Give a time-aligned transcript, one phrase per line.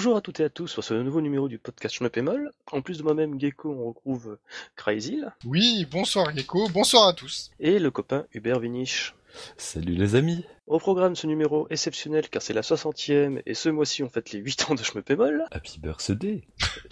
[0.00, 2.52] Bonjour à toutes et à tous sur ce nouveau numéro du podcast Schmeppemol.
[2.72, 4.38] En plus de moi-même Gecko, on retrouve
[4.74, 5.30] Crazyl.
[5.44, 7.50] Oui, bonsoir Gecko, bonsoir à tous.
[7.60, 9.14] Et le copain Hubert Vinich.
[9.58, 10.46] Salut les amis.
[10.70, 14.38] Au programme ce numéro exceptionnel car c'est la 60e et ce mois-ci on fête les
[14.38, 15.44] 8 ans de Schmeppemol.
[15.50, 16.42] Happy birthday.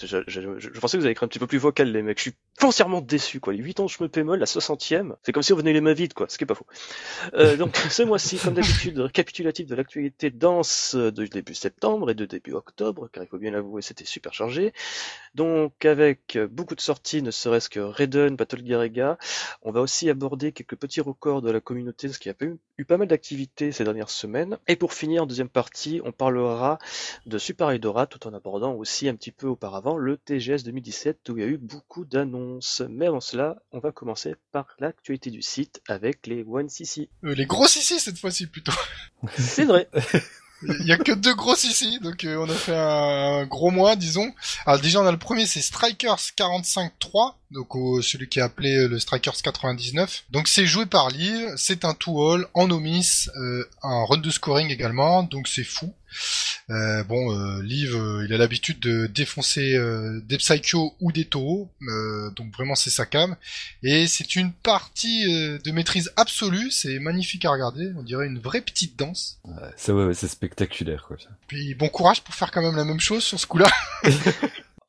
[0.03, 2.03] Je, je, je, je, pensais que vous allez être un petit peu plus vocal les
[2.03, 2.19] mecs.
[2.19, 3.53] Je suis foncièrement déçu quoi.
[3.53, 6.13] Les 8 ans de Schmeppemol, la 60e, c'est comme si on venait les mains vides
[6.13, 6.67] quoi, ce qui est pas faux.
[7.35, 12.25] Euh, donc ce mois-ci, comme d'habitude, récapitulatif de l'actualité danse de début septembre et de
[12.25, 14.73] début octobre, car il faut bien l'avouer c'était super chargé.
[15.37, 19.19] Donc avec beaucoup de sorties, ne serait-ce que Raiden, Battle Garega,
[19.63, 22.85] on va aussi aborder quelques petits records de la communauté, ce qui a eu, eu
[22.85, 24.59] pas mal d'activités ces dernières semaines.
[24.67, 26.79] Et pour finir, en deuxième partie, on parlera
[27.27, 31.39] de Super Hydora tout en abordant aussi un petit peu auparavant le TGS 2017 où
[31.39, 32.83] il y a eu beaucoup d'annonces.
[32.89, 37.09] Mais avant cela, on va commencer par l'actualité du site avec les One CC.
[37.25, 38.73] Euh, les gros CC cette fois-ci plutôt.
[39.37, 39.89] C'est vrai.
[40.63, 43.95] Il y a que deux gros ici, donc euh, on a fait un, gros mois,
[43.95, 44.33] disons.
[44.67, 47.69] Alors déjà on a le premier, c'est Strikers 45-3, donc
[48.03, 50.25] celui qui est appelé euh, le Strikers 99.
[50.31, 54.71] Donc c'est joué par Liv, c'est un two-all en omis, euh, un run de scoring
[54.71, 55.93] également, donc c'est fou.
[56.71, 61.25] Euh, bon, euh, Liv, euh, il a l'habitude de défoncer euh, des Psycho ou des
[61.25, 61.71] Toho,
[62.37, 63.37] donc vraiment c'est sa cam.
[63.83, 68.61] Et c'est une partie de maîtrise absolue, c'est magnifique à regarder, on dirait une vraie
[68.61, 69.39] petite danse.
[69.45, 71.17] Ouais, c'est ouais, c'est spectaculaire quoi.
[71.47, 73.71] Puis bon courage pour faire quand même la même chose sur ce coup-là.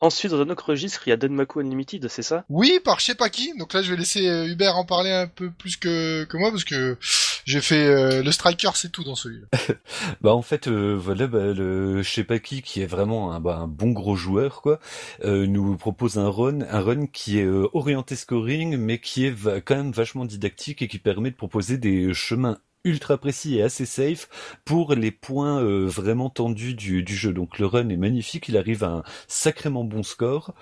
[0.01, 2.45] Ensuite, dans un autre registre, il y a Denmaku Unlimited, c'est ça?
[2.47, 3.53] Oui, par je sais pas qui.
[3.57, 6.63] Donc là, je vais laisser Hubert en parler un peu plus que, que moi, parce
[6.63, 6.97] que
[7.45, 9.47] j'ai fait euh, le striker, c'est tout dans celui-là.
[10.21, 13.39] bah en fait, euh, voilà, bah, le je sais pas qui, qui est vraiment un,
[13.39, 14.79] bah, bon gros joueur, quoi,
[15.23, 19.75] euh, nous propose un run, un run qui est orienté scoring, mais qui est quand
[19.75, 24.29] même vachement didactique et qui permet de proposer des chemins ultra précis et assez safe
[24.63, 27.33] pour les points euh, vraiment tendus du, jeu.
[27.33, 30.53] Donc le run est magnifique, il arrive à un sacrément bon score.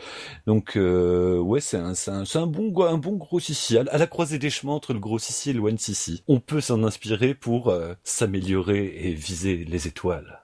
[0.45, 3.77] Donc euh, ouais, c'est un, un, un, bon un bon gros Sissi.
[3.77, 6.23] À la croisée des chemins entre le gros Sissi et le One Sissi.
[6.27, 10.44] On peut s'en inspirer pour euh, s'améliorer et viser les étoiles.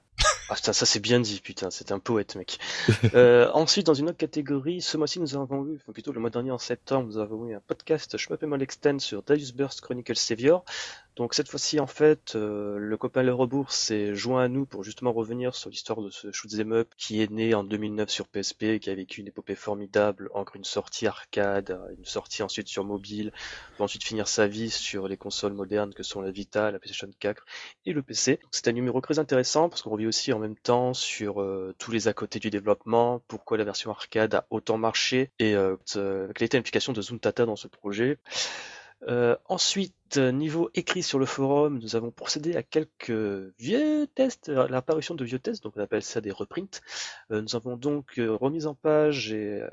[0.49, 2.59] Ah putain, ça c'est bien dit, putain, c'est un poète, mec.
[3.53, 6.51] ensuite, dans une autre catégorie, ce mois-ci, nous avons vu, enfin plutôt le mois dernier
[6.51, 10.63] en septembre, nous avons eu un podcast Je m'appelle Extend sur Darius Burst Chronicle Savior.
[11.15, 14.83] Donc cette fois-ci, en fait, euh, le copain Le Rebours s'est joint à nous pour
[14.83, 18.79] justement revenir sur l'histoire de ce shoot'em up qui est né en 2009 sur PSP,
[18.79, 23.31] qui a vécu une épopée formidable entre une sortie arcade, une sortie ensuite sur mobile,
[23.75, 27.09] pour ensuite finir sa vie sur les consoles modernes que sont la Vita, la PlayStation
[27.19, 27.45] 4
[27.85, 28.39] et le PC.
[28.49, 31.91] C'est un numéro très intéressant parce qu'on revient aussi en même temps sur euh, tous
[31.91, 36.45] les à côté du développement, pourquoi la version arcade a autant marché et euh, quelle
[36.45, 38.17] était l'implication de Zuntata dans ce projet.
[39.07, 43.11] Euh, ensuite, niveau écrit sur le forum, nous avons procédé à quelques
[43.59, 46.81] vieux tests, l'apparition de vieux tests, donc on appelle ça des reprints.
[47.31, 49.69] Euh, nous avons donc euh, remis en page et, euh,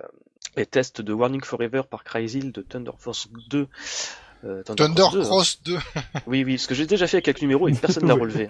[0.57, 3.69] les tests de Warning Forever par Cryzil de Thunder Force 2.
[4.43, 5.75] Euh, Thunder, Thunder Cross 2.
[5.75, 5.79] 2.
[6.27, 8.49] oui, oui, ce que j'ai déjà fait avec quelques numéros et personne n'a relevé.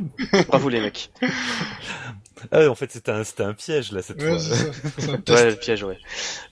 [0.49, 1.11] Bravo les mecs.
[2.53, 5.15] Ah, en fait, c'était un, c'était un piège, là, cette ouais, fois.
[5.35, 5.99] ouais, le piège, ouais.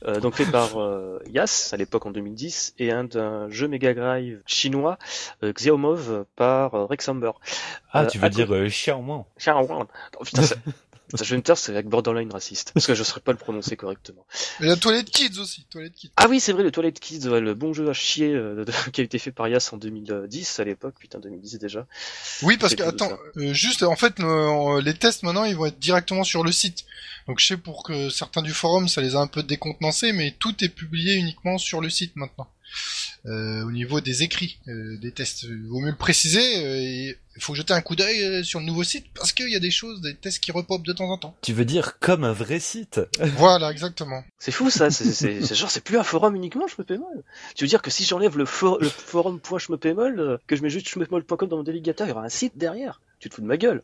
[0.07, 3.95] Euh, donc, fait par euh, Yas, à l'époque, en 2010, et un d'un jeu Mega
[3.95, 4.99] Drive chinois,
[5.43, 7.33] euh, Xiaomov, par euh, Rex Amber.
[7.93, 9.87] Ah, tu veux dire euh, Xiaomao Xiaomao.
[10.19, 10.57] Oh, putain, ça...
[11.15, 13.39] Je vais me taire, c'est avec borderline raciste, parce que je ne saurais pas le
[13.39, 14.27] prononcer correctement.
[14.61, 16.13] Et la Toilette Kids aussi, Toilette Kids.
[16.17, 18.73] Ah oui, c'est vrai, le Toilette Kids, ouais, le bon jeu à chier euh, de,
[18.93, 21.87] qui a été fait par Yas en 2010 à l'époque, putain 2010 déjà.
[22.43, 25.79] Oui, parce que attends, euh, juste en fait, euh, les tests maintenant, ils vont être
[25.79, 26.85] directement sur le site.
[27.27, 30.35] Donc je sais pour que certains du forum, ça les a un peu décontenancés, mais
[30.39, 32.49] tout est publié uniquement sur le site maintenant.
[33.27, 35.43] Euh, au niveau des écrits euh, des tests.
[35.43, 36.65] Il vaut mieux le préciser.
[36.65, 39.61] Euh, il faut jeter un coup d'œil sur le nouveau site parce qu'il y a
[39.61, 41.37] des choses, des tests qui repopent de temps en temps.
[41.43, 43.01] Tu veux dire comme un vrai site?
[43.37, 44.25] Voilà, exactement.
[44.39, 44.91] C'est fou ça.
[44.91, 46.67] C'est genre c'est plus un forum uniquement.
[46.69, 47.23] Je me mal.
[47.55, 50.63] Tu veux dire que si j'enlève le, for le forum je me mal, que je
[50.63, 51.07] mets juste je me
[51.47, 53.01] dans mon navigateur, il y aura un site derrière.
[53.19, 53.83] Tu te fous de ma gueule.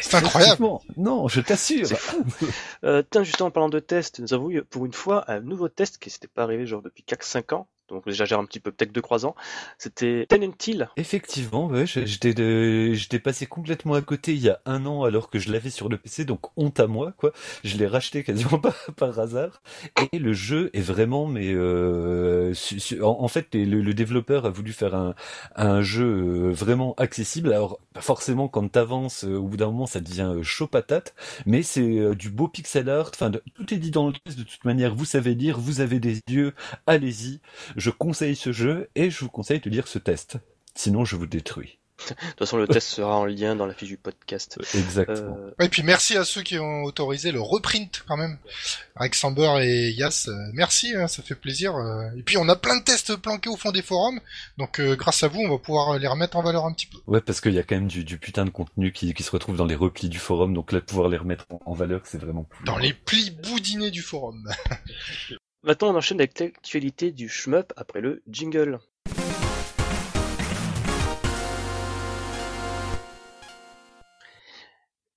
[0.00, 0.64] C'est incroyable.
[0.96, 1.86] Non, je t'assure.
[1.86, 2.24] C'est fou.
[2.84, 5.68] euh, tiens, justement en parlant de tests, nous avons eu pour une fois un nouveau
[5.68, 8.92] test qui s'était pas arrivé genre depuis 4-5 ans donc j'exagère un petit peu, peut-être
[8.92, 9.34] 2-3 ans.
[9.78, 10.88] C'était Tenant Hill.
[10.96, 12.92] Effectivement, ouais, j'étais de...
[12.92, 15.88] j'étais passé complètement à côté il y a un an alors que je l'avais sur
[15.88, 17.32] le PC, donc honte à moi, quoi.
[17.64, 19.62] Je l'ai racheté quasiment pas par hasard.
[20.12, 22.52] Et le jeu est vraiment, mais euh,
[23.02, 25.14] en, fait, le, développeur a voulu faire un,
[25.56, 27.52] un jeu euh, vraiment accessible.
[27.52, 31.14] Alors, forcément, quand t'avances, euh, au bout d'un moment, ça devient chaud patate,
[31.46, 33.10] mais c'est du beau pixel art.
[33.14, 34.94] Enfin, tout est dit dans le test de toute manière.
[34.94, 36.54] Vous savez lire, vous avez des yeux,
[36.86, 37.40] allez-y.
[37.80, 40.36] Je conseille ce jeu et je vous conseille de lire ce test.
[40.74, 41.78] Sinon, je vous détruis.
[41.98, 44.58] De toute façon, le test sera en lien dans la fiche du podcast.
[44.74, 45.38] Exactement.
[45.38, 45.64] Euh...
[45.64, 48.36] Et puis merci à ceux qui ont autorisé le reprint quand même,
[48.96, 50.26] avec Samber et Yas.
[50.28, 51.74] Euh, merci, hein, ça fait plaisir.
[51.74, 52.10] Euh.
[52.18, 54.20] Et puis on a plein de tests planqués au fond des forums,
[54.58, 56.98] donc euh, grâce à vous, on va pouvoir les remettre en valeur un petit peu.
[57.06, 59.30] Ouais, parce qu'il y a quand même du, du putain de contenu qui, qui, se
[59.30, 62.46] retrouve dans les replis du forum, donc là pouvoir les remettre en, valeur, c'est vraiment.
[62.66, 64.50] Dans les plis boudinés du forum.
[65.62, 68.78] Maintenant, on enchaîne avec l'actualité du shmup après le jingle.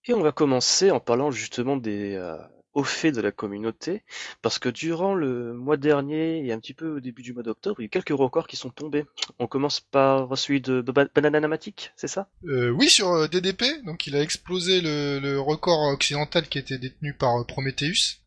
[0.06, 2.36] Et on va commencer en parlant justement des euh,
[2.74, 4.04] hauts faits de la communauté,
[4.42, 7.78] parce que durant le mois dernier et un petit peu au début du mois d'octobre,
[7.80, 9.06] il y a eu quelques records qui sont tombés.
[9.40, 12.28] On commence par celui de Bananamatic, c'est ça?
[12.44, 16.78] Euh, Oui, sur euh, DDP, donc il a explosé le, le, record occidental qui était
[16.78, 18.20] détenu par euh, Prometheus.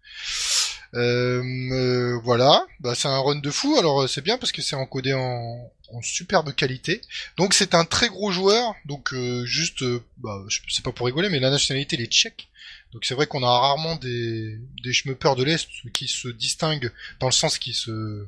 [0.95, 1.43] Euh,
[1.73, 3.77] euh, voilà, bah, c'est un run de fou.
[3.79, 7.01] Alors euh, c'est bien parce que c'est encodé en, en superbe qualité.
[7.37, 8.75] Donc c'est un très gros joueur.
[8.85, 9.85] Donc juste,
[10.19, 12.49] bah, c'est pas pour rigoler, mais la nationalité est tchèque.
[12.93, 17.33] Donc c'est vrai qu'on a rarement des des de l'est qui se distinguent dans le
[17.33, 18.27] sens qui se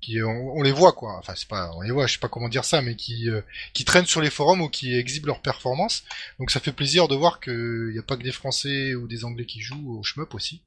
[0.00, 1.16] qui on, les voit quoi.
[1.18, 3.28] Enfin c'est pas on les voit, je sais pas comment dire ça, mais qui
[3.72, 6.04] qui traînent sur les forums ou qui exhibent leurs performances.
[6.38, 9.24] Donc ça fait plaisir de voir qu'il n'y a pas que des Français ou des
[9.24, 10.62] Anglais qui jouent au shmup aussi.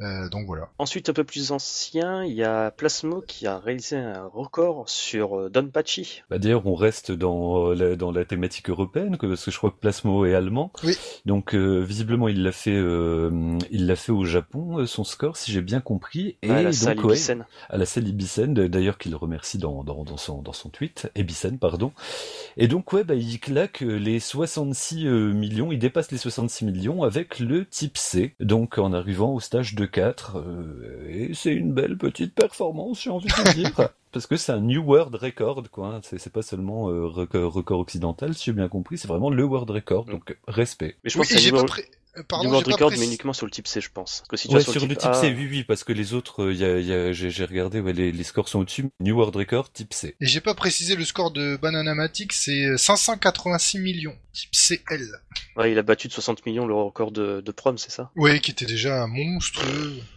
[0.00, 0.70] Euh, donc voilà.
[0.78, 5.38] Ensuite, un peu plus ancien, il y a Plasmo qui a réalisé un record sur
[5.38, 6.22] euh, Don Pachi.
[6.30, 9.70] Bah, D'ailleurs, on reste dans euh, la, dans la thématique européenne, parce que je crois
[9.70, 10.72] que Plasmo est allemand.
[10.84, 10.96] Oui.
[11.26, 15.80] Donc visiblement, il l'a fait, il l'a fait au Japon, son score, si j'ai bien
[15.80, 16.36] compris.
[16.42, 17.46] Et à la salle Ibisen.
[17.68, 21.58] À la salle Ibisen, d'ailleurs qu'il remercie dans, dans, dans, son, dans son tweet, Ibisen,
[21.58, 21.92] pardon.
[22.56, 27.38] Et donc ouais, bah, il claque les 66 millions, il dépasse les 66 millions avec
[27.38, 28.34] le type C.
[28.40, 33.10] Donc en arrivant au stage de 4, euh, et c'est une belle petite performance, j'ai
[33.10, 33.88] envie de dire.
[34.12, 35.88] Parce que c'est un New World Record, quoi.
[35.88, 36.00] Hein.
[36.02, 40.04] C'est, pas seulement euh, record, occidental, si j'ai bien compris, c'est vraiment le World Record,
[40.04, 40.96] donc respect.
[41.02, 41.64] Mais je pense que j'ai pas
[42.28, 44.22] pardon, World Record, mais uniquement sur le type C, je pense.
[44.28, 46.54] Que si tu ouais, sur, le type C, oui, oui, parce que les autres, euh,
[46.54, 48.90] y a, y a, j'ai regardé, ouais, les, les, scores sont au-dessus.
[49.00, 50.16] New World Record, type C.
[50.20, 55.06] Et j'ai pas précisé le score de Bananamatic, c'est 586 millions, type CL.
[55.56, 58.10] Ouais, il a battu de 60 millions le record de, de prom, c'est ça?
[58.16, 59.62] Oui, qui était déjà un monstre.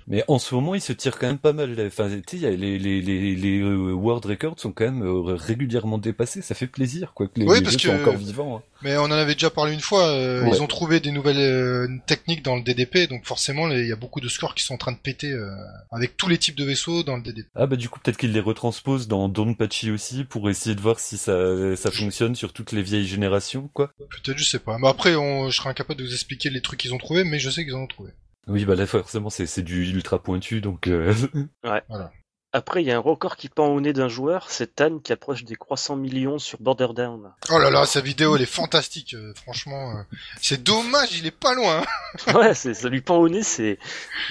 [0.08, 1.76] Mais en ce moment, il se tire quand même pas mal.
[1.88, 6.42] Enfin, tu sais, les, les, les, les euh, World Records sont quand même régulièrement dépassés.
[6.42, 7.82] Ça fait plaisir, quoi, que les, oui, parce que...
[7.84, 8.58] sont encore vivants.
[8.58, 8.62] Hein.
[8.82, 10.16] Mais on en avait déjà parlé une fois.
[10.48, 14.20] Ils ont trouvé des nouvelles techniques dans le DDP, donc forcément il y a beaucoup
[14.20, 15.50] de scores qui sont en train de péter euh,
[15.92, 17.48] avec tous les types de vaisseaux dans le DDP.
[17.56, 21.00] Ah bah du coup peut-être qu'ils les retransposent dans Donpachi aussi pour essayer de voir
[21.00, 23.92] si ça, ça fonctionne sur toutes les vieilles générations quoi.
[23.98, 24.78] Peut-être je sais pas.
[24.78, 27.40] Mais après on, je serais incapable de vous expliquer les trucs qu'ils ont trouvés, mais
[27.40, 28.12] je sais qu'ils en ont trouvé.
[28.48, 30.88] Oui bah là forcément c'est du ultra pointu donc.
[30.88, 31.14] Euh...
[31.64, 31.82] ouais.
[31.90, 32.12] Voilà.
[32.56, 35.12] Après, il y a un record qui pend au nez d'un joueur, c'est Tan qui
[35.12, 37.34] approche des 300 millions sur Border Down.
[37.50, 39.92] Oh là là, sa vidéo elle est fantastique, euh, franchement.
[39.92, 40.04] Euh.
[40.42, 41.84] c'est dommage, il est pas loin.
[42.34, 43.78] ouais, ça lui pend au nez, c'est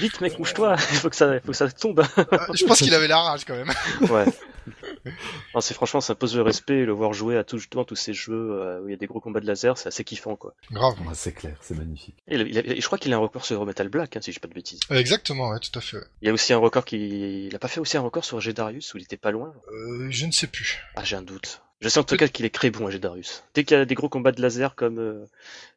[0.00, 2.02] vite mec, couche-toi, il faut que ça, faut que ça tombe.
[2.16, 3.70] Ah, je pense qu'il avait la rage quand même.
[4.08, 4.24] ouais.
[5.54, 8.14] Non, c'est franchement, ça pose le respect, le voir jouer à tout, justement, tous ces
[8.14, 10.54] jeux euh, où il y a des gros combats de laser, c'est assez kiffant, quoi.
[10.70, 10.94] Grave.
[11.14, 12.16] c'est clair, c'est magnifique.
[12.28, 14.54] Et je crois qu'il a un record sur Metal Black, hein, si je pas de
[14.54, 14.80] bêtises.
[14.90, 15.98] Exactement, ouais, tout à fait.
[16.22, 18.40] Il y a aussi un record qui, il a pas fait aussi un record sur
[18.40, 19.54] Gedarius où il était pas loin?
[19.72, 20.82] Euh, je ne sais plus.
[20.96, 21.62] Ah, j'ai un doute.
[21.80, 23.44] Je sais en tout cas qu'il est très bon à Gedarius.
[23.52, 25.26] Dès qu'il y a des gros combats de laser comme, euh,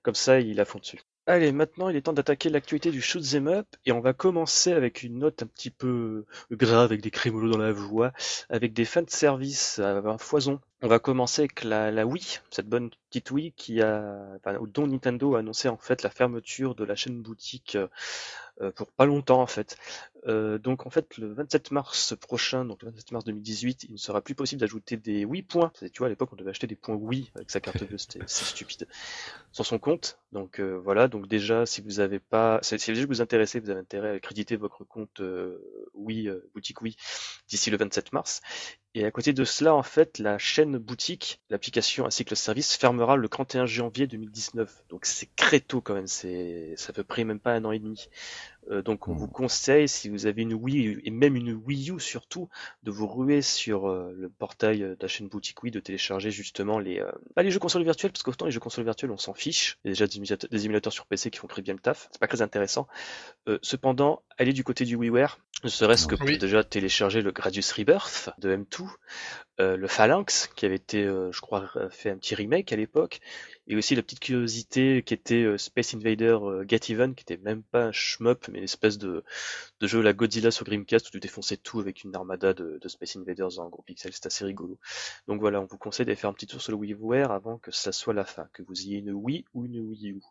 [0.04, 1.00] comme ça, il a fond dessus.
[1.28, 5.04] Allez, maintenant il est temps d'attaquer l'actualité du shoot'em up et on va commencer avec
[5.04, 8.14] une note un petit peu grave avec des crémolos dans la voix,
[8.50, 10.62] avec des fans de service à foison.
[10.84, 14.86] On va commencer avec la, la Wii, cette bonne petite Wii qui a, enfin, dont
[14.86, 17.76] Nintendo a annoncé en fait la fermeture de la chaîne boutique
[18.62, 19.78] euh, pour pas longtemps en fait.
[20.28, 23.98] Euh, donc en fait le 27 mars prochain, donc le 27 mars 2018, il ne
[23.98, 25.72] sera plus possible d'ajouter des Wii points.
[25.80, 28.20] Tu vois à l'époque on devait acheter des points Wii avec sa carte bleue, c'était
[28.26, 28.88] stupide.
[29.52, 30.20] Sur son compte.
[30.32, 33.70] Donc euh, voilà, donc déjà si vous avez pas, si, si vous vous intéressez, vous
[33.70, 35.22] avez intérêt à créditer votre compte
[35.94, 36.96] Wii boutique Wii
[37.48, 38.42] d'ici le 27 mars.
[38.94, 42.76] Et à côté de cela, en fait, la chaîne boutique, l'application ainsi que le service
[42.76, 44.84] fermera le 31 janvier 2019.
[44.90, 47.80] Donc c'est très tôt quand même, c'est ça peut près même pas un an et
[47.80, 48.10] demi.
[48.72, 49.18] Euh, donc on Hmm.
[49.18, 52.50] vous conseille, si vous avez une Wii et même une Wii U surtout,
[52.84, 56.32] de vous ruer sur euh, le portail euh, de la chaîne boutique Wii, de télécharger
[56.32, 59.18] justement les, euh, pas les jeux consoles virtuels, parce qu'autant les jeux consoles virtuels on
[59.18, 61.62] s'en fiche, il y a déjà des émulateurs, des émulateurs sur PC qui font très
[61.62, 62.88] bien le taf, c'est pas très intéressant.
[63.48, 66.38] Euh, cependant, aller du côté du WiiWare, ne serait-ce que pour Oui.
[66.38, 68.88] déjà télécharger le Gradius Rebirth de M2,
[69.60, 73.20] euh, le Phalanx qui avait été, euh, je crois, fait un petit remake à l'époque,
[73.68, 77.38] et aussi la petite curiosité qui était euh, Space Invader euh, Get Even, qui était
[77.44, 79.24] même pas un shmup, mais une espèce de,
[79.82, 82.88] de jeu la Godzilla sur Dreamcast où tu défonçais tout avec une armada de, de
[82.88, 84.78] Space Invaders en gros pixels, c'est assez rigolo.
[85.28, 87.72] Donc voilà, on vous conseille d'aller faire un petit tour sur le WiiWare avant que
[87.72, 90.22] ça soit la fin, que vous ayez une Wii ou une Wii U.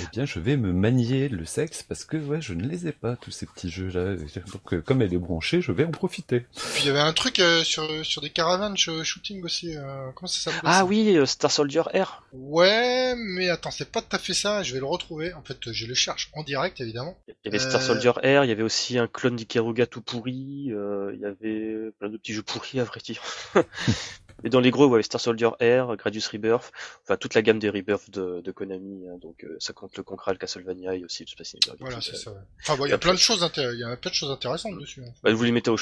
[0.00, 2.92] Eh bien, je vais me manier le sexe parce que ouais, je ne les ai
[2.92, 4.16] pas tous ces petits jeux là.
[4.52, 6.40] Donc, euh, comme elle est branchée, je vais en profiter.
[6.74, 9.76] Puis il y avait un truc euh, sur sur des caravanes sh- shooting aussi.
[9.76, 10.84] euh, comment ça s'appelle Ah ça?
[10.84, 12.22] oui, Star Soldier R.
[12.32, 12.85] Ouais,
[13.16, 14.62] mais attends, c'est pas tout à fait ça.
[14.62, 15.32] Je vais le retrouver.
[15.34, 17.18] En fait, je le cherche en direct, évidemment.
[17.28, 20.02] Il y avait Star Euh, Soldier R, il y avait aussi un clone d'Ikaruga tout
[20.02, 23.22] pourri, euh, il y avait plein de petits jeux pourris à vrai dire.
[24.44, 26.70] Et dans les gros, ouais, Star Soldier R, Gradius Rebirth,
[27.02, 30.02] enfin toute la gamme des Rebirth de, de Konami, hein, donc euh, ça compte le
[30.02, 31.76] Conqueror, le Castlevania et aussi le Space Invaders.
[31.80, 32.30] Voilà, c'est euh, ça.
[32.32, 32.38] ouais.
[32.68, 34.78] Enfin, il y a plein de choses intér- il y a plein de choses intéressantes
[34.78, 35.02] dessus.
[35.02, 35.12] hein.
[35.22, 35.76] Bah, vous les mettez au,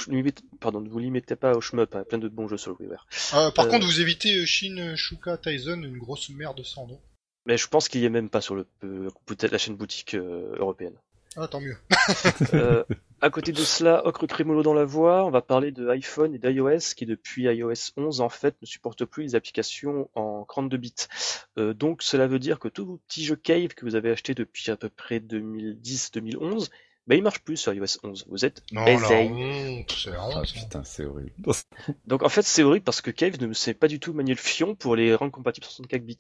[0.60, 3.06] pardon, vous limitez pas au shmup, hein, plein de bons jeux sur le WiiWare.
[3.34, 7.00] Euh, par Euh, contre, vous évitez euh, Shin Shuka Tyson, une grosse merde sans nom.
[7.46, 10.14] Mais je pense qu'il y est même pas sur le euh, peut-être la chaîne boutique
[10.14, 10.94] euh, européenne.
[11.36, 11.76] Ah, tant mieux.
[12.52, 12.84] Euh,
[13.20, 16.38] à côté de cela, Ocre Crémolo dans la voix, on va parler de iPhone et
[16.38, 20.94] d'iOS qui depuis iOS 11 en fait ne supportent plus les applications en 32 bits.
[21.58, 24.34] Euh, donc cela veut dire que tous vos petits jeux Cave que vous avez achetés
[24.34, 26.68] depuis à peu près 2010-2011,
[27.06, 28.26] bah ils marchent plus sur iOS 11.
[28.28, 31.32] Vous êtes Non, honte, c'est Ah putain, c'est horrible.
[32.06, 34.38] Donc en fait c'est horrible parce que Cave ne sait pas du tout manier le
[34.38, 36.16] fion pour les rendre compatibles 64 bits.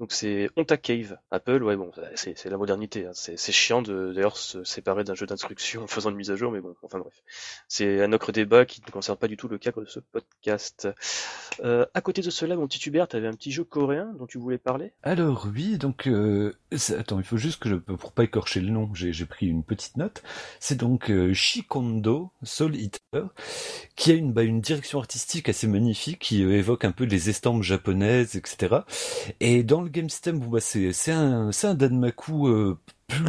[0.00, 1.18] Donc c'est honte à Cave.
[1.30, 3.06] Apple, ouais bon, c'est c'est la modernité.
[3.06, 3.12] hein.
[3.14, 6.50] C'est chiant de d'ailleurs se séparer d'un jeu d'instruction en faisant une mise à jour,
[6.50, 7.14] mais bon, enfin bref.
[7.68, 10.88] C'est un autre débat qui ne concerne pas du tout le cadre de ce podcast.
[11.62, 14.38] Euh, à côté de cela, mon petit Hubert, t'avais un petit jeu coréen dont tu
[14.38, 14.92] voulais parler?
[15.02, 16.54] Alors oui, donc euh,
[16.98, 19.62] attends, il faut juste que je pour pas écorcher le nom, j'ai j'ai pris une
[19.64, 20.21] petite note.
[20.60, 23.28] C'est donc euh, Shikondo Soul Eater
[23.96, 27.30] qui a une bah, une direction artistique assez magnifique qui euh, évoque un peu les
[27.30, 28.80] estampes japonaises, etc.
[29.40, 32.78] Et dans le game system, bah c'est un Danmaku euh,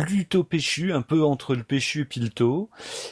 [0.06, 2.70] plutôt péchu, un peu entre le péchu et taureau.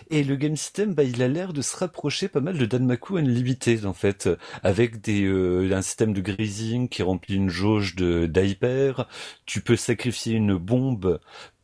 [0.09, 3.17] Et le game system, bah, il a l'air de se rapprocher pas mal de Danmaku
[3.17, 4.29] Unlimited en fait,
[4.63, 9.07] avec des euh, un système de grazing qui remplit une jauge de d'hyper.
[9.45, 11.19] Tu peux sacrifier une bombe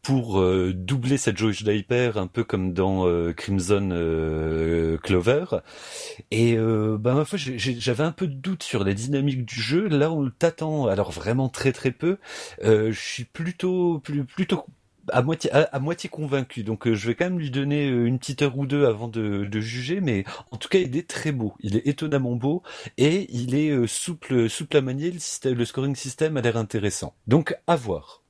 [0.08, 5.44] pour euh, doubler cette jauge d'hyper, un peu comme dans euh, Crimson euh, Clover.
[6.32, 9.62] Et euh, bah, foi, j'ai- j'ai- j'avais un peu de doute sur la dynamique du
[9.62, 9.90] jeu.
[9.90, 12.18] Là, on t'attend, alors vraiment très très peu.
[12.64, 14.02] Je suis plutôt
[14.34, 14.64] plutôt
[15.12, 16.64] à moitié convaincu.
[16.64, 19.60] Donc je vais quand même lui donner une petite heure ou deux avant de, de
[19.60, 21.54] juger, mais en tout cas il est très beau.
[21.60, 22.64] Il est étonnamment beau
[22.98, 25.12] et il est souple souple à manier.
[25.12, 27.14] Le, système, scoring system a l'air intéressant.
[27.28, 28.22] Donc à voir.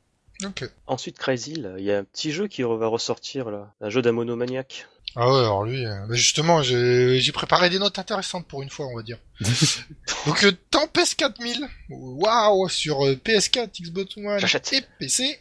[0.86, 4.12] Ensuite, Crazy, il y a un petit jeu qui va ressortir là, un jeu d'un
[4.12, 4.88] monomaniaque.
[5.16, 8.86] Ah ouais, alors lui, euh, bah justement, j'ai préparé des notes intéressantes pour une fois,
[8.88, 9.18] on va dire.
[10.26, 14.40] Donc euh, Tempest 4000, waouh, sur euh, PS4, Xbox One
[14.74, 15.40] et PC.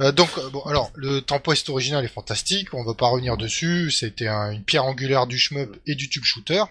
[0.00, 3.90] Euh, donc bon, alors le Tempest original est fantastique, on va pas revenir dessus.
[3.90, 6.62] C'était un- une pierre angulaire du shmup et du tube shooter.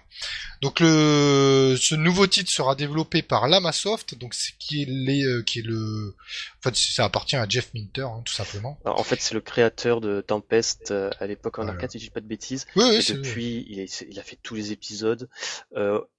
[0.61, 5.59] Donc le ce nouveau titre sera développé par Lamasoft, donc c'est qui est les qui
[5.59, 6.15] est le,
[6.59, 8.77] en fait ça appartient à Jeff Minter, hein, tout simplement.
[8.85, 11.73] Alors, en fait, c'est le créateur de Tempest à l'époque en Voilà.
[11.75, 12.65] arcade, si je dis pas de bêtises.
[12.75, 15.27] Oui, oui, Et depuis, il, est- il a fait tous les épisodes.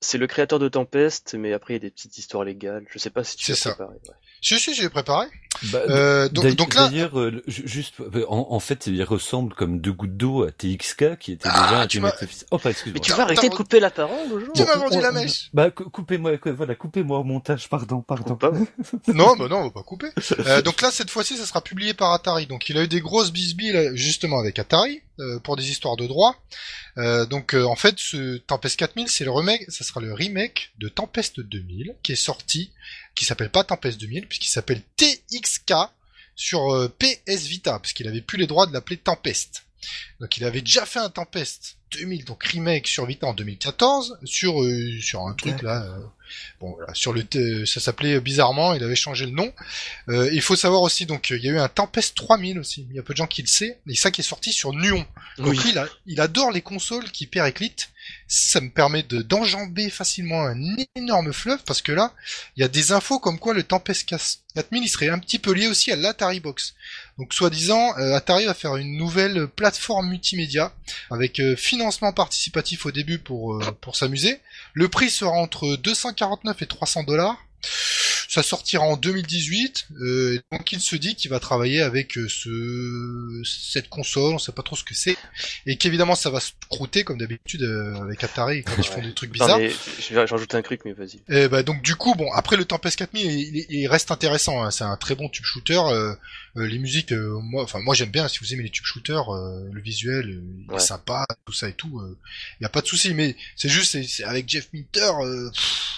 [0.01, 2.85] C'est le créateur de Tempest, mais après il y a des petites histoires légales.
[2.91, 3.71] Je sais pas si tu l'as ça.
[3.75, 3.95] préparé.
[3.95, 4.15] ouais.
[4.45, 5.27] Si si, j'ai préparé.
[5.73, 9.93] Bah, Euh, donc, là, D'ailleurs, euh, juste, euh, en, en fait, il ressemble comme deux
[9.93, 11.99] gouttes d'eau à TXK, qui était Ah, déjà un tu.
[12.51, 13.01] Oh, pas, Mais excuse-moi.
[13.01, 15.49] tu T'as- vas arrêter de couper la parole au jour Tu m'as vendu la mèche.
[15.55, 18.37] Bah, cou- coupez-moi, voilà, coupez-moi au montage, pardon, pardon.
[19.09, 20.09] Non, bah non, on va pas couper.
[20.41, 22.47] Euh, donc là, cette fois-ci, ça sera publié par Atari.
[22.47, 26.07] Donc il a eu des grosses bisbilles justement avec Atari euh, pour des histoires de
[26.09, 26.35] droit.
[26.99, 30.73] Euh, donc euh, en fait, ce Tempest 4000, c'est le remake, ça sera le remake
[30.81, 32.73] de Tempest 2000 qui est sorti,
[33.15, 35.73] qui s'appelle pas Tempest 2000 puisqu'il s'appelle TXK
[36.37, 39.65] sur euh, PS Vita parce qu'il avait plus les droits de l'appeler Tempest.
[40.21, 44.63] Donc il avait déjà fait un Tempest 2000, donc remake sur Vita en 2014, sur
[44.63, 45.85] euh, sur un truc là.
[45.85, 45.99] euh,
[46.61, 49.53] bon, voilà, sur le, t- ça s'appelait bizarrement, il avait changé le nom.
[50.09, 52.87] Euh, il faut savoir aussi, donc il y a eu un Tempest 3000 aussi.
[52.91, 54.73] Il y a peu de gens qui le savent, et ça qui est sorti sur
[54.73, 55.05] Nuon.
[55.39, 55.61] Donc Oui.
[55.71, 57.91] il, a- il adore les consoles qui périclitent.
[58.29, 60.59] Ça me permet de d'enjamber facilement un
[60.95, 62.13] énorme fleuve parce que là,
[62.57, 65.53] il y a des infos comme quoi le Tempest 4000 il serait un petit peu
[65.53, 66.75] lié aussi à l'Atari Box.
[67.19, 70.75] Donc soi-disant, euh, Atari va faire une nouvelle plateforme multimédia
[71.11, 71.84] avec euh, financement
[72.15, 74.41] participatif au début pour euh, pour s'amuser.
[74.73, 77.39] Le prix sera entre 249 et 300 dollars.
[78.29, 79.87] Ça sortira en 2018.
[80.01, 84.53] euh, donc il se dit qu'il va travailler avec euh, ce cette console, on sait
[84.53, 85.17] pas trop ce que c'est,
[85.67, 89.13] et qu'évidemment ça va se croûter comme d'habitude euh, avec Atari quand ils font des
[89.15, 89.59] trucs bizarres.
[89.59, 91.21] Non, mais je vais rajouter un truc, mais vas-y.
[91.29, 94.71] Et bah donc du coup bon après le Tempest 4000 il, il- reste intéressant hein.
[94.71, 96.15] c'est un très bon tube shooter euh,
[96.57, 99.29] euh, les musiques euh, moi enfin moi j'aime bien si vous aimez les tube shooters
[99.35, 100.81] euh, le visuel il est Ouais.
[100.81, 102.01] sympa tout ça et tout
[102.61, 105.51] il y a pas de souci mais c'est juste c'est- avec Jeff Minter euh,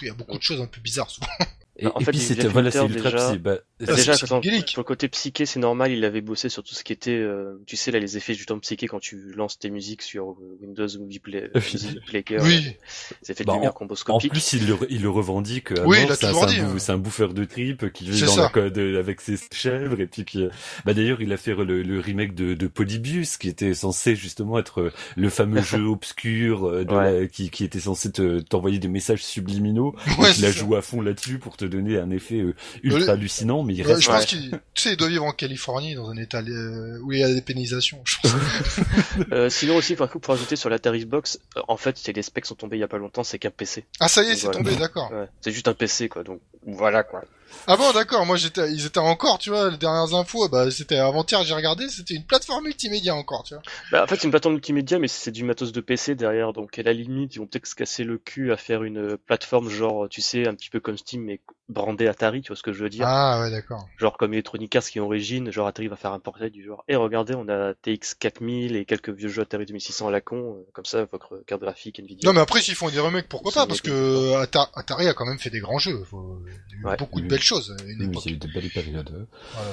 [0.03, 1.29] il y a beaucoup de choses un peu bizarres souvent.
[1.79, 3.39] Et, En et fait, puis c'était voilà, c'est ultra psy.
[3.39, 6.83] Bah, Ah, Déjà, pour le côté psyché, c'est normal, il avait bossé sur tout ce
[6.83, 9.69] qui était, euh, tu sais, là, les effets du temps psyché quand tu lances tes
[9.69, 11.61] musiques sur euh, Windows Movie Play, Oui.
[11.75, 12.75] Music Player, Oui.
[13.23, 13.75] les effets de Bah, lumière
[14.09, 15.73] En plus, il le, il le revendique.
[15.73, 17.35] euh, Oui, non, il a c'est un- toujours c'est dit, un, bou- c'est un bouffeur
[17.35, 18.43] de tripes qui vit dans ça.
[18.45, 20.45] la code avec ses chèvres et puis qui.
[20.45, 20.49] euh,
[20.87, 24.59] Bah d'ailleurs, il a fait le, le remake de, de Polybius, qui était censé justement
[24.59, 27.21] être euh, le fameux jeu obscur euh, de Ouais.
[27.21, 29.95] la- qui, qui était censé te- t'envoyer des messages subliminaux.
[30.19, 33.13] Ouais, Donc, il a joué à fond là-dessus pour te donner un effet euh, ultra
[33.13, 34.03] hallucinant, mais il Ouais, reste.
[34.03, 34.27] je pense Ouais.
[34.27, 37.23] qu'il tu sais il doit vivre en Californie dans un état euh, où il y
[37.23, 38.33] a des pénalisations je pense.
[39.33, 42.47] Euh, sinon aussi, par pour ajouter sur l'Atari Box, euh, en fait, c'est les specs
[42.47, 43.85] sont tombés il y a pas longtemps, c'est qu'un PC.
[44.01, 44.59] ah ça y est c'est Voilà.
[44.59, 47.25] tombé d'accord Ouais, c'est juste un PC, quoi, donc voilà, quoi.
[47.67, 48.25] Ah bon, d'accord.
[48.27, 50.49] Moi, j'étais, ils étaient encore, tu vois, les dernières infos.
[50.49, 53.63] Bah, c'était avant-hier, j'ai regardé, c'était une plateforme multimédia encore, tu vois.
[53.93, 56.79] Bah, en fait, c'est une plateforme multimédia, mais c'est du matos de PC derrière, donc
[56.79, 59.69] à la limite, ils vont peut-être se casser le cul à faire une euh, plateforme
[59.69, 62.73] genre, tu sais, un petit peu comme Steam, mais brandée Atari, tu vois ce que
[62.73, 63.89] je veux dire Ah ouais, d'accord.
[63.99, 66.85] Genre comme Electronic Arts qui est origine, genre Atari va faire un portrait du genre,
[66.89, 70.59] et regardez, on a TX 4000 et quelques vieux jeux Atari 2600 à la con,
[70.59, 72.29] euh, comme ça, votre carte graphique, Nvidia.
[72.29, 75.27] Non, mais après, s'ils font des remakes, pourquoi pas Parce que Ata- Atari a quand
[75.27, 76.03] même fait des grands jeux.
[76.09, 76.39] Faut-
[76.85, 76.97] Ouais.
[76.99, 77.27] beaucoup de.
[77.37, 78.23] Belles choses une Oui, époque.
[78.27, 79.11] il y a eu de belles périodes.
[79.15, 79.25] euh.
[79.55, 79.71] Voilà.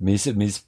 [0.00, 0.16] Mais,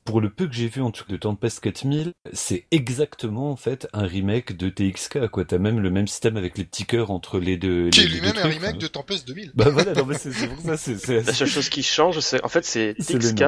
[0.05, 3.89] pour le peu que j'ai vu en truc de Tempest 4000, c'est exactement en fait
[3.95, 5.47] un remake de TXK quoi.
[5.47, 7.89] T'as même le même système avec les petits cœurs entre les deux.
[7.89, 8.79] Qui est lui-même un remake hein.
[8.79, 9.53] de Tempest 2000.
[9.55, 12.21] Bah voilà, non mais c'est c'est pour ça, c'est c'est La seule chose qui change,
[12.21, 13.45] c'est, en fait, c'est c'est le TXK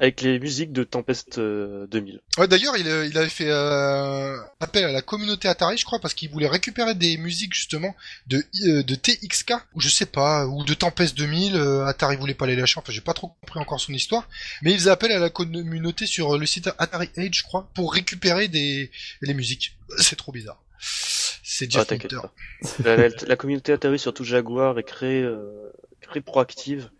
[0.00, 2.20] avec les musiques de Tempest euh, 2000.
[2.36, 5.98] Ouais, d'ailleurs, il, euh, il avait fait euh, appel à la communauté Atari, je crois,
[6.00, 7.94] parce qu'il voulait récupérer des musiques justement
[8.26, 11.56] de euh, de TXK ou je sais pas, ou de Tempest 2000.
[11.56, 12.78] euh, Atari voulait pas les lâcher.
[12.78, 14.28] Enfin, j'ai pas trop compris encore son histoire,
[14.62, 17.68] mais il faisait appel à la communauté sur euh, le site Atari Age, je crois,
[17.74, 18.90] pour récupérer des
[19.22, 19.76] les musiques.
[19.98, 20.62] C'est trop bizarre.
[21.42, 22.32] C'est Ah, Jeff pas.
[22.84, 26.90] La, la- la communauté Atari, surtout Jaguar, est très, euh, très proactive.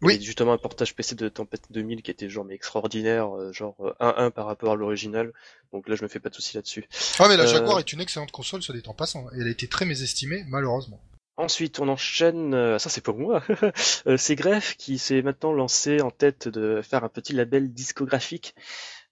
[0.00, 0.14] Oui.
[0.14, 3.76] Et justement, un portage PC de Tempest 2000 qui était genre, mais extraordinaire, euh, genre
[3.80, 5.32] euh, 1-1 par rapport à l'original.
[5.72, 6.88] Donc là, je me fais pas de soucis là-dessus.
[7.18, 9.26] Ah mais la Euh, Jaguar est une excellente console, soit dit en passant.
[9.32, 11.00] Et elle a été très mésestimée, malheureusement.
[11.38, 13.44] Ensuite, on enchaîne, euh, ça c'est pour moi,
[14.08, 18.56] euh, c'est Greff qui s'est maintenant lancé en tête de faire un petit label discographique.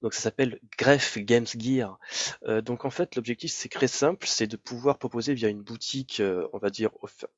[0.02, 2.00] Donc ça s'appelle Greff Games Gear.
[2.48, 6.20] Euh, donc en fait, l'objectif c'est très simple, c'est de pouvoir proposer via une boutique,
[6.52, 6.90] on va dire,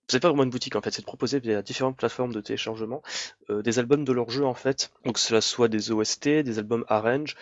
[0.08, 3.02] c'est pas vraiment une boutique en fait, c'est de proposer via différentes plateformes de téléchargement
[3.50, 4.90] des albums de leur jeu en fait.
[5.04, 7.36] Donc que cela soit des OST, des albums arrange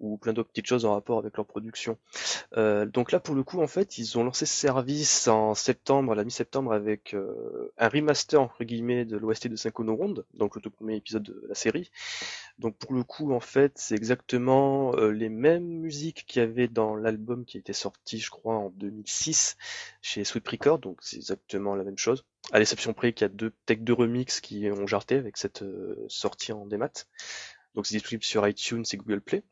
[0.00, 1.98] ou plein d'autres petites choses en rapport avec leur production.
[2.56, 6.12] Euh, donc là, pour le coup, en fait, ils ont lancé ce service en septembre,
[6.12, 10.56] à la mi-septembre, avec euh, un remaster entre guillemets de l'OST de Synchrono Ronde, donc
[10.56, 11.90] le tout premier épisode de la série.
[12.58, 16.68] Donc pour le coup, en fait, c'est exactement euh, les mêmes musiques qu'il y avait
[16.68, 19.56] dans l'album qui était sorti, je crois, en 2006
[20.02, 22.24] chez Sweet Record, donc c'est exactement la même chose.
[22.52, 23.96] À l'exception près qu'il y a deux peut-être deux
[24.42, 25.62] qui ont jarté avec cette
[26.08, 27.06] sortie en démat.
[27.74, 29.42] Donc c'est disponible sur iTunes et Google Play.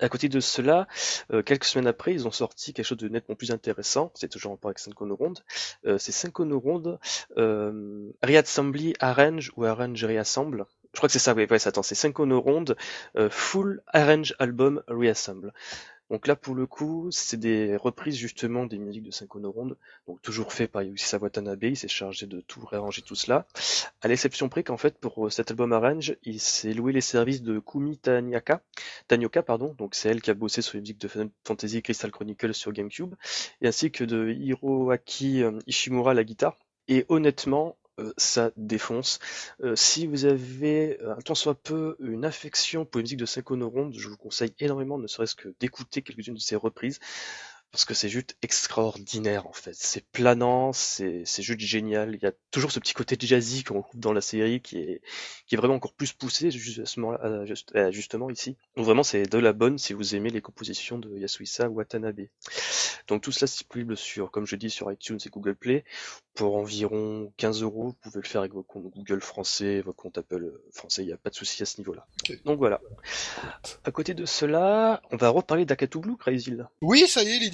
[0.00, 0.86] À côté de cela,
[1.32, 4.10] euh, quelques semaines après, ils ont sorti quelque chose de nettement plus intéressant.
[4.14, 5.40] C'est toujours en rapport avec Synchrono Ronde.
[5.86, 6.98] Euh, c'est Synchrono Ronde
[7.38, 10.66] euh, Reassembly Arrange ou Arrange Reassemble.
[10.92, 11.34] Je crois que c'est ça.
[11.34, 12.76] Oui, ouais, attends, c'est Synchrono Ronde
[13.16, 15.52] euh, Full Arrange Album Reassemble.
[16.10, 20.22] Donc là, pour le coup, c'est des reprises justement des musiques de Synchrono Ronde, donc
[20.22, 23.46] toujours fait par Yuki Sawatanabe, il s'est chargé de tout réarranger tout cela,
[24.02, 27.42] à l'exception près qu'en fait, pour euh, cet album Arrange, il s'est loué les services
[27.42, 28.62] de Kumi Tanaka,
[29.08, 31.08] Tanioka, pardon, donc c'est elle qui a bossé sur les musiques de
[31.44, 33.14] Fantasy Crystal Chronicles sur GameCube,
[33.60, 36.56] et ainsi que de Hiroaki euh, Ishimura la guitare,
[36.88, 39.18] et honnêtement, euh, ça défonce.
[39.62, 43.26] Euh, si vous avez euh, un tant soit peu une affection pour les musiques de
[43.26, 47.00] Synchrono Ronde, je vous conseille énormément, ne serait-ce que d'écouter quelques-unes de ces reprises,
[47.76, 49.74] parce que c'est juste extraordinaire en fait.
[49.74, 52.14] C'est planant, c'est c'est juste génial.
[52.14, 55.02] Il y a toujours ce petit côté jazzy qu'on retrouve dans la série qui est
[55.46, 58.56] qui est vraiment encore plus poussé justement euh, euh, justement ici.
[58.76, 62.28] Donc vraiment c'est de la bonne si vous aimez les compositions de Yasuhisa Watanabe.
[63.08, 65.84] Donc tout cela c'est disponible sur comme je dis sur iTunes et Google Play
[66.34, 67.88] pour environ 15 euros.
[67.88, 71.02] Vous pouvez le faire avec vos comptes Google français, vos comptes Apple français.
[71.02, 72.06] Il n'y a pas de souci à ce niveau-là.
[72.46, 72.80] Donc voilà.
[73.84, 76.46] À côté de cela, on va reparler d'Akatu Blue, Crazy.
[76.80, 77.50] Oui, ça y est, il est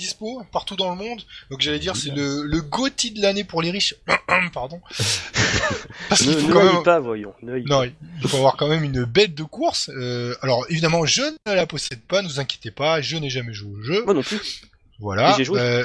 [0.50, 1.20] partout dans le monde.
[1.50, 3.94] Donc j'allais dire, c'est le, le GOTY de l'année pour les riches.
[4.52, 4.80] Pardon.
[6.08, 6.82] Parce ne, faut quand même...
[6.82, 7.34] pas, voyons.
[7.42, 9.90] non, il faut avoir quand même une bête de course.
[9.94, 13.52] Euh, alors évidemment, je ne la possède pas, ne vous inquiétez pas, je n'ai jamais
[13.52, 14.04] joué au jeu.
[14.04, 14.62] Moi non plus.
[14.98, 15.36] Voilà.
[15.38, 15.84] Euh,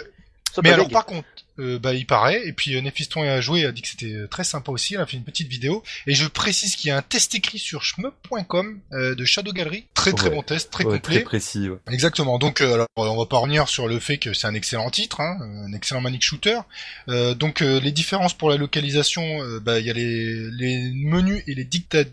[0.64, 1.28] mais alors par contre,
[1.60, 2.42] euh, bah, il paraît.
[2.46, 4.96] Et puis euh, Néphiston a joué, a dit que c'était euh, très sympa aussi.
[4.96, 5.84] Elle a fait une petite vidéo.
[6.06, 9.88] Et je précise qu'il y a un test écrit sur shmup.com de Shadow Gallery.
[9.94, 11.00] Très très bon test, très complet.
[11.00, 11.70] Très précis.
[11.70, 11.78] Ouais.
[11.92, 12.38] Exactement.
[12.40, 15.38] Donc alors, on va pas revenir sur le fait que c'est un excellent titre, hein,
[15.42, 16.60] un excellent manic shooter.
[17.08, 21.64] donc les différences pour la localisation, bah, il y a les, les menus et les
[21.64, 22.04] dictats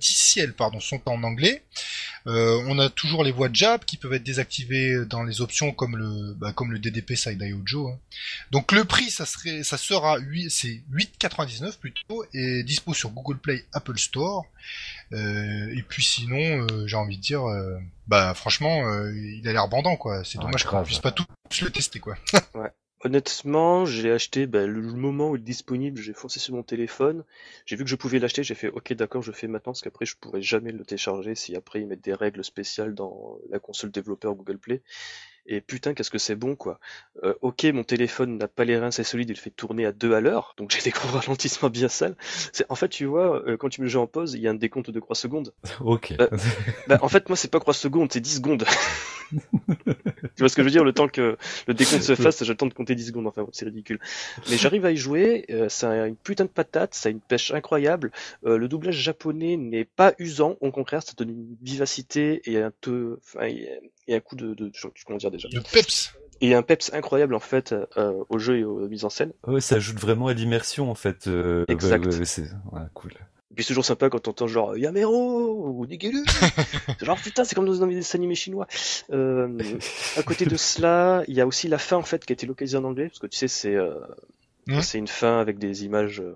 [0.56, 1.62] pardon sont en anglais.
[2.26, 5.96] Euh, on a toujours les voix jab qui peuvent être désactivées dans les options comme
[5.96, 7.92] le bah, comme le DDP Side Joe.
[7.92, 7.98] Hein.
[8.50, 13.38] Donc le prix ça serait ça sera 8 c'est 8,99 plutôt et dispo sur Google
[13.38, 14.46] Play, Apple Store.
[15.12, 17.42] Euh, et puis sinon euh, j'ai envie de dire
[18.08, 20.24] bah franchement il a l'air bandant quoi.
[20.24, 21.26] C'est ah, dommage qu'on puisse pas tous
[21.60, 22.16] le tester quoi.
[22.54, 22.70] ouais.
[23.04, 27.22] Honnêtement, j'ai acheté bah, le moment où il est disponible, j'ai foncé sur mon téléphone,
[27.66, 30.06] j'ai vu que je pouvais l'acheter, j'ai fait ok d'accord je fais maintenant parce qu'après
[30.06, 33.90] je pourrais jamais le télécharger si après ils mettent des règles spéciales dans la console
[33.90, 34.82] développeur Google Play.
[35.46, 36.80] Et putain, qu'est-ce que c'est bon, quoi.
[37.22, 40.14] Euh, ok, mon téléphone n'a pas les reins assez solides, il fait tourner à deux
[40.14, 42.16] à l'heure, donc j'ai des gros ralentissements bien sales.
[42.52, 44.48] C'est, en fait, tu vois, euh, quand tu me le joues en pause, il y
[44.48, 45.52] a un décompte de croix secondes.
[45.80, 46.14] Ok.
[46.16, 46.28] Bah,
[46.86, 48.64] bah, en fait, moi, c'est pas croix secondes, c'est 10 secondes.
[49.30, 52.66] tu vois ce que je veux dire Le temps que le décompte se fasse, j'attends
[52.66, 53.26] de compter 10 secondes.
[53.26, 53.98] Enfin, c'est ridicule.
[54.50, 55.44] Mais j'arrive à y jouer.
[55.50, 56.94] Euh, ça a une putain de patate.
[56.94, 58.12] Ça a une pêche incroyable.
[58.44, 60.56] Euh, le doublage japonais n'est pas usant.
[60.60, 63.46] Au contraire, ça donne une vivacité et un peu, enfin,
[64.06, 64.70] et un coup de, de,
[65.06, 65.48] comment dire déjà.
[65.48, 66.14] De peps.
[66.40, 69.32] Et un peps incroyable en fait euh, au jeu et aux mises en scène.
[69.46, 71.26] Ouais, ça ajoute vraiment à l'immersion en fait.
[71.26, 72.10] Euh, exact.
[72.24, 73.12] c'est ouais, cool.
[73.54, 76.24] Et puis c'est toujours sympa quand t'entends genre Yamero ou Nigelu.
[77.00, 78.66] genre putain, c'est comme dans un dessin animé chinois.
[79.12, 79.78] Euh,
[80.16, 82.46] à côté de cela, il y a aussi la fin en fait qui a été
[82.48, 83.94] localisée en anglais parce que tu sais c'est euh,
[84.66, 84.80] mmh.
[84.80, 86.34] c'est une fin avec des images euh,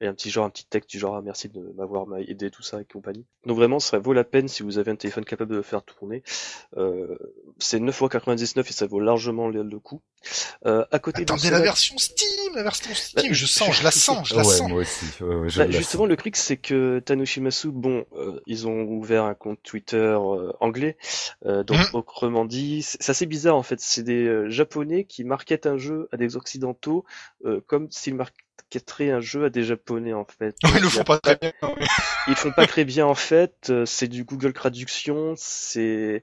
[0.00, 2.62] et un petit genre un petit texte du genre ah, merci de m'avoir aidé tout
[2.62, 3.26] ça et compagnie.
[3.46, 5.82] Donc vraiment ça vaut la peine si vous avez un téléphone capable de le faire
[5.82, 6.22] tourner.
[6.76, 7.16] Euh,
[7.58, 10.00] c'est 9,99€ et ça vaut largement le, coup.
[10.66, 13.90] Euh, à côté Attendez la version Steam, la version Steam, bah, je sens, je la
[13.92, 14.68] sens, je la sens.
[14.68, 15.06] Moi aussi.
[15.56, 19.96] bah, justement le truc c'est que Tanoshimasu, bon, euh, ils ont ouvert un compte Twitter
[19.96, 20.96] euh, anglais,
[21.46, 21.96] euh, donc mmh.
[21.96, 26.16] autrement dit, c'est assez bizarre en fait, c'est des japonais qui marketent un jeu à
[26.16, 27.04] des occidentaux
[27.66, 30.56] comme s'ils marquaient orchestrer un jeu à des japonais en fait.
[30.74, 31.52] ils le font pas très bien.
[32.26, 33.68] Ils font pas très bien en fait.
[33.70, 35.34] Euh, c'est du Google Traduction.
[35.36, 36.22] C'est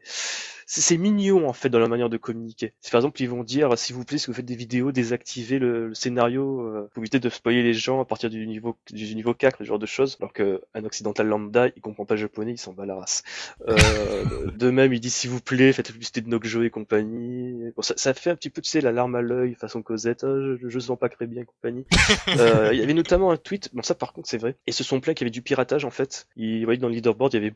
[0.66, 2.74] c'est mignon en fait dans la manière de communiquer.
[2.92, 5.94] Par exemple, ils vont dire s'il vous plaît, si vous faites des vidéos, désactivez le,
[5.94, 9.60] scénario euh, pour éviter de spoiler les gens à partir du niveau du niveau 4,
[9.60, 10.18] ce genre de choses.
[10.20, 13.24] Alors que un occidental lambda, il comprend pas le japonais, il s'en bat la race.
[13.68, 13.76] Euh,
[14.56, 17.72] de même, il dit s'il vous plaît, faites la publicité de Nokjo et compagnie.
[17.76, 20.24] Bon, ça, ça, fait un petit peu, tu sais, la larme à l'œil façon Cosette.
[20.24, 21.86] Oh, je, je sens pas très bien et compagnie.
[22.40, 23.70] euh, il y avait notamment un tweet.
[23.74, 24.56] Bon, ça par contre, c'est vrai.
[24.68, 26.28] Et ce sont plaints qu'il y avait du piratage en fait.
[26.36, 27.54] Il voyait dans le leaderboard, il y avait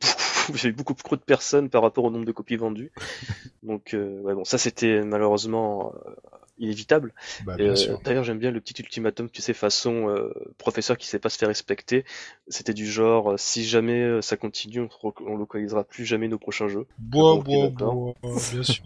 [0.50, 2.92] beaucoup, il y avait beaucoup trop de personnes par rapport au nombre de copies vendues.
[3.64, 6.12] Donc euh, ouais, bon, ça c'était malheureusement euh,
[6.58, 7.14] inévitable.
[7.46, 11.20] Bah, euh, D'ailleurs, j'aime bien le petit ultimatum, tu sais, façon euh, professeur qui sait
[11.20, 12.06] pas se faire respecter.
[12.48, 16.86] C'était du genre, si jamais ça continue, on, on localisera plus jamais nos prochains jeux.
[16.98, 18.84] Bois, bois, bois, bien sûr.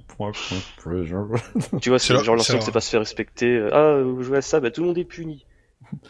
[1.81, 3.67] tu vois, c'est genre l'ancien qui sait pas se faire respecter.
[3.71, 5.45] Ah, vous jouez à ça, bah tout le monde est puni.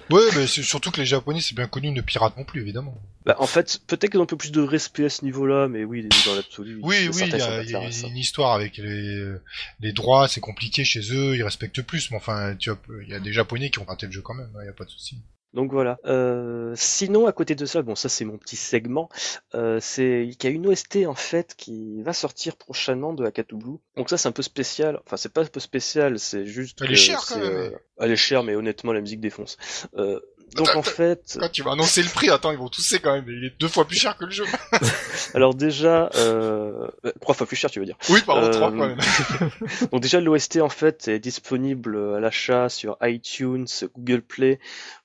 [0.10, 2.96] Ouais, mais c'est surtout que les Japonais, c'est bien connu, ne piratent non plus, évidemment.
[3.26, 5.84] Bah, en fait, peut-être qu'ils ont un peu plus de respect à ce niveau-là, mais
[5.84, 6.80] oui, dans l'absolu.
[6.84, 9.34] Oui, oui, il y a, y a une histoire avec les,
[9.80, 13.16] les droits, c'est compliqué chez eux, ils respectent plus, mais enfin, tu vois, il y
[13.16, 14.86] a des Japonais qui ont raté le jeu quand même, il hein, n'y a pas
[14.86, 15.18] de souci.
[15.54, 16.00] Donc voilà.
[16.06, 19.10] Euh, sinon, à côté de ça, bon, ça c'est mon petit segment.
[19.54, 23.56] Euh, c'est qu'il y a une OST en fait qui va sortir prochainement de Akatu
[23.56, 23.78] Blue.
[23.96, 25.00] Donc ça c'est un peu spécial.
[25.06, 26.82] Enfin, c'est pas un peu spécial, c'est juste.
[26.82, 27.46] Elle est chère quand même.
[27.46, 29.58] Euh, elle est chère, mais honnêtement, la musique défonce.
[29.96, 30.20] Euh,
[30.56, 33.26] donc en fait, quand tu vas annoncer le prix, attends, ils vont tousser quand même.
[33.28, 34.46] Il est deux fois plus cher que le jeu.
[35.34, 36.88] Alors déjà, euh...
[37.22, 39.00] trois fois plus cher, tu veux dire Oui, pardon, trois quand même.
[39.92, 44.60] donc déjà, l'OST en fait est disponible à l'achat sur iTunes, Google Play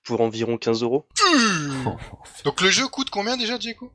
[0.09, 1.05] pour environ 15 euros.
[2.44, 3.92] Donc le jeu coûte combien déjà, Djeko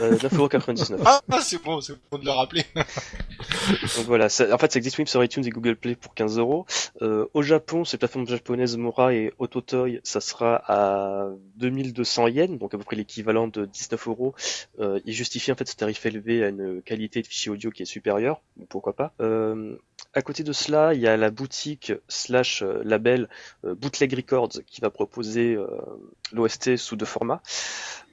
[0.00, 0.98] Euh, 9,99€.
[1.04, 2.64] Ah, ah, c'est bon, c'est bon de le rappeler.
[2.74, 6.38] Donc voilà, ça- en fait, ça existe disponible sur iTunes et Google Play pour 15
[6.38, 6.64] euros.
[7.02, 12.72] Euh, Au Japon, ces plateformes japonaises Mora et Ototoy, ça sera à 2200 yens, donc
[12.74, 14.34] à peu près l'équivalent de 19 euros.
[14.80, 17.82] Euh, il justifie en fait ce tarif élevé à une qualité de fichier audio qui
[17.82, 19.12] est supérieure, ou pourquoi pas.
[19.20, 19.76] Euh,
[20.14, 23.28] à côté de cela, il y a la boutique slash euh, label
[23.64, 25.66] euh, Bootleg Records qui va proposer euh,
[26.32, 27.42] l'OST sous deux formats.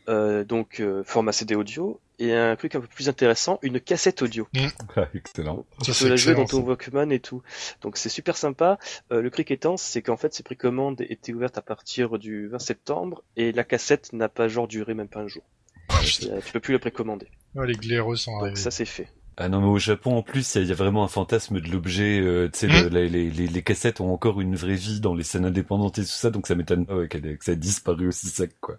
[0.08, 4.22] Euh, donc euh, format CD audio et un truc un peu plus intéressant, une cassette
[4.22, 4.48] audio.
[4.96, 5.66] Ah, excellent.
[5.84, 7.42] Tu Ça, peux c'est la jouer dans ton Walkman et tout.
[7.82, 8.78] Donc c'est super sympa.
[9.12, 12.60] Euh, le cric étant, c'est qu'en fait ces précommandes étaient ouvertes à partir du 20
[12.60, 15.44] septembre et la cassette n'a pas genre duré même pas un jour.
[15.92, 17.28] Euh, tu peux plus la précommander.
[17.56, 18.56] Ouais, les glaireux sont Donc arrivés.
[18.60, 19.08] ça c'est fait.
[19.38, 21.08] Ah non, mais au Japon, en plus, il y, a- il y a vraiment un
[21.10, 22.20] fantasme de l'objet.
[22.22, 22.72] euh, tu sais, Mm.
[22.84, 25.98] le- les, les, les, les cassettes ont encore une vraie vie dans les scènes indépendantes
[26.00, 28.78] et tout ça, donc ça m'étonne pas ouais, que ça ait disparu aussi sec, quoi.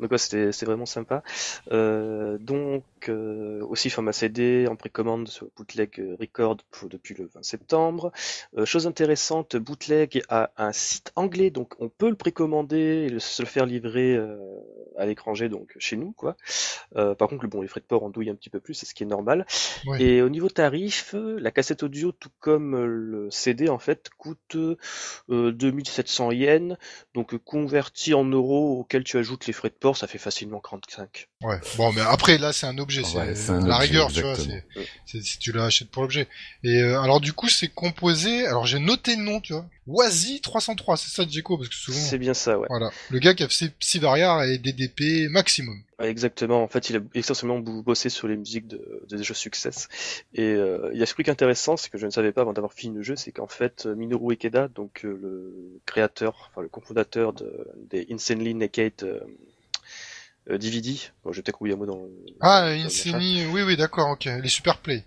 [0.00, 1.22] Donc ouais, c'était c'était vraiment sympa.
[1.70, 7.42] Euh, donc euh, aussi format CD en précommande sur Bootleg Record pour- depuis le 20
[7.44, 8.12] septembre.
[8.56, 13.18] Euh, chose intéressante, Bootleg a un site anglais, donc on peut le précommander et le-
[13.20, 14.36] se le faire livrer euh,
[14.98, 16.36] à l'étranger, donc chez nous quoi.
[16.96, 18.94] Euh, par contre, bon, les frais de port andouillent un petit peu plus, c'est ce
[18.94, 19.46] qui est normal.
[19.86, 20.02] Ouais.
[20.02, 24.56] Et au niveau tarif, la cassette audio, tout comme le CD en fait, coûte
[25.30, 26.76] euh, 2700 yens.
[27.14, 31.28] Donc converti en euros auquel tu ajoutes les frais de port, ça fait facilement 35.
[31.42, 31.56] Ouais.
[31.76, 32.91] Bon, mais après, là, c'est un objet.
[33.04, 34.36] C'est Ouais, c'est un à la objet, rigueur, tu vois.
[35.06, 36.28] C'est, si tu l'achètes pour l'objet.
[36.64, 38.46] Et euh, alors, du coup, c'est composé.
[38.46, 39.66] Alors, j'ai noté le nom, tu vois.
[39.86, 41.98] Wazi 303, c'est ça, Djeko, parce que souvent.
[41.98, 42.66] C'est bien ça, ouais.
[42.68, 42.90] Voilà.
[43.10, 45.82] Le gars qui a fait Psyvariar et DDP maximum.
[45.98, 46.62] Ouais, Exactement.
[46.62, 49.88] En fait, il a essentiellement bossé sur les musiques de, de jeux Success.
[50.34, 52.52] Et euh, il y a ce truc intéressant, c'est que je ne savais pas avant
[52.52, 56.62] d'avoir fini le jeu, c'est qu'en fait, euh, Minoru Ikeda, donc euh, le créateur, enfin
[56.62, 59.22] le cofondateur de, des Insanely Naked
[60.50, 63.76] euh, DVD, bon, je vais peut-être rouiller un mot dans le- Ah, dans oui, oui,
[63.76, 64.24] d'accord, ok.
[64.42, 65.04] Les super play.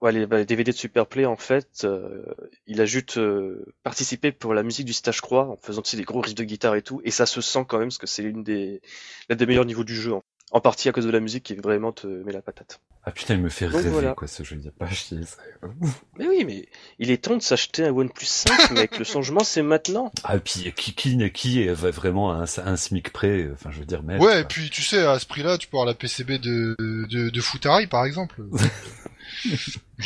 [0.00, 2.22] Ouais, les, bah, les DVD de Superplay, en fait, euh,
[2.66, 5.96] il a juste euh, participé pour la musique du Stage Croix en faisant tu sais,
[5.96, 8.06] des gros riffs de guitare et tout, et ça se sent quand même parce que
[8.06, 8.82] c'est l'une des,
[9.30, 11.54] l'un des meilleurs niveaux du jeu, en, en partie à cause de la musique qui
[11.54, 12.80] vraiment te met la patate.
[13.06, 14.14] Ah putain, il me fait Donc rêver, voilà.
[14.14, 14.56] quoi, ce jeu.
[14.60, 15.36] Il a pas à chier, ça.
[16.18, 19.62] Mais oui, mais il est temps de s'acheter un OnePlus 5, mec, le changement c'est
[19.62, 20.10] maintenant.
[20.22, 24.02] Ah, et puis, qui, qui, qui est vraiment un, SMIC près, enfin, je veux dire,
[24.02, 24.22] merde.
[24.22, 24.40] Ouais, quoi.
[24.40, 27.40] et puis, tu sais, à ce prix-là, tu peux avoir la PCB de, de, de
[27.40, 28.42] Futari, par exemple.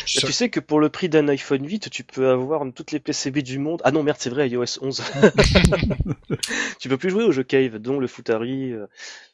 [0.07, 3.01] Ça- tu sais que pour le prix d'un iPhone 8, tu peux avoir toutes les
[3.01, 3.81] PCB du monde.
[3.85, 5.03] Ah non, merde, c'est vrai, iOS 11.
[6.79, 8.87] tu peux plus jouer aux jeux Cave, dont le Futari, euh,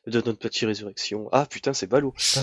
[0.07, 1.29] de notre petit résurrection.
[1.33, 2.15] Ah putain, c'est ballot.
[2.37, 2.41] Ah,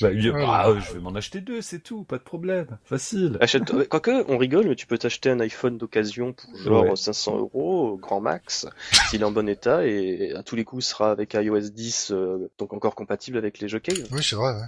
[0.00, 0.10] Bah,
[0.46, 2.66] ah, euh, je vais m'en acheter deux, c'est tout, pas de problème.
[2.84, 3.38] Facile.
[3.40, 6.96] Achète, quoique, on rigole, mais tu peux t'acheter un iPhone d'occasion pour genre Ouais.
[6.96, 8.66] 500 euros, au grand max,
[9.10, 12.50] s'il est en bon état, et à tous les coups sera avec iOS 10, euh,
[12.58, 14.06] donc encore compatible avec les jeux Cave.
[14.10, 14.66] Oui, c'est vrai, ouais.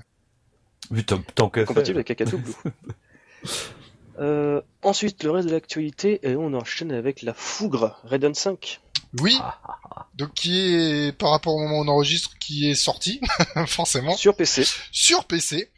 [0.91, 2.55] Oui, tant, compatible avec Kakato Blue.
[4.21, 8.81] Euh, ensuite, le reste de l'actualité, et on enchaîne avec la Fougre, Raiden 5.
[9.21, 9.37] Oui.
[9.41, 13.21] Ah, Donc, qui est, par rapport au moment où on enregistre, qui est sorti,
[13.67, 15.69] forcément, Sur PC sur PC.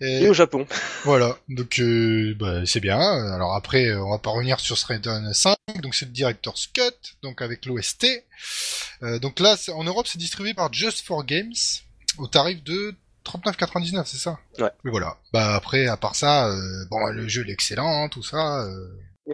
[0.00, 0.66] Et, et au Japon.
[1.04, 1.38] voilà.
[1.48, 2.98] Donc, euh, bah, c'est bien.
[3.00, 5.56] Alors après, euh, on va pas revenir sur ce Raiden 5.
[5.82, 7.16] Donc, c'est le Director's Cut.
[7.22, 8.06] Donc, avec l'OST.
[9.02, 11.54] Euh, donc là, en Europe, c'est distribué par Just for Games.
[12.18, 12.94] Au tarif de
[13.28, 14.38] 39,99, c'est ça?
[14.58, 14.70] Ouais.
[14.84, 15.16] Mais voilà.
[15.32, 18.64] Bah, après, à part ça, euh, bon, le jeu, il est excellent, tout ça.
[18.64, 18.88] euh,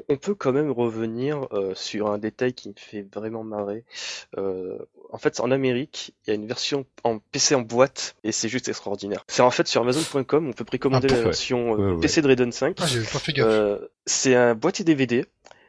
[0.09, 3.85] On- peut quand même revenir euh, sur un détail qui me fait vraiment marrer.
[4.39, 4.77] Euh,
[5.13, 8.49] en fait, en Amérique, il y a une version en PC en boîte et c'est
[8.49, 9.25] juste extraordinaire.
[9.29, 11.25] C'est en fait sur Amazon.com, on peut précommander Ah, la ouais.
[11.27, 12.01] version euh, Ouais, ouais.
[12.01, 12.77] PC de Raiden 5.
[12.81, 13.47] Ah, j'avais pas fait gaffe.
[13.47, 15.25] Euh, c'est un boîtier DVD,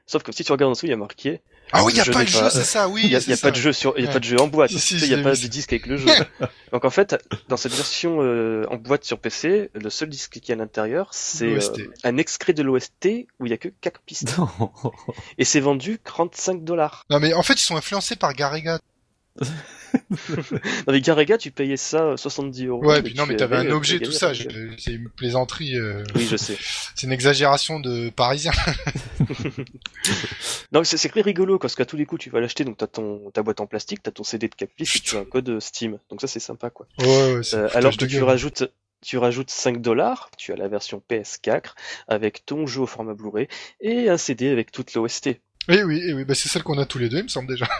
[0.08, 1.42] sauf que si tu regardes en dessous, il y a marqué
[1.76, 3.02] ah oui, il y a pas le jeu, c'est ça, oui.
[3.04, 4.72] il y a, pas de jeu sur, il y a pas de jeu en boîte.
[4.72, 6.08] Il y je a pas de disque avec le jeu.
[6.72, 7.16] Donc en fait,
[7.50, 11.10] dans cette version euh, en boîte sur PC, le seul disque qui est à l'intérieur,
[11.12, 14.38] c'est euh, un extrait de l'OST où il y a que 4 pistes.
[14.38, 14.50] Non.
[15.38, 17.06] Et c'est vendu 35 dollars.
[17.10, 18.80] Non, mais en fait, ils sont influencés par Garriga.
[20.88, 22.84] Les Garega, tu payais ça euh, 70 euros.
[22.86, 24.34] Ouais, et puis non, mais t'avais avais, un euh, objet, tout ça.
[24.34, 25.78] C'est une plaisanterie.
[25.78, 26.58] euh, Oui, je sais.
[26.96, 28.52] C'est une exagération de parisien.
[30.72, 32.88] Non, c'est c'est très rigolo parce qu'à tous les coups, tu vas l'acheter, donc t'as
[32.88, 35.26] ton ta boîte en plastique, t'as ton CD de 4 pistes et tu as un
[35.26, 36.00] code euh, Steam.
[36.10, 36.88] Donc ça, c'est sympa, quoi.
[37.00, 37.06] Ouais,
[37.36, 38.64] ouais, Euh, alors que tu rajoutes,
[39.02, 41.74] tu rajoutes 5 dollars, tu as la version PS4
[42.08, 43.48] avec ton jeu au format Blu-ray
[43.82, 45.40] et un CD avec toute l'OST.
[45.68, 47.48] Oui, oui, eh oui, bah c'est celle qu'on a tous les deux, il me semble
[47.50, 47.68] déjà.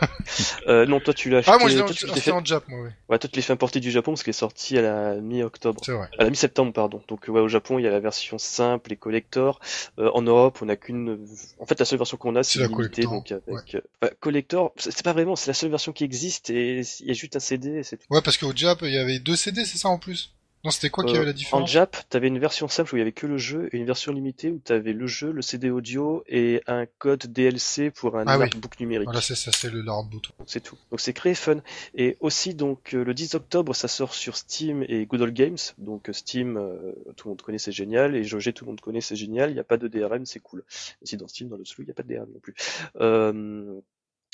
[0.68, 1.52] Euh, non, toi tu l'as acheté.
[1.54, 2.32] Ah, moi je l'ai acheté fait...
[2.32, 2.90] en Jap, moi, oui.
[3.10, 5.80] ouais, toi tu l'as fait importer du Japon parce qu'elle est sortie à la mi-octobre.
[5.86, 6.10] C'est vrai.
[6.18, 7.02] À la mi-septembre, pardon.
[7.08, 9.60] Donc ouais, au Japon, il y a la version simple et collector.
[10.00, 11.20] Euh, en Europe, on a qu'une.
[11.60, 13.76] En fait, la seule version qu'on a, c'est la limitée, collector, donc avec.
[13.76, 17.08] euh, bah, collector, c'est c'est pas vraiment, c'est la seule version qui existe et il
[17.08, 17.70] y a juste un CD.
[17.80, 18.06] et C'est tout.
[18.10, 20.34] Ouais, parce qu'au Jap, il y avait deux CD, c'est ça en plus?
[20.66, 21.72] Non, c'était quoi qui Euh, avait la En différence?
[21.72, 24.12] Jap, t'avais une version simple où il y avait que le jeu et une version
[24.12, 28.38] limitée où t'avais le jeu, le CD audio et un code DLC pour un Ah
[28.38, 28.46] oui.
[28.46, 29.06] artbook numérique.
[29.06, 30.32] Voilà, c'est ça, c'est le Larboot.
[30.48, 30.78] C'est tout.
[30.92, 31.62] Donc c'est créé fun.
[31.94, 35.58] Et aussi donc euh, le 10 octobre ça sort sur Steam et Good Old Games.
[35.78, 38.82] Donc euh, Steam euh, tout le monde connaît c'est génial et Jogé tout le monde
[38.82, 39.52] connaît c'est génial.
[39.52, 40.64] Il n'y a pas de DRM c'est cool.
[41.04, 42.56] Ici dans Steam dans le slou il n'y a pas de DRM non plus.
[43.00, 43.80] Euh,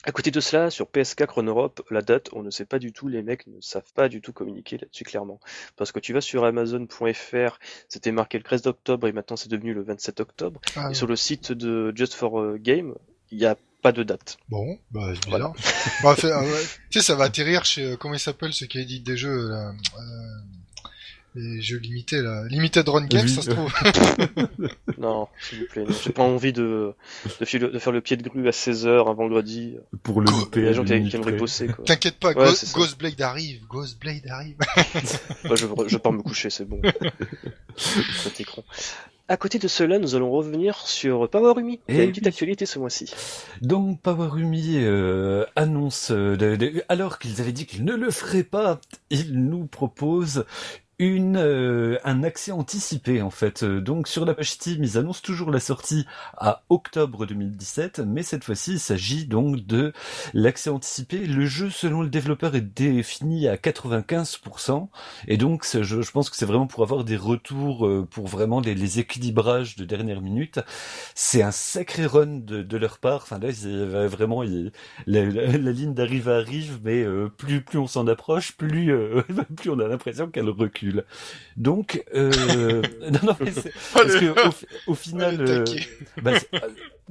[0.03, 2.91] à côté de cela, sur PS4 en Europe, la date, on ne sait pas du
[2.91, 5.39] tout, les mecs ne savent pas du tout communiquer là-dessus clairement.
[5.77, 9.73] Parce que tu vas sur Amazon.fr, c'était marqué le 13 octobre et maintenant c'est devenu
[9.73, 10.59] le 27 octobre.
[10.75, 12.95] Ah, Et sur le site de Just for a Game,
[13.31, 14.37] il n'y a pas de date.
[14.49, 15.51] Bon, bah, c'est Voilà.
[15.55, 15.73] bizarre.
[16.03, 16.63] bah, fait, ah ouais.
[16.91, 19.49] Tu sais, ça va atterrir chez, euh, comment il s'appelle, ceux qui éditent des jeux,
[19.49, 20.01] là, euh,
[21.35, 22.43] les jeux limités, là.
[22.49, 23.29] Limited Run Games, Oui.
[23.29, 23.73] ça se trouve.
[24.97, 26.93] Non, s'il vous plaît, j'ai pas envie de,
[27.39, 29.75] de, faire le pied de grue à 16h un vendredi.
[30.03, 31.83] Pour le Go- Il y à a des gens qui, qui aimeraient bosser, quoi.
[31.85, 32.77] T'inquiète pas, Ouais, Go- c'est ça.
[32.77, 34.57] Ghostblade arrive, Ghostblade arrive.
[35.45, 36.79] Je, je pars me coucher, c'est bon.
[37.77, 38.63] Cet écran.
[39.27, 41.79] À côté de cela, nous allons revenir sur Power Umi.
[41.87, 42.29] Il y a Eh une petite oui.
[42.29, 43.11] actualité ce mois-ci.
[43.61, 48.43] Donc Powerumi euh, annonce, euh, de- de- alors qu'ils avaient dit qu'ils ne le feraient
[48.43, 50.45] pas, ils nous proposent
[51.01, 53.63] une euh, un accès anticipé en fait.
[53.63, 56.05] Euh, Donc sur la page Steam, ils annoncent toujours la sortie
[56.37, 59.93] à octobre 2017, mais cette fois-ci, il s'agit donc de
[60.35, 61.25] l'accès anticipé.
[61.25, 64.89] Le jeu, selon le développeur, est défini à 95%,
[65.27, 68.99] et donc je, pense que c'est vraiment pour avoir des retours, euh, pour vraiment les,
[68.99, 70.59] équilibrages de dernière minute.
[71.15, 73.21] C'est un sacré run de, de leur part.
[73.23, 77.03] Enfin là, euh, vraiment, la, ligne d'arrive arrive, mais
[77.37, 78.93] plus plus on s'en approche, plus
[79.55, 80.90] plus on a l'impression qu'elle recule.
[81.57, 84.47] Donc euh, non non mais c'est- parce que
[84.87, 85.65] au, au final, euh,
[86.21, 86.33] bah,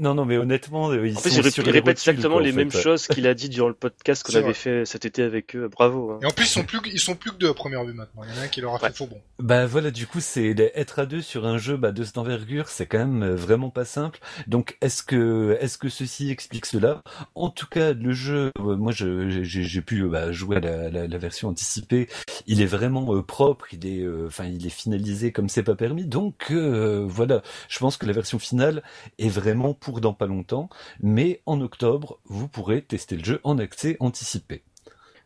[0.00, 1.98] non non mais honnêtement, euh, ils En fait, sont il, ré- sur il les répète
[1.98, 2.56] rotules, exactement quoi, les fait.
[2.56, 5.68] mêmes choses qu'il a dit durant le podcast qu'on avait fait cet été avec eux.
[5.68, 6.12] Bravo.
[6.12, 6.18] hein.
[6.22, 7.92] Et en plus, ils sont plus, que- ils sont plus que deux à première vue
[7.92, 8.22] maintenant.
[8.28, 9.20] Il y en a un qui leur a fait faux bon.
[9.38, 12.68] Bah voilà, du coup, c'est être à deux sur un jeu bah, de cette envergure,
[12.68, 14.18] c'est quand même euh, vraiment pas simple.
[14.46, 17.02] Donc, est-ce que est-ce que ceci explique cela?
[17.34, 20.90] En tout cas, le jeu, euh, moi, je- j'ai j'ai pu bah, jouer à la,
[20.90, 22.08] la- la version anticipée.
[22.46, 25.74] Il est vraiment euh, propre, il est, euh, enfin, il est finalisé comme c'est pas
[25.74, 26.04] permis.
[26.04, 28.82] Donc euh, voilà, je pense que la version finale
[29.18, 30.68] est vraiment pour dans pas longtemps.
[31.00, 34.62] Mais en octobre, vous pourrez tester le jeu en accès anticipé.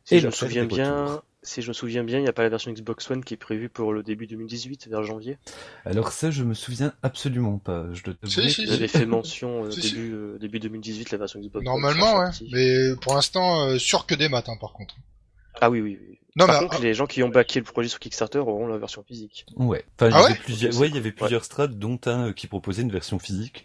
[0.05, 1.25] Si Et je me souviens bien, retours.
[1.43, 3.39] si je me souviens bien, il n'y a pas la version Xbox One qui est
[3.39, 5.37] prévue pour le début 2018, vers janvier.
[5.85, 7.87] Alors ça, je me souviens absolument pas.
[7.93, 9.95] Je dois Si, fait mention euh, Si, si.
[9.95, 11.65] début, euh, début 2018, la version Xbox One.
[11.65, 12.31] Normalement, sera ouais.
[12.53, 14.95] Mais pour l'instant, euh, sûr que des maths, hein, par contre.
[15.61, 16.19] Ah oui, oui, oui.
[16.37, 18.67] Non, Par mais contre, ah, les gens qui ont backé le projet sur Kickstarter auront
[18.67, 19.47] la version physique.
[19.55, 19.85] Ouais.
[19.97, 22.29] Enfin, il y Ah avait ouais plusieurs, ouais, il y avait plusieurs strates, dont un
[22.29, 23.65] euh, qui proposait une version physique.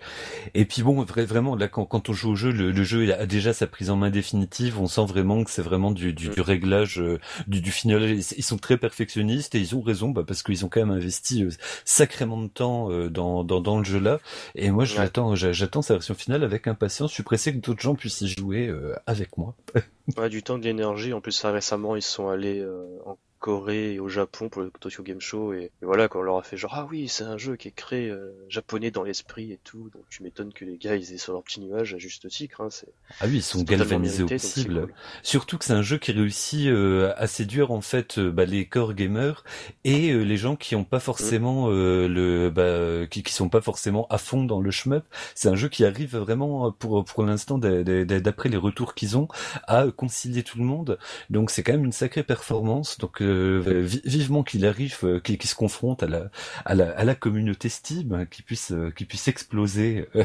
[0.54, 3.12] Et puis bon, vra- vraiment, là, quand, quand on joue au jeu, le, le jeu
[3.12, 4.80] a déjà sa prise en main définitive.
[4.80, 6.34] On sent vraiment que c'est vraiment du, du, Mm.
[6.34, 8.04] du réglage, euh, du, du final.
[8.04, 11.46] Ils sont très perfectionnistes et ils ont raison, bah, parce qu'ils ont quand même investi
[11.46, 11.50] euh,
[11.86, 14.20] sacrément de temps euh, dans, dans, dans le jeu là.
[14.54, 15.00] Et moi, je Ouais.
[15.02, 17.10] l'attends, j'a- j'attends sa version finale avec impatience.
[17.10, 19.56] Je suis pressé que d'autres gens puissent y jouer euh, avec moi.
[20.18, 21.14] Ouais, du temps, de l'énergie.
[21.14, 24.72] En plus, ça, récemment, ils sont allés euh, en Corée et au Japon pour le
[24.80, 25.54] Tokyo Game Show.
[25.54, 27.70] Et, et voilà, quand on leur a fait genre, ah oui, c'est un jeu qui
[27.70, 29.90] est créé euh, japonais dans l'esprit et tout.
[29.94, 32.62] Donc, tu m'étonnes que les gars, ils aient sur leur petit nuage à juste titre.
[32.62, 32.88] Hein, c'est
[33.20, 34.82] Ah oui, ils sont galvanisés mérité, au possible.
[34.82, 34.94] cool.
[35.24, 38.66] Surtout que c'est un jeu qui réussit euh, à séduire en fait euh, bah, les
[38.68, 39.44] core gamers
[39.84, 44.08] et les gens qui ont pas forcément euh, le bah, qui, qui sont pas forcément
[44.10, 45.04] à fond dans le shmup.
[45.36, 49.18] C'est un jeu qui arrive vraiment pour pour l'instant d'a- d'a- d'après les retours qu'ils
[49.18, 49.28] ont
[49.68, 50.98] à concilier tout le monde.
[51.30, 52.98] Donc c'est quand même une sacrée performance.
[52.98, 56.30] Donc euh, vi- vivement qu'il arrive, euh, qu'il qu'il se confronte à la
[56.66, 60.08] à la à la communauté Steam, hein, qui puisse euh, puisse exploser.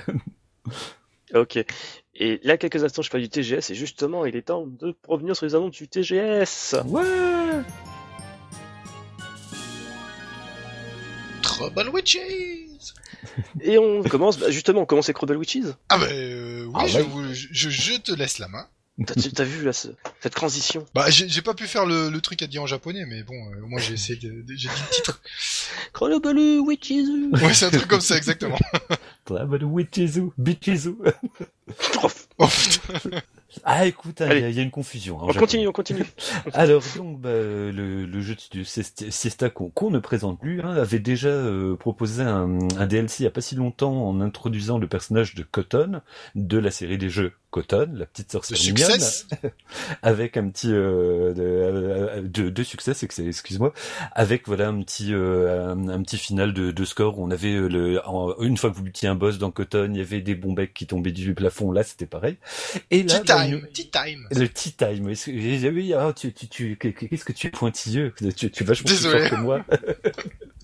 [1.34, 1.58] Ok.
[2.14, 3.70] Et là, quelques instants, je parle du TGS.
[3.70, 6.76] Et justement, il est temps de revenir sur les annonces du TGS.
[6.86, 7.02] Ouais.
[11.42, 12.18] Trouble Witches
[13.60, 15.64] Et on commence, bah, justement, on commence avec Crumble Witches.
[15.88, 17.02] Ah bah euh, oui, Ah je, ouais.
[17.02, 18.66] vous- je, je te laisse la main.
[19.06, 19.88] T'as t'as vu là, ce-
[20.20, 20.86] cette transition?
[20.94, 23.34] Bah j'ai j'ai pas pu faire le, le truc à dire en japonais, mais bon,
[23.34, 25.20] euh, au moins j'ai essayé de, de- j'ai dit le titre.
[25.92, 27.08] Crumble Witches.
[27.42, 28.56] Ouais, c'est un truc comme ça exactement.
[29.92, 30.96] Jesus, beat Jesus.
[32.38, 33.20] Oh putain.
[33.62, 35.20] Ah écoute, hein, il y, a- il y a une confusion.
[35.22, 36.04] hein, On continue, on continue.
[36.52, 40.98] Alors donc bah, le, le jeu de Siesta qu'on qu'on ne présente plus hein, avait
[40.98, 44.88] déjà euh, proposé un, un DLC il y a pas si longtemps en introduisant le
[44.88, 46.00] personnage de Cotton
[46.34, 49.26] de la série des jeux Cotton, la petite De sorcière mignonne, succès.
[50.02, 53.72] avec un petit euh, de, euh, de, de succès, excuse-moi,
[54.10, 57.54] avec voilà un petit euh, un, un petit final de, de score où on avait
[57.54, 60.20] euh, le en- une fois que vous butiez un boss dans Cotton, il y avait
[60.20, 62.38] des bons becs qui tombaient du plafond, là c'était pareil.
[62.90, 64.26] Et là Tea bah, il nous- time, tea time.
[64.32, 65.08] le tea time.
[65.10, 68.12] Est-ce ah, tu, tu, tu, qu'est-ce que tu es pointilleux.
[68.36, 69.28] Tu, tu es vachement plus Désolé.
[69.28, 69.64] fort que moi.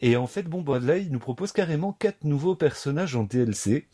[0.00, 3.86] Et en fait, bon, bah, là, il nous propose carrément quatre nouveaux personnages en DLC.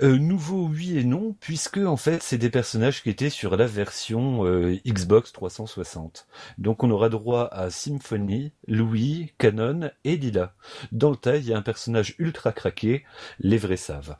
[0.00, 3.66] Euh, nouveaux, oui et non, puisque, en fait, c'est des personnages qui étaient sur la
[3.66, 6.26] version euh, Xbox 360.
[6.58, 10.54] Donc, on aura droit à Symphony, Louis, Canon et Lila.
[10.92, 13.04] Dans le tas, il y a un personnage ultra craqué,
[13.40, 14.16] les vrais savent.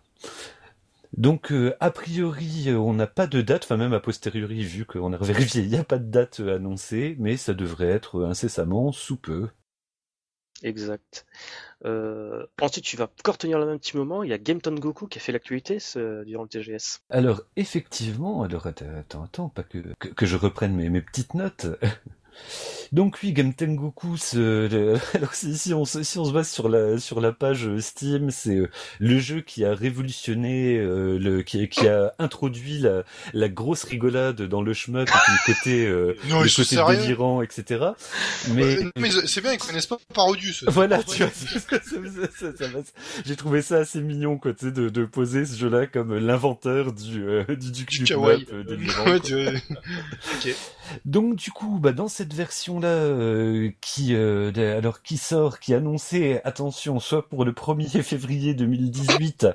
[1.17, 5.13] Donc, euh, a priori, on n'a pas de date, enfin même a posteriori, vu qu'on
[5.13, 9.17] a vérifié, il n'y a pas de date annoncée, mais ça devrait être incessamment sous
[9.17, 9.49] peu.
[10.63, 11.27] Exact.
[11.85, 14.23] Euh, ensuite, tu vas encore tenir le même petit moment.
[14.23, 15.79] Il y a Game Goku qui a fait l'actualité
[16.27, 17.01] durant le TGS.
[17.11, 21.35] Alors, effectivement, alors attends, attends, attends, pas que, que, que je reprenne mes, mes petites
[21.35, 21.67] notes.
[22.93, 26.51] Donc oui, Game Tengoku, ce- le- alors si, si on, se- si on se base
[26.51, 28.71] sur la sur la page euh, Steam, c'est euh,
[29.01, 34.43] le jeu qui a révolutionné, euh, le qui, qui a introduit la, la grosse rigolade
[34.43, 34.75] dans le
[35.09, 37.87] avec le côté euh, Non, le côté délirant, etc.
[38.55, 40.65] Mais Euh, mais c'est bien, ils connaissent pas Parodius.
[40.69, 41.31] voilà, tu vois,
[43.25, 47.45] j'ai trouvé ça assez mignon, sais, de, de poser ce jeu-là comme l'inventeur du, euh,
[47.49, 48.47] du, du, Du kawaii.
[48.53, 49.29] euh, délirant, Ouais, quoi.
[49.29, 49.47] tu-
[50.49, 50.57] ok.
[51.05, 52.33] Donc du coup, bah, dans cette
[52.85, 59.47] euh, qui euh, alors qui sort, qui annoncée, attention, soit pour le 1er février 2018,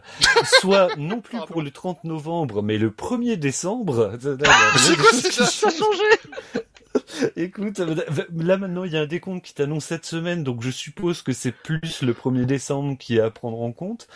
[0.59, 4.13] soit non plus pour le 30 novembre, mais le 1er décembre.
[4.78, 6.03] C'est quoi cette Ça a changé
[7.36, 7.95] Écoute, euh,
[8.36, 11.34] là maintenant il y a un décompte qui t'annonce cette semaine, donc je suppose que
[11.34, 14.07] c'est plus le 1er décembre qui est à prendre en compte.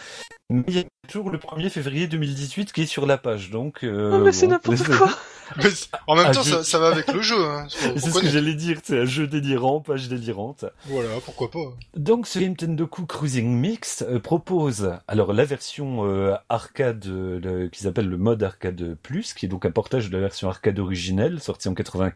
[0.51, 3.83] Mais il y a toujours le 1er février 2018 qui est sur la page, donc...
[3.83, 5.09] Euh, Non, mais c'est bon, n'importe quoi
[5.57, 5.65] Mais
[6.07, 7.35] en même Ah, temps, ça, ça va avec le jeu.
[7.43, 7.67] Hein.
[7.69, 10.63] C'est ce que j'allais dire, c'est un jeu délirant, page délirante.
[10.85, 11.59] Voilà, pourquoi pas.
[11.97, 17.67] Donc ce Game Tendoku Cruising Mix euh, propose alors la version euh, arcade euh, le-
[17.67, 20.79] qu'ils appellent le mode arcade plus, qui est donc un portage de la version arcade
[20.79, 22.13] originelle sortie en 80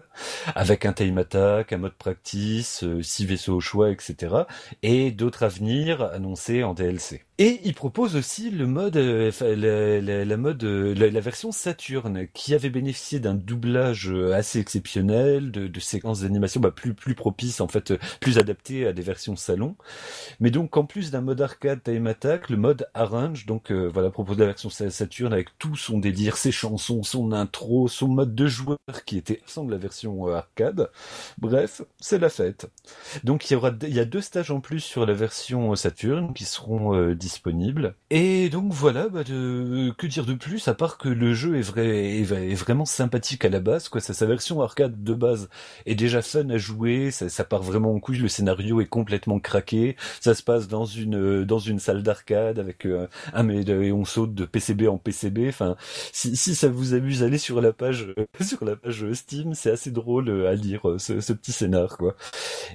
[0.56, 4.34] avec un time attack, un mode practice, euh, six vaisseaux au choix, etc.
[4.82, 7.26] et d'autres à venir annoncés en DLC.
[7.38, 11.52] Et il propose aussi le mode, euh, la, la- la mode, euh, la, la version
[11.52, 16.94] Saturn, qui avait bénéficié d'un doublage euh, assez exceptionnel, de, de séquences d'animation bah, plus
[16.94, 19.76] plus propices en fait, euh, plus adaptées à des versions salon.
[20.40, 24.38] Mais donc en plus d'un mode arcade time attack, le mode arrange, donc voilà propose
[24.40, 28.48] la version Sa- Saturn avec tout son délire, ses chansons, son intro, son mode de
[28.48, 30.90] joueur qui était absent de la version arcade.
[31.40, 32.68] Bref, c'est la fête.
[33.24, 36.34] Donc il y aura il y a deux stages en plus sur la version Saturn
[36.34, 36.94] qui seront
[37.26, 37.96] euh, disponibles.
[38.10, 41.62] Et donc voilà, bah, de, que dire de plus à part que le jeu est
[41.62, 44.02] vrai est, vraiment sympathique à la base quoi.
[44.02, 45.50] Ça, sa version arcade de base
[45.86, 49.96] est déjà fun à jouer, ça, part vraiment en couille, le scénario est complètement craqué,
[50.22, 53.08] ça se passe dans une euh, dans une salle d'arcade avec euh,
[53.44, 55.48] mais et on saute de PCB en PCB.
[55.50, 55.76] Enfin,
[56.12, 59.92] si, ça vous amuse, allez sur la page euh, sur la page Steam, c'est assez
[59.92, 62.16] drôle euh, à lire euh, ce, ce petit scénar quoi.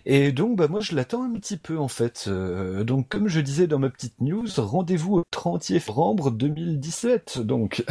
[0.05, 2.27] Et donc bah moi je l'attends un petit peu en fait.
[2.29, 7.39] Euh, donc comme je disais dans ma petite news, rendez-vous au 30 novembre 2017.
[7.41, 7.85] Donc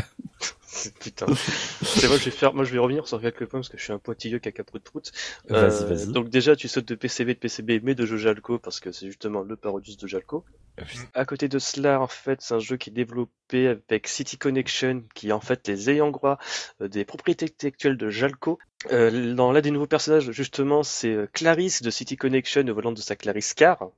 [0.99, 1.25] Putain.
[1.81, 3.83] C'est moi, je vais faire, moi, je vais revenir sur quelques points parce que je
[3.83, 5.11] suis un pointilleux caca prout prout.
[5.49, 6.07] vas-y Euh, vas-y.
[6.11, 9.07] Donc déjà, tu sautes de PCB de PCB, mais de jeu Jalco parce que c'est
[9.07, 10.45] justement le Parodius de Jalco.
[10.77, 10.83] Ah.
[11.13, 15.03] À côté de cela, en fait, c'est un jeu qui est développé avec City Connection,
[15.15, 16.37] qui est en fait les ayants droit
[16.81, 18.59] euh, des propriétés intellectuelles de Jalco.
[18.91, 23.01] Euh, dans l'un des nouveaux personnages, justement, c'est Clarisse de City Connection au volant de
[23.01, 23.89] sa Clarisse Car.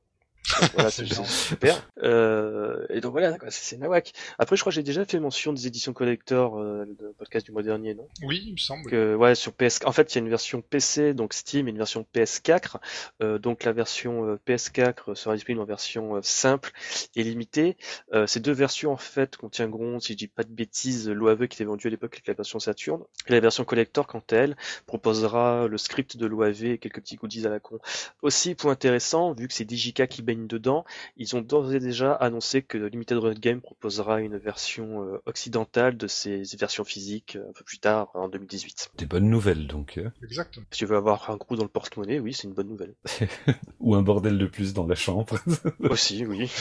[0.73, 1.87] voilà, c'est super.
[2.03, 4.13] Euh, et donc voilà, c'est nawak.
[4.39, 7.51] Après, je crois que j'ai déjà fait mention des éditions collector, euh, le podcast du
[7.51, 8.07] mois dernier, non?
[8.23, 8.89] Oui, il me semble.
[8.89, 9.79] que, ouais, sur PS.
[9.85, 12.77] En fait, il y a une version PC, donc Steam, et une version PS4.
[13.21, 16.71] Euh, donc la version euh, PS4 sera disponible en version euh, simple
[17.15, 17.77] et limitée.
[18.13, 21.57] Euh, ces deux versions, en fait, contiendront, si je dis pas de bêtises, l'OAV qui
[21.57, 23.01] était vendu à l'époque avec la version Saturn.
[23.27, 27.15] Et la version collector, quant à elle, proposera le script de l'OAV et quelques petits
[27.15, 27.79] goodies à la con.
[28.21, 30.85] Aussi, point intéressant, vu que c'est DJK qui baigne dedans,
[31.17, 35.97] ils ont d'ores et déjà annoncé que Limited Run Game proposera une version euh, occidentale
[35.97, 38.91] de ces versions physiques euh, un peu plus tard, en 2018.
[38.97, 39.97] Des bonnes nouvelles donc.
[39.97, 40.09] euh.
[40.23, 40.65] Exactement.
[40.71, 42.93] Si tu veux avoir un gros dans le porte-monnaie, oui, c'est une bonne nouvelle.
[43.79, 45.35] Ou un bordel de plus dans la chambre.
[45.79, 46.51] Aussi, oui.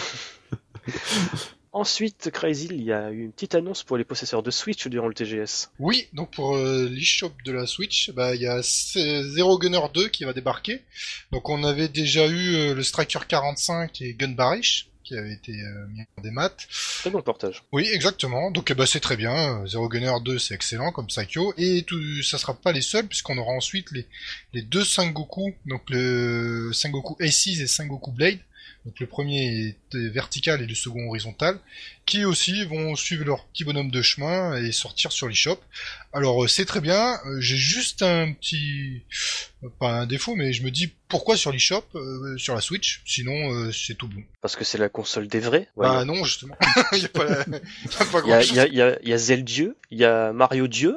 [1.73, 5.07] Ensuite, Crazy, il y a eu une petite annonce pour les possesseurs de Switch durant
[5.07, 5.71] le TGS.
[5.79, 10.09] Oui, donc pour euh, l'eShop de la Switch, bah il y a Zero Gunner 2
[10.09, 10.83] qui va débarquer.
[11.31, 15.53] Donc on avait déjà eu euh, le Striker 45 et Gun Barish qui avait été
[15.53, 16.67] euh, mis en des maths.
[17.01, 17.63] Très bon portage.
[17.71, 18.51] Oui, exactement.
[18.51, 19.65] Donc eh ben, c'est très bien.
[19.69, 23.39] Zero Gunner 2 c'est excellent comme Sakyo et tout ça sera pas les seuls puisqu'on
[23.39, 24.07] aura ensuite les
[24.55, 28.41] les deux Sengoku, donc le Sengoku Aces et Sengoku Blade
[28.91, 31.61] donc le premier est vertical et le second horizontal,
[32.07, 35.61] qui aussi vont suivre leur petit bonhomme de chemin et sortir sur l'eShop.
[36.13, 39.03] Alors euh, c'est très bien, euh, j'ai juste un petit,
[39.79, 43.71] pas un défaut, mais je me dis pourquoi sur l'eShop, euh, sur la Switch, sinon
[43.71, 44.25] c'est tout bon.
[44.41, 46.57] Parce que c'est la console des vrais Bah non justement,
[46.93, 48.23] il y a pas, pas.
[48.25, 50.97] Il y a, y, a, y a Zeldieu, il y a Mario Dieu,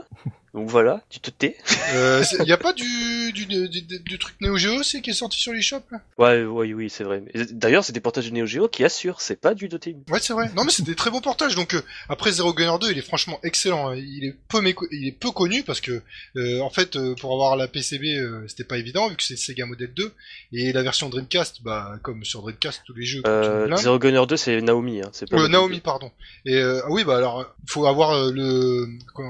[0.53, 1.57] donc voilà, tu te tais.
[1.67, 5.13] Il euh, y a pas du, du, du, du, truc Neo Geo c'est qui est
[5.13, 5.99] sorti sur les shops là?
[6.19, 7.23] Ouais, ouais, oui, c'est vrai.
[7.49, 10.03] D'ailleurs, c'est des portages de Neo Geo qui assurent, c'est pas du Dotemu.
[10.11, 10.51] Ouais, c'est vrai.
[10.55, 11.55] Non, mais c'est des très beaux portages.
[11.55, 13.89] Donc euh, après Zero Gunner 2, il est franchement excellent.
[13.89, 13.95] Hein.
[13.95, 16.03] Il est peu il est peu connu parce que
[16.35, 19.91] euh, en fait, pour avoir la PCB, c'était pas évident vu que c'est Sega Model
[19.91, 20.13] 2
[20.53, 23.23] et la version Dreamcast, bah comme sur Dreamcast, tous les jeux.
[23.77, 25.09] Zero Gunner 2, c'est Naomi, hein.
[25.13, 25.47] C'est pas.
[25.47, 26.11] Naomi, pardon.
[26.45, 28.87] Et ah oui, bah alors, faut avoir le.
[29.15, 29.25] Quoi,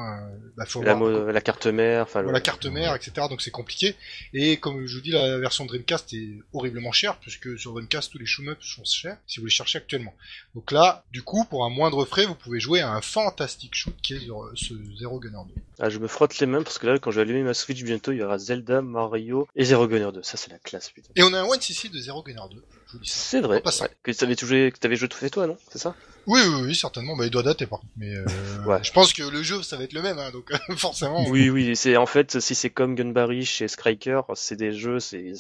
[0.58, 3.28] bah, faut avoir la carte mère, enfin la carte mère, etc.
[3.30, 3.96] Donc c'est compliqué.
[4.34, 8.18] Et comme je vous dis, la version Dreamcast est horriblement chère puisque sur Dreamcast tous
[8.18, 10.14] les shoot sont chers si vous les cherchez actuellement.
[10.56, 13.96] Donc là, du coup, pour un moindre frais, vous pouvez jouer à un fantastique shoot
[14.02, 15.62] qui est ce Zero Gunner 2.
[15.80, 17.84] Ah, je me frotte les mains parce que là, quand je vais allumer ma Switch
[17.84, 20.24] bientôt, il y aura Zelda, Mario et Zero Gunner 2.
[20.24, 21.10] Ça, c'est la classe, putain.
[21.16, 22.64] Et on a un One CC de Zero Gunner 2.
[23.04, 23.62] C'est vrai.
[24.04, 25.58] Que tu avais joué, que avais joué tout fait toi, non?
[25.70, 25.96] C'est ça?
[26.26, 27.16] Oui, oui, oui, certainement.
[27.16, 27.82] Bah, il doit dater, pas.
[27.98, 28.26] Mais euh,
[28.66, 28.84] ouais.
[28.84, 31.28] je pense que le jeu, ça va être le même, hein, donc forcément.
[31.30, 31.76] Oui, oui.
[31.76, 35.34] C'est en fait, si c'est comme Gunbarry chez Striker, c'est des jeux, c'est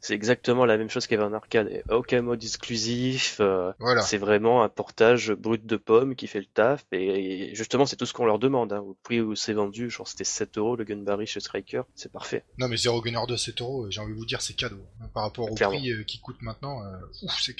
[0.00, 1.82] c'est exactement la même chose qu'il y avait en arcade.
[1.90, 3.36] Aucun mode exclusif.
[3.40, 4.00] Euh, voilà.
[4.00, 6.84] C'est vraiment un portage brut de pommes qui fait le taf.
[6.92, 8.72] Et, justement, c'est tout ce qu'on leur demande.
[8.72, 8.80] Hein.
[8.80, 12.44] Au prix où c'est vendu, genre c'était 7 euros le Gunbarry chez Striker, c'est parfait.
[12.58, 14.80] Non, mais Zero Gunner de 7 euros, j'ai envie de vous dire, c'est cadeau.
[15.00, 17.54] Hein, par rapport au prix euh, qui coûte maintenant, euh, ouf, c'est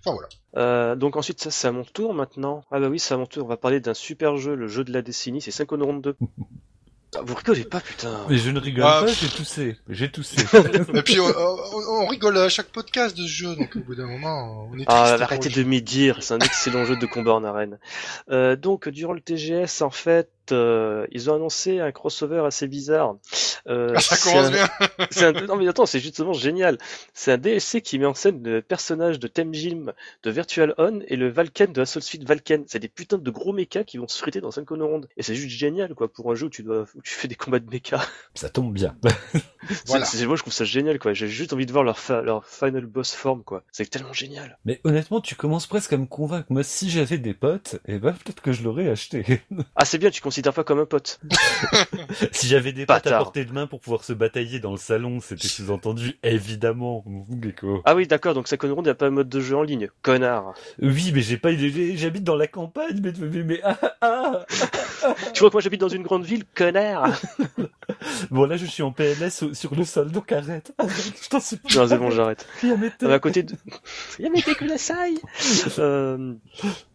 [0.00, 0.28] Enfin voilà.
[0.56, 2.64] Euh, donc ensuite ça c'est à mon tour maintenant.
[2.70, 3.44] Ah bah oui c'est à mon tour.
[3.44, 6.16] On va parler d'un super jeu, le jeu de la décennie, c'est 5 Round 2.
[7.22, 8.26] Vous rigolez pas, putain.
[8.28, 9.78] Mais je ne rigole ah, pas, j'ai toussé.
[9.88, 10.36] J'ai toussé.
[10.94, 14.68] Et puis, on, rigole à chaque podcast de ce jeu, donc au bout d'un moment,
[14.70, 17.78] on est Ah, arrêtez de m'y dire, c'est un excellent jeu de combat en arène.
[18.30, 23.16] Euh, donc, durant le TGS, en fait, euh, ils ont annoncé un crossover assez bizarre.
[23.66, 24.68] Euh, ah, ça commence bien.
[25.28, 26.78] un, non mais attends, c'est justement génial.
[27.14, 29.92] C'est un DLC qui met en scène le personnage de Temjim
[30.22, 32.64] de Virtual On et le Valken de Assault Suite Valken.
[32.66, 35.08] C'est des putains de gros mechas qui vont se friter dans 5 rondes.
[35.16, 37.34] Et c'est juste génial quoi pour un jeu où tu dois où tu fais des
[37.34, 38.06] combats de mechas.
[38.34, 38.96] Ça tombe bien.
[39.86, 40.06] voilà.
[40.26, 41.12] moi je trouve ça génial quoi.
[41.12, 43.64] J'ai juste envie de voir leur leur final boss form quoi.
[43.72, 44.58] C'est tellement génial.
[44.64, 46.46] Mais honnêtement, tu commences presque à me convaincre.
[46.50, 49.40] Moi, si j'avais des potes, et eh ben peut-être que je l'aurais acheté.
[49.76, 51.18] ah c'est bien, tu considères pas comme un pote.
[52.32, 55.18] si j'avais des potes à portée de main pour pouvoir se batailler dans le salon,
[55.20, 57.04] c'était sous-entendu évidemment.
[57.84, 59.62] Ah oui, d'accord, donc Second Round, il n'y a pas un mode de jeu en
[59.62, 60.54] ligne, connard.
[60.80, 64.46] Oui, mais j'ai pas j'habite dans la campagne, mais, mais, mais ah, ah,
[65.34, 67.20] Tu vois que moi j'habite dans une grande ville, connard.
[68.30, 70.72] bon, là je suis en PLS sur le sol, donc arrête.
[70.80, 71.76] je t'en supplie.
[71.76, 72.46] Non, c'est bon, j'arrête.
[73.02, 73.54] À côté de...
[74.20, 75.14] Yamete Kudasai
[75.78, 76.34] euh...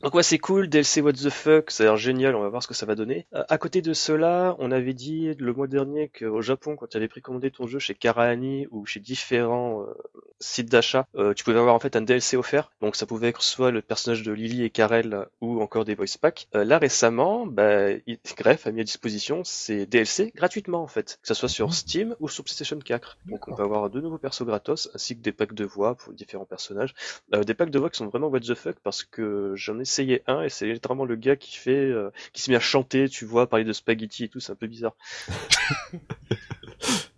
[0.02, 2.64] Donc ouais, c'est cool, DLC What the Fuck, ça a l'air génial, on va voir
[2.64, 3.26] ce que ça va donner.
[3.36, 6.98] Euh, à côté de cela, on avait dit le mois dernier qu'au Japon, quand tu
[6.98, 9.94] avais précommandé ton jeu chez Karaani ou chez différents euh,
[10.40, 12.72] sites d'achat, euh, tu pouvais avoir en fait un DLC offert.
[12.82, 16.18] Donc ça pouvait être soit le personnage de Lily et Karel ou encore des voice
[16.20, 16.48] packs.
[16.56, 17.90] Euh, là récemment, bah,
[18.38, 21.74] Gref a mis à disposition ces DLC gratuitement en fait, que ce soit sur mmh.
[21.74, 23.18] Steam ou sur PlayStation 4.
[23.26, 26.14] Donc on peut avoir deux nouveaux persos gratos ainsi que des packs de voix pour
[26.14, 26.94] différents personnages.
[27.32, 30.24] des packs de voix qui sont vraiment what the fuck parce que j'en ai essayé
[30.28, 31.92] un et c'est littéralement le gars qui fait,
[32.34, 34.68] qui se met à chanter, tu vois, parler de spaghetti et tout, c'est un peu
[34.68, 34.96] bizarre.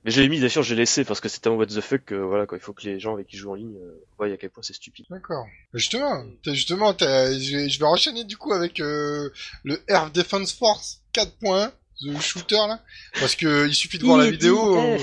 [0.05, 2.45] Mais j'ai mis, bien sûr, j'ai laissé parce que c'était un what the fuck, voilà,
[2.45, 2.59] quoi.
[2.59, 4.61] Il faut que les gens avec qui jouent en ligne euh, voient à quel point
[4.61, 5.05] c'est stupide.
[5.09, 5.47] D'accord.
[5.73, 9.31] Justement, justement, je vais enchaîner du coup avec euh,
[9.63, 12.83] le Air Defense Force 4 points, the shooter là,
[13.19, 14.97] parce que il suffit de voir la vidéo.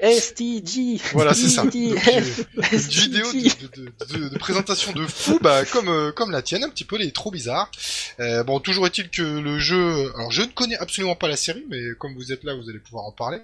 [0.00, 1.00] STG.
[1.12, 1.62] Voilà, c'est ça.
[1.64, 6.96] une vidéo de, présentation de fou, bah, comme euh, comme la tienne, un petit peu,
[6.96, 7.70] elle est trop bizarre.
[8.20, 11.64] Euh, bon, toujours est-il que le jeu, alors je ne connais absolument pas la série,
[11.68, 13.38] mais comme vous êtes là, vous allez pouvoir en parler.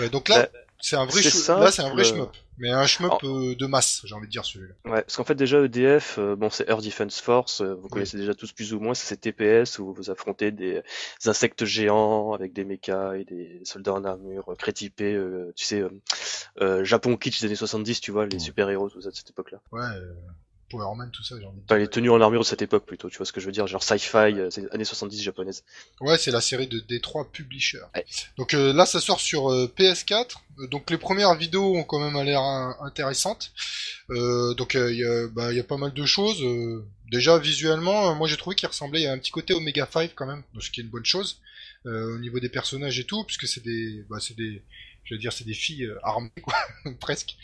[0.00, 2.32] Euh, donc là, bah, c'est un vrai, là, c'est un vrai shmup.
[2.58, 4.74] Mais un shmup euh, de masse, j'ai envie de dire celui-là.
[4.84, 8.16] Ouais, parce qu'en fait déjà EDF, euh, bon c'est Air Defense Force, euh, vous connaissez
[8.16, 10.82] déjà tous plus ou moins, c'est TPS où vous affrontez des,
[11.24, 15.16] insectes géants avec des mechas et des soldats en armure crétipés,
[15.54, 15.84] tu sais,
[16.82, 19.60] Japon kitsch des années 70, tu vois, les super-héros, tout ça de cette époque-là.
[19.70, 19.86] Ouais,
[20.78, 21.36] Power Man, tout ça.
[21.38, 21.84] J'ai envie de Enfin, dire.
[21.84, 23.66] les tenues en armure de cette époque plutôt, tu vois ce que je veux dire,
[23.66, 25.64] genre sci-fi, euh, c'est années 70 japonaises.
[26.00, 27.80] Ouais, c'est la série de D3 Publisher.
[27.94, 28.04] Ouais.
[28.36, 30.36] Donc euh, là, ça sort sur euh, PS4.
[30.58, 33.52] Euh, Donc les premières vidéos ont quand même l'air hein, intéressantes.
[34.08, 36.42] Donc il y, a, bah, y a pas mal de choses.
[37.10, 40.12] Déjà visuellement, moi j'ai trouvé qu'il ressemblait, il y a un petit côté Omega 5
[40.14, 41.38] quand même, ce qui est une bonne chose
[41.84, 44.62] au niveau des personnages et tout, puisque c'est des, bah, c'est des,
[45.04, 46.54] je veux dire, c'est des filles euh, armées quoi,
[47.00, 47.36] presque.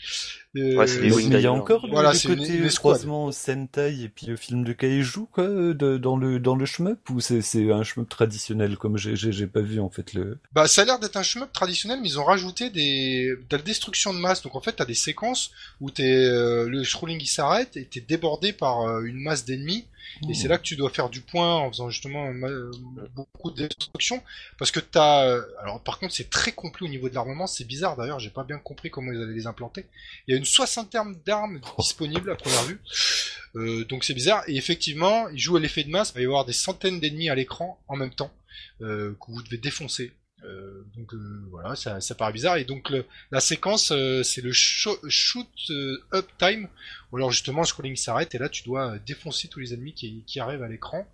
[0.55, 2.37] Euh, Ouais, c'est des Mais Wing il y a encore le- Voilà, le c'est une-
[2.37, 2.95] côté une escouade.
[2.95, 6.65] croisement Sentai et puis le film de Kaiju quoi euh, de- dans le dans le
[6.65, 10.13] shmup ou c'est c'est un shmup traditionnel comme j'ai j'ai j'ai pas vu en fait
[10.13, 13.55] le Bah, ça a l'air d'être un shmup traditionnel, mais ils ont rajouté des, de
[13.57, 14.41] la destruction de masse.
[14.41, 15.51] Donc en fait, t'as des séquences
[15.81, 19.85] où t'es, euh, le scrolling il s'arrête et t'es débordé par euh, une masse d'ennemis.
[20.29, 22.71] Et c'est là que tu dois faire du point en faisant justement euh,
[23.15, 24.21] beaucoup de destruction.
[24.57, 27.47] Parce que t'as, euh, alors par contre, c'est très complet au niveau de l'armement.
[27.47, 29.85] C'est bizarre d'ailleurs, j'ai pas bien compris comment ils allaient les implanter.
[30.27, 32.79] Il y a une soixantaine d'armes disponibles à première vue.
[33.55, 34.43] Euh, donc c'est bizarre.
[34.47, 36.11] Et effectivement, il joue à l'effet de masse.
[36.11, 38.31] Il va y avoir des centaines d'ennemis à l'écran en même temps
[38.81, 40.11] euh, que vous devez défoncer.
[40.45, 42.55] Euh, donc euh, voilà, ça, ça paraît bizarre.
[42.57, 46.69] Et donc le- la séquence, euh, c'est le sho- shoot euh, up time,
[47.11, 49.93] ou alors justement le scrolling s'arrête et là tu dois euh, défoncer tous les ennemis
[49.93, 51.07] qui, qui arrivent à l'écran.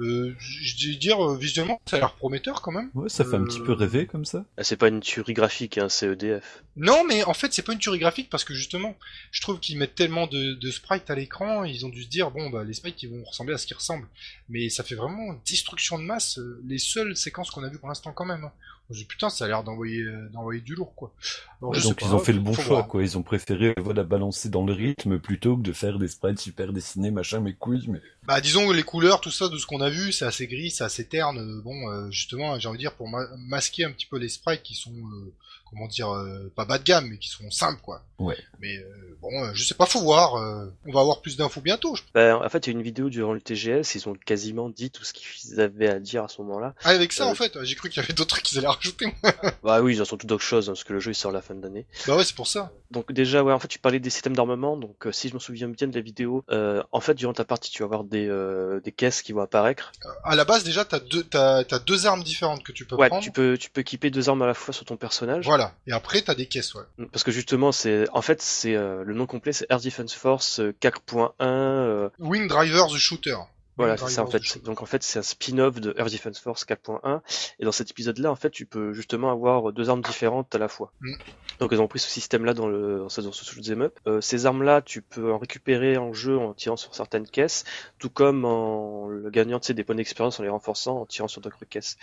[0.00, 2.90] Euh, je vais dire euh, visuellement, ça a l'air prometteur quand même.
[2.94, 5.32] ouais ça fait un petit peu Euh, rêver comme ça Ah, c'est pas une tuerie
[5.34, 6.62] graphique, hein, c'est EDF.
[6.76, 8.94] Non, mais en fait, c'est pas une tuerie graphique parce que justement,
[9.30, 12.30] je trouve qu'ils mettent tellement de, de sprites à l'écran, ils ont dû se dire
[12.30, 14.08] bon bah les sprites ils vont ressembler à ce qu'ils ressemblent.
[14.48, 16.38] Mais ça fait vraiment destruction de masse.
[16.38, 18.50] euh, Les seules séquences qu'on a vues pour l'instant quand même.
[18.90, 18.94] Hein.
[18.94, 21.12] Dit putain, ça a l'air d'envoyer euh, d'envoyer du lourd quoi.
[21.60, 22.88] Alors, Ouais, je sais donc ils ont fait le bon choix voir.
[22.88, 26.38] quoi ils ont préféré voilà balancer dans le rythme plutôt que de faire des sprites
[26.38, 29.80] super dessinés machin mes couilles mais Bah disons les couleurs, tout ça de ce qu'on
[29.80, 31.60] a vu, c'est assez gris, c'est assez terne.
[31.62, 34.62] Bon, euh, justement, j'ai envie de dire pour ma- masquer un petit peu les sprites
[34.62, 35.32] qui sont, euh,
[35.68, 38.02] comment dire, euh, pas bas de gamme, mais qui sont simples quoi.
[38.18, 38.36] Ouais.
[38.60, 40.36] Mais euh, bon, euh, je sais pas, faut voir.
[40.36, 41.94] euh, on va avoir plus d'infos bientôt.
[41.94, 44.70] je- Bah, en fait, il y a une vidéo durant le TGS, ils ont quasiment
[44.70, 46.74] dit tout ce qu'ils avaient à dire à ce moment-là.
[46.84, 48.68] Ah, avec ça Euh, en fait, j'ai cru qu'il y avait d'autres trucs qu'ils allaient
[48.68, 49.06] rajouter.
[49.22, 49.32] moi.
[49.62, 51.30] Bah oui, ils en sont tout d'autres choses, hein, parce que le jeu il sort
[51.32, 51.86] à la fin d'année.
[52.06, 52.70] bah ouais, c'est pour ça.
[52.92, 54.76] Donc déjà, ouais, en fait, tu parlais des systèmes d'armement.
[54.76, 57.44] Donc, euh, si je me souviens bien de la vidéo, euh, en fait, durant ta
[57.44, 59.90] partie, tu vas avoir des, euh, des caisses qui vont apparaître.
[60.24, 63.08] À la base, déjà, t'as deux, t'as, t'as deux armes différentes que tu peux Ouais,
[63.08, 63.22] prendre.
[63.24, 65.48] tu peux, tu peux équiper deux armes à la fois sur ton personnage.
[65.56, 65.72] Voilà.
[65.86, 66.82] Et après, t'as des caisses, ouais.
[67.12, 70.60] Parce que justement, c'est, en fait, c'est euh, le nom complet, c'est Air Defense Force
[70.60, 71.32] euh, 4.1.
[71.40, 73.36] euh, Wing Driver the Shooter.
[73.76, 74.62] Voilà, c'est ça en fait.
[74.64, 77.20] Donc en fait, c'est un spin-off de Air Defense Force 4.1.
[77.58, 80.68] Et dans cet épisode-là, en fait, tu peux justement avoir deux armes différentes à la
[80.68, 80.92] fois.
[81.00, 81.14] Mm.
[81.60, 83.98] Donc ils ont pris ce système-là dans le dans ce, shoot'em up.
[84.06, 87.64] Euh, ces armes-là, tu peux en récupérer en jeu en tirant sur certaines caisses,
[87.98, 91.28] tout comme en le gagnant tu sais, des points d'expérience en les renforçant en tirant
[91.28, 91.96] sur d'autres caisses.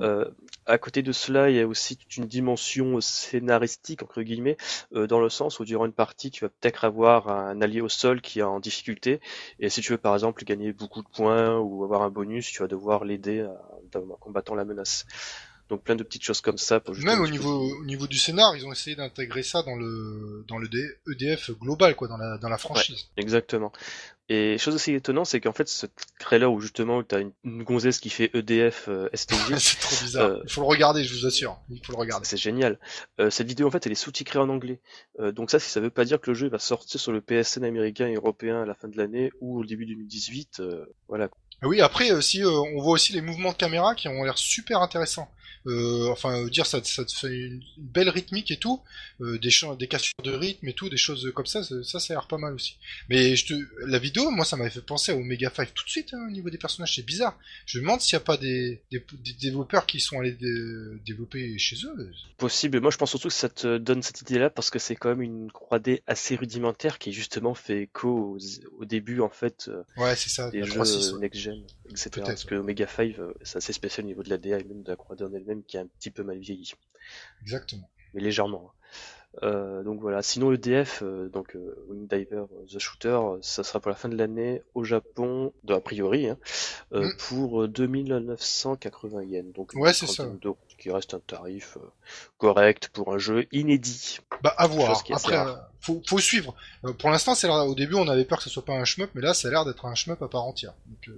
[0.00, 0.24] Euh,
[0.66, 4.56] à côté de cela, il y a aussi toute une dimension scénaristique entre guillemets,
[4.94, 7.88] euh, dans le sens où durant une partie, tu vas peut-être avoir un allié au
[7.88, 9.20] sol qui est en difficulté,
[9.60, 12.62] et si tu veux par exemple gagner beaucoup de points ou avoir un bonus, tu
[12.62, 13.46] vas devoir l'aider
[13.94, 15.06] en combattant la menace.
[15.70, 18.56] Donc plein de petites choses comme ça pour Même au niveau, au niveau du scénar,
[18.56, 22.38] ils ont essayé d'intégrer ça dans le, dans le D- EDF global, quoi, dans la,
[22.38, 23.06] dans la franchise.
[23.16, 23.70] Exactement.
[24.28, 25.86] Et chose aussi étonnante, c'est qu'en fait, ce
[26.20, 30.04] trailer où justement tu as une, une gonzesse qui fait EDF euh, STG, c'est trop
[30.04, 30.26] bizarre.
[30.30, 31.58] Euh, Il faut le regarder, je vous assure.
[31.68, 32.24] Il faut le regarder.
[32.26, 32.78] c'est génial.
[33.20, 34.80] Euh, cette vidéo en fait, elle est sous-titrée en anglais.
[35.18, 37.20] Euh, donc ça, si ça veut pas dire que le jeu va sortir sur le
[37.20, 41.28] PSN américain et européen à la fin de l'année ou au début 2018, euh, voilà.
[41.62, 44.38] Ah Oui, après aussi, euh, on voit aussi les mouvements de caméra qui ont l'air
[44.38, 45.30] super intéressants.
[45.66, 48.80] Euh, enfin, euh, dire ça, ça te fait une, belle rythmique et tout,
[49.20, 51.98] euh, des chants, des cassures de rythme et tout, des choses comme ça, ça, ça,
[51.98, 52.78] a l'air pas mal aussi.
[53.10, 53.54] Mais je te,
[53.86, 56.30] la vidéo, moi, ça m'avait fait penser au Mega 5 tout de suite hein, au
[56.30, 57.38] niveau des personnages, c'est bizarre.
[57.66, 60.98] Je me demande s'il n'y a pas des, des, des développeurs qui sont allés dé-
[61.04, 62.10] développer chez eux.
[62.38, 62.80] Possible.
[62.80, 65.20] Moi, je pense surtout que ça te donne cette idée-là parce que c'est quand même
[65.22, 70.16] une 3D assez rudimentaire qui justement fait écho aux- au début en fait euh, Ouais,
[70.16, 70.50] c'est ça.
[70.50, 71.20] des jeux 3.6, euh, ouais.
[71.56, 72.10] Next-gen, etc.
[72.10, 74.64] Peut-être, Parce que Omega 5, euh, c'est assez spécial au niveau de la DA et
[74.64, 76.72] même de la 3D en elle-même qui est un petit peu mal vieilli,
[77.42, 77.88] Exactement.
[78.14, 78.70] mais légèrement.
[78.72, 78.76] hein.
[79.44, 80.22] Euh, donc voilà.
[80.22, 84.16] Sinon EDF, euh, donc euh, Wing Diver The Shooter, ça sera pour la fin de
[84.16, 86.36] l'année au Japon, de, a priori, hein,
[86.90, 87.10] Mm.
[87.28, 89.52] pour euh, 2980 yens.
[89.54, 90.26] Donc Ouais, c'est ça.
[90.78, 91.78] qui reste un tarif
[92.38, 94.18] correct pour un jeu inédit.
[94.42, 95.00] Bah, à voir.
[95.12, 95.38] Après,
[95.80, 96.54] faut, faut suivre.
[96.98, 99.20] Pour l'instant, c'est au début, on avait peur que ce soit pas un shmup, mais
[99.22, 100.74] là, ça a l'air d'être un shmup à part entière.
[100.86, 101.14] Donc,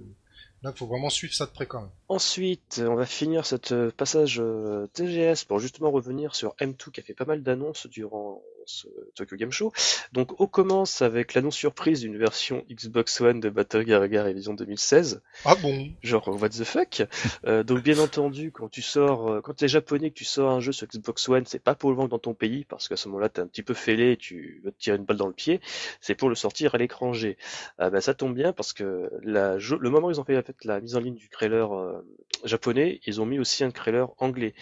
[0.63, 1.91] là, faut vraiment suivre ça de près quand même.
[2.07, 6.99] Ensuite, on va finir cette euh, passage euh, TGS pour justement revenir sur M2 qui
[6.99, 9.71] a fait pas mal d'annonces durant ce Tokyo Game Show.
[10.11, 15.21] Donc on commence avec l'annonce surprise d'une version Xbox One de Battle Garega Revision 2016.
[15.45, 15.89] Ah bon?
[16.01, 17.03] Genre what the fuck?
[17.45, 20.59] Euh, Donc bien entendu, quand tu sors, euh, quand t'es japonais que tu sors un
[20.59, 23.07] jeu sur Xbox One, c'est pas pour le vendre dans ton pays parce qu'à ce
[23.09, 25.33] moment-là t'es un petit peu fêlé, et tu veux te tirer une balle dans le
[25.33, 25.61] pied.
[26.01, 27.37] C'est pour le sortir à l'étranger.
[27.77, 30.55] Ah bah ça tombe bien parce que la, le moment où ils ont fait, fait
[30.65, 32.05] la mise en ligne du trailer euh,
[32.43, 34.53] japonais, ils ont mis aussi un trailer anglais.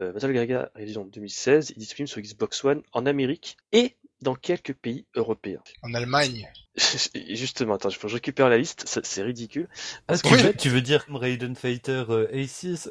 [0.00, 4.74] Euh, Battle Gaga Revision 2016 est disponible sur Xbox One en Amérique et dans quelques
[4.74, 5.62] pays européens.
[5.82, 6.50] En Allemagne.
[7.28, 9.68] Justement, attends, je récupère la liste, c'est ridicule.
[10.08, 12.88] Ah, tu, veux, tu, veux, dire Raiden Fighter euh, Aces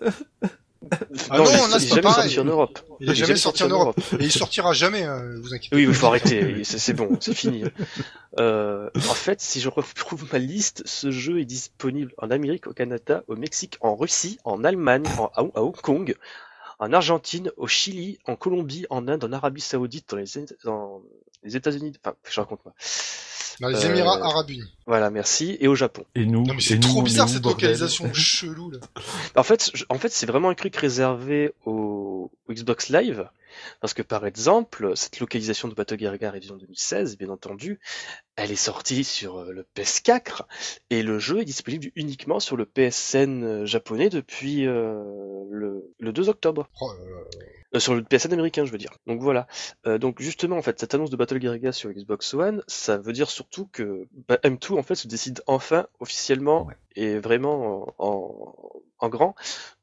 [1.30, 2.80] ah non, là, c'est jamais sorti en Europe.
[3.02, 4.00] Il est jamais, sorti en Europe.
[4.20, 6.64] Et il sortira jamais, hein, vous inquiétez Oui, il faut arrêter.
[6.64, 7.64] C'est bon, c'est fini.
[8.40, 12.74] Euh, en fait, si je retrouve ma liste, ce jeu est disponible en Amérique, au
[12.74, 16.16] Canada, au Mexique, en Russie, en Allemagne, en, à, Hong Kong,
[16.80, 20.26] en Argentine, au Chili, en Colombie, en Inde, en Arabie Saoudite, dans les,
[20.64, 21.02] dans
[21.44, 21.94] les États-Unis.
[22.04, 22.74] Enfin, je raconte pas.
[23.60, 24.74] Dans les Émirats euh, Arabes Unis.
[24.86, 25.58] Voilà, merci.
[25.60, 26.06] Et au Japon.
[26.16, 28.80] Et nous Non mais c'est trop bizarre cette localisation chelou là.
[29.36, 33.28] En fait, en fait, c'est vraiment un truc réservé au, Xbox Live.
[33.82, 37.80] Parce que par exemple, cette localisation de Battle Garga Revision 2016, bien entendu,
[38.36, 40.44] elle est sortie sur euh, le PS4
[40.90, 46.70] et le jeu est disponible uniquement sur le PSN euh, japonais depuis le, 2 octobre.
[46.82, 46.92] Oh
[47.76, 48.98] euh, sur le PSN américain, je veux dire.
[49.06, 49.48] Donc voilà.
[49.86, 53.14] Euh, donc justement, en fait, cette annonce de Battle Guerrilla sur Xbox One, ça veut
[53.14, 58.82] dire surtout que bah, M2 en fait se décide enfin officiellement et vraiment en, en,
[59.08, 59.36] grand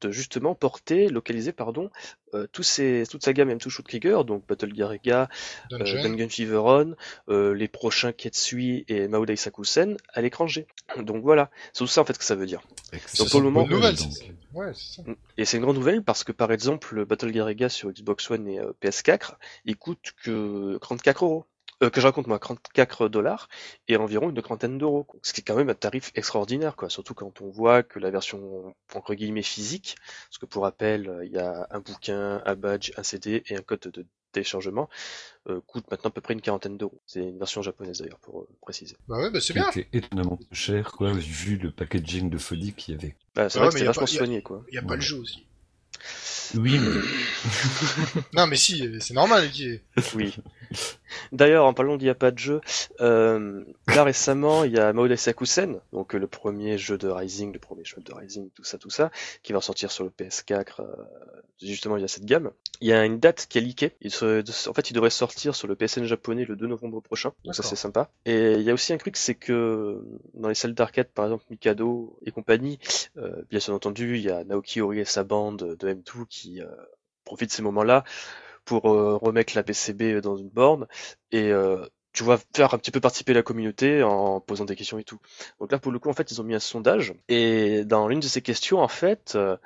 [0.03, 1.91] de justement porter, localiser pardon,
[2.35, 5.29] euh, tous ces, toute sa gamme M2 Shoot Trigger, donc Battle Garega,
[5.73, 6.95] euh, Dungeon Fever On,
[7.29, 10.67] euh, les prochains Ketsui et Maodai Sakusen à l'écran G.
[10.99, 12.61] Donc voilà, c'est tout ça en fait que ça veut dire.
[13.19, 13.97] Donc pour le moment, nouvelle,
[14.53, 15.03] ouais, ça.
[15.39, 18.61] Et c'est une grande nouvelle parce que par exemple Battle Garega sur Xbox One et
[18.83, 21.47] PS4, il coûte que 34 euros
[21.83, 23.49] euh, que je raconte moi, 34 dollars
[23.89, 25.07] et environ une trentaine d'euros.
[25.23, 26.89] Ce qui est quand même un tarif extraordinaire, quoi.
[26.89, 29.97] Surtout quand on voit que la version entre guillemets physique,
[30.29, 33.63] parce que pour rappel, il y a un bouquin, un badge, un CD et un
[33.63, 34.07] code de
[34.37, 34.89] téléchargement,
[35.49, 37.01] euh, coûte maintenant à peu près une quarantaine d'euros.
[37.07, 38.97] C'est une version japonaise d'ailleurs, pour euh, préciser.
[39.09, 39.71] Bah ouais, bah c'est bien.
[39.73, 43.17] C'était étonnamment cher, quoi, vu le packaging de folie qu'il y avait.
[43.35, 44.65] Bah, c'est vrai que c'était vachement soigné, quoi.
[44.69, 45.47] Il y a pas le jeu aussi.
[46.55, 48.21] Oui, mais...
[48.35, 49.51] non, mais si, c'est normal.
[50.15, 50.37] Oui.
[51.33, 52.61] D'ailleurs, en parlant d'il n'y a pas de jeu,
[53.01, 57.53] euh, là récemment, il y a Maodai Sakusen, donc euh, le premier jeu de Rising,
[57.53, 59.11] le premier jeu de Rising, tout ça, tout ça,
[59.43, 60.85] qui va sortir sur le PS4, euh,
[61.61, 62.51] justement il y a cette gamme.
[62.81, 63.97] Il y a une date qui est leakée.
[64.03, 67.55] Il en fait, il devrait sortir sur le PSN japonais le 2 novembre prochain, donc
[67.55, 68.11] ça c'est sympa.
[68.27, 70.03] Et il y a aussi un truc, c'est que
[70.35, 72.79] dans les salles d'arcade, par exemple Mikado et compagnie,
[73.51, 76.61] bien entendu, il y a Naoki Ori et sa bande de M2 qui
[77.25, 78.05] profite de ces moments-là
[78.67, 80.87] pour euh, remettre la PCB dans une borne
[81.33, 84.99] et euh, tu vois faire un petit peu participer la communauté en posant des questions
[84.99, 85.19] et tout.
[85.61, 88.21] Donc là pour le coup en fait ils ont mis un sondage et dans l'une
[88.21, 89.57] de ces questions en fait euh,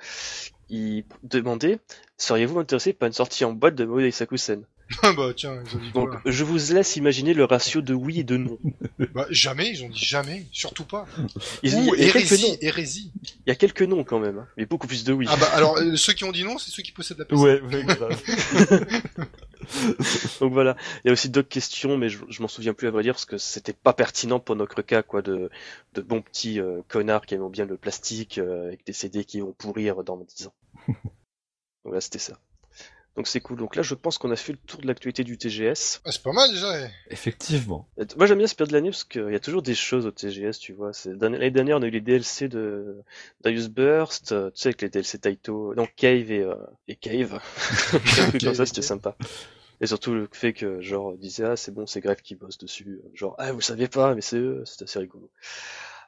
[0.68, 1.80] ils demandaient
[2.18, 4.64] seriez-vous intéressé par une sortie en boîte de Moe Sakusen
[5.02, 5.62] bah tiens,
[5.94, 8.58] Donc je vous laisse imaginer le ratio de oui et de non.
[9.14, 11.06] bah, jamais, ils ont dit jamais, surtout pas.
[11.62, 13.12] Ils, Ou il y a hérésie, hérésie.
[13.46, 15.26] Il y a quelques noms quand même, hein, mais beaucoup plus de oui.
[15.28, 17.40] Ah bah alors euh, ceux qui ont dit non, c'est ceux qui possèdent la PC.
[17.40, 18.20] Ouais, ouais grave.
[20.40, 23.02] Donc voilà, il y a aussi d'autres questions, mais je, m'en souviens plus à vrai
[23.02, 25.50] dire parce que c'était pas pertinent pour notre cas, quoi, de,
[25.94, 29.40] de bons petits euh, connards qui aiment bien le plastique euh, avec des CD qui
[29.40, 30.54] vont pourrir dans 10 ans.
[31.84, 32.38] Donc là, c'était ça.
[33.16, 33.58] Donc c'est cool.
[33.58, 36.00] Donc là, je pense qu'on a fait le tour de l'actualité du TGS.
[36.04, 36.88] Ah, c'est pas mal déjà.
[37.10, 37.88] Effectivement.
[38.16, 40.10] Moi, j'aime bien ce période de l'année parce qu'il y a toujours des choses au
[40.10, 40.92] TGS, tu vois.
[41.04, 43.02] L'année dernière, on a eu les DLC de
[43.40, 46.54] Darius Burst, euh, tu sais, avec les DLC Taito, donc Cave et, euh,
[46.86, 47.40] et Cave.
[48.30, 49.16] truc comme ça, c'était sympa.
[49.82, 53.00] Et surtout le fait que genre disait ah c'est bon c'est Grave qui bosse dessus
[53.14, 55.30] genre ah vous savez pas mais c'est eux c'est assez rigolo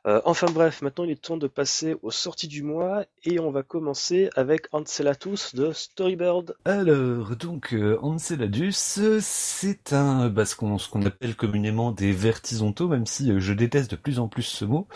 [0.04, 3.62] enfin bref, maintenant il est temps de passer aux sorties du mois et on va
[3.62, 6.56] commencer avec Ancelatus de Storybird.
[6.64, 8.72] Alors donc euh, Anceladus,
[9.20, 13.96] c'est un bah, ce qu'on appelle communément des vertisontaux, même si euh, je déteste de
[13.96, 14.88] plus en plus ce mot.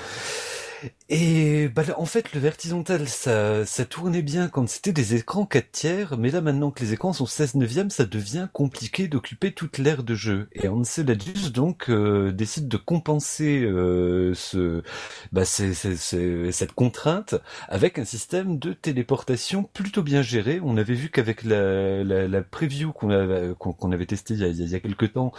[1.08, 5.70] Et bah, en fait, le vertical, ça, ça tournait bien quand c'était des écrans 4
[5.70, 9.78] tiers, mais là maintenant que les écrans sont 16 neuvième, ça devient compliqué d'occuper toute
[9.78, 10.48] l'aire de jeu.
[10.52, 14.82] Et Anceladus donc euh, décide de compenser euh, ce,
[15.30, 17.36] bah, cette contrainte
[17.68, 20.60] avec un système de téléportation plutôt bien géré.
[20.64, 24.44] On avait vu qu'avec la, la, la, preview qu'on avait, qu'on avait testé il y
[24.44, 25.30] a, il y a quelques temps,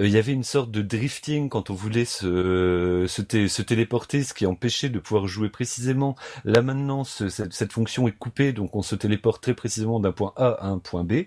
[0.00, 4.24] euh, il y avait une sorte de drifting quand on voulait se, se, se téléporter,
[4.24, 6.16] ce qui empêchait de pouvoir pouvoir jouer précisément.
[6.46, 10.48] Là maintenant, cette, fonction est coupée, donc on se téléporte très précisément d'un point A
[10.48, 11.24] à un point B.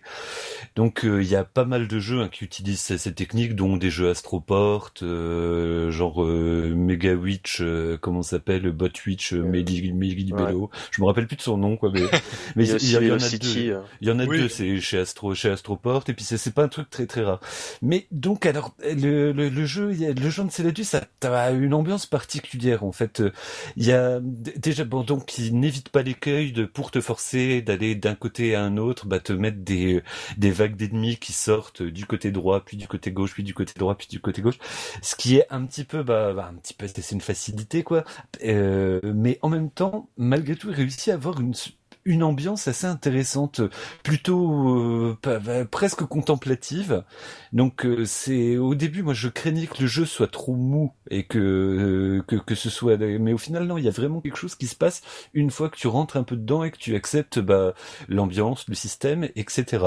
[0.75, 3.91] Donc il y a pas mal de jeux hein, qui utilisent cette technique, dont des
[3.91, 7.61] jeux Astroport, genre Mega Witch,
[8.01, 12.01] comment ça s'appelle, Botwitch, Medi, Je me rappelle plus de son nom, quoi, mais,
[12.55, 13.81] mais il y, en a deux.
[14.01, 16.69] Il y en a deux, c'est chez Astro, chez Astroport, et puis c'est pas un
[16.69, 17.39] truc très très rare.
[17.83, 22.07] Mais donc alors le, le, le jeu, le jeu de Céladus, ça a une ambiance
[22.07, 23.21] particulière en fait.
[23.77, 27.95] Il y a déjà bon donc il n'évite pas l'écueil de pour te forcer d'aller
[27.95, 30.01] d'un côté à un autre, bah te mettre des
[30.37, 33.73] des vagues d'ennemis qui sortent du côté droit, puis du côté gauche, puis du côté
[33.77, 34.57] droit, puis du côté gauche.
[35.01, 38.03] Ce qui est un petit peu bah, bah un petit peu c'est une facilité quoi.
[38.43, 41.53] Euh, mais en même temps, malgré tout, il réussit à avoir une
[42.05, 43.61] une ambiance assez intéressante,
[44.03, 47.03] plutôt euh, bah, presque contemplative.
[47.51, 51.23] Donc euh, c'est au début, moi je craignais que le jeu soit trop mou et
[51.23, 54.37] que euh, que, que ce soit, mais au final non, il y a vraiment quelque
[54.37, 55.01] chose qui se passe
[55.33, 57.73] une fois que tu rentres un peu dedans et que tu acceptes bah,
[58.07, 59.83] l'ambiance, le système, etc.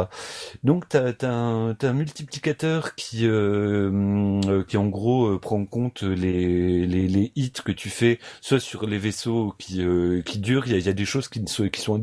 [0.65, 7.07] Donc t'as as un, un multiplicateur qui qui en gros prend en compte les, les,
[7.07, 9.85] les hits que tu fais, soit sur les vaisseaux qui
[10.25, 11.95] qui durent, il y a, y a, des choses qui sont qui sont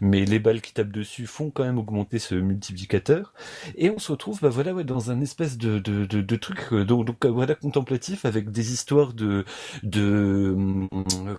[0.00, 3.32] mais les balles qui tapent dessus font quand même augmenter ce multiplicateur.
[3.76, 6.58] Et on se retrouve, bah voilà, ouais, dans un espèce de, de, de, de truc,
[6.72, 9.44] euh, donc, donc, voilà, contemplatif, avec des histoires de,
[9.82, 10.56] de,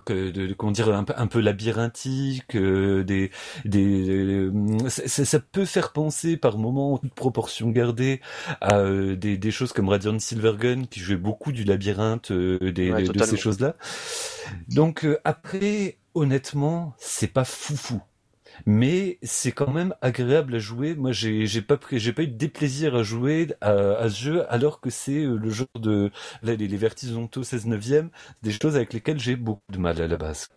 [0.06, 3.30] de, de comment dire, un peu, un peu labyrinthique, euh, des,
[3.64, 8.20] des, euh, ça, ça, peut faire penser par moments, toute proportion gardée,
[8.60, 8.82] à
[9.16, 13.76] des, des choses comme Radiant Silvergun, qui jouait beaucoup du labyrinthe, des, de ces choses-là.
[14.68, 18.00] Donc après, honnêtement, c'est pas foufou.
[18.64, 20.94] Mais c'est quand même agréable à jouer.
[20.94, 25.36] Moi, j'ai, pas eu de déplaisir à jouer à, ce jeu, alors que c'est euh,
[25.36, 26.10] le genre de,
[26.42, 28.10] là, les, les verticentaux 16 neuvième,
[28.42, 30.48] des choses avec lesquelles j'ai beaucoup de mal à la base.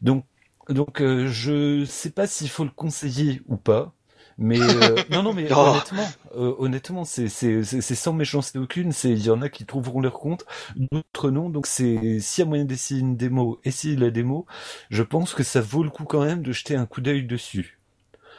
[0.00, 0.24] Donc,
[0.68, 3.92] donc, euh, je sais pas s'il faut le conseiller ou pas.
[4.38, 5.56] Mais euh, non, non, mais oh.
[5.56, 8.92] honnêtement, euh, honnêtement, c'est c'est c'est sans méchanceté aucune.
[8.92, 10.44] C'est il y en a qui trouveront leur compte,
[10.76, 11.48] d'autres non.
[11.48, 14.46] Donc c'est s'il y a moyen d'essayer une démo, essayez la démo.
[14.90, 17.78] Je pense que ça vaut le coup quand même de jeter un coup d'œil dessus.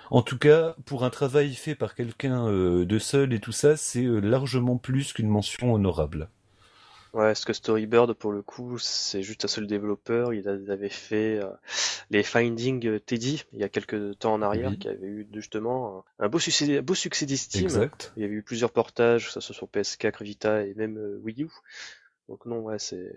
[0.10, 3.76] En tout cas, pour un travail fait par quelqu'un euh, de seul et tout ça,
[3.76, 6.30] c'est largement plus qu'une mention honorable.
[7.18, 10.36] Ouais, ce que Storybird, pour le coup, c'est juste un seul développeur.
[10.36, 11.49] Il avait fait euh,
[12.11, 16.30] les Finding Teddy il y a quelques temps en arrière, qui avait eu justement un,
[16.30, 17.89] beau succès, beau succès d'estime.
[18.18, 21.20] Il y avait eu plusieurs portages, que ce soit sur PS4, Vita et même euh,
[21.24, 21.49] Wii U.
[22.30, 23.13] Donc non, ouais, c'est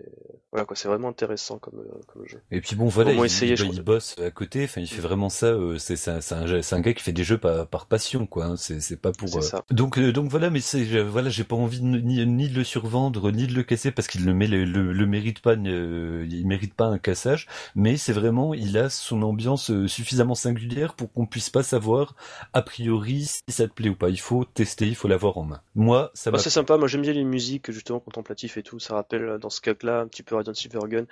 [0.53, 2.41] voilà quoi, c'est vraiment intéressant comme, euh, comme jeu.
[2.49, 4.63] Et puis bon, voilà, il, essayer, il, bosse à côté.
[4.63, 5.47] Enfin, il fait vraiment ça.
[5.47, 8.45] Euh, c'est c'est un, un, gars qui fait des jeux par, par passion, quoi.
[8.45, 9.35] Hein, c'est pas pour.
[9.35, 9.65] Euh, ça.
[9.69, 13.31] Donc donc voilà, mais c'est voilà, j'ai pas envie de, ni, ni de le survendre
[13.31, 16.97] ni de le casser parce qu'il met le, le, mérite pas, il mérite pas un
[16.97, 17.47] cassage.
[17.75, 22.15] Mais c'est vraiment, il a son ambiance suffisamment singulière pour qu'on puisse pas savoir
[22.53, 24.09] a priori si ça te plaît ou pas.
[24.09, 25.61] Il faut tester, il faut l'avoir en main.
[25.75, 26.31] Moi, ça.
[26.31, 26.77] Bah, c'est sympa.
[26.77, 28.79] Moi, j'aime bien les musiques justement contemplatives et tout.
[28.79, 31.05] Ça rappelle euh, dans ce cas-là un petit peu Radiant Silvergun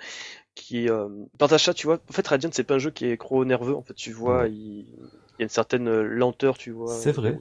[0.54, 1.08] qui euh,
[1.58, 3.82] chat tu vois en fait Radiant c'est pas un jeu qui est gros nerveux en
[3.82, 4.86] fait tu vois il
[5.40, 6.94] y a une certaine euh, lenteur, tu vois.
[6.94, 7.38] C'est vrai.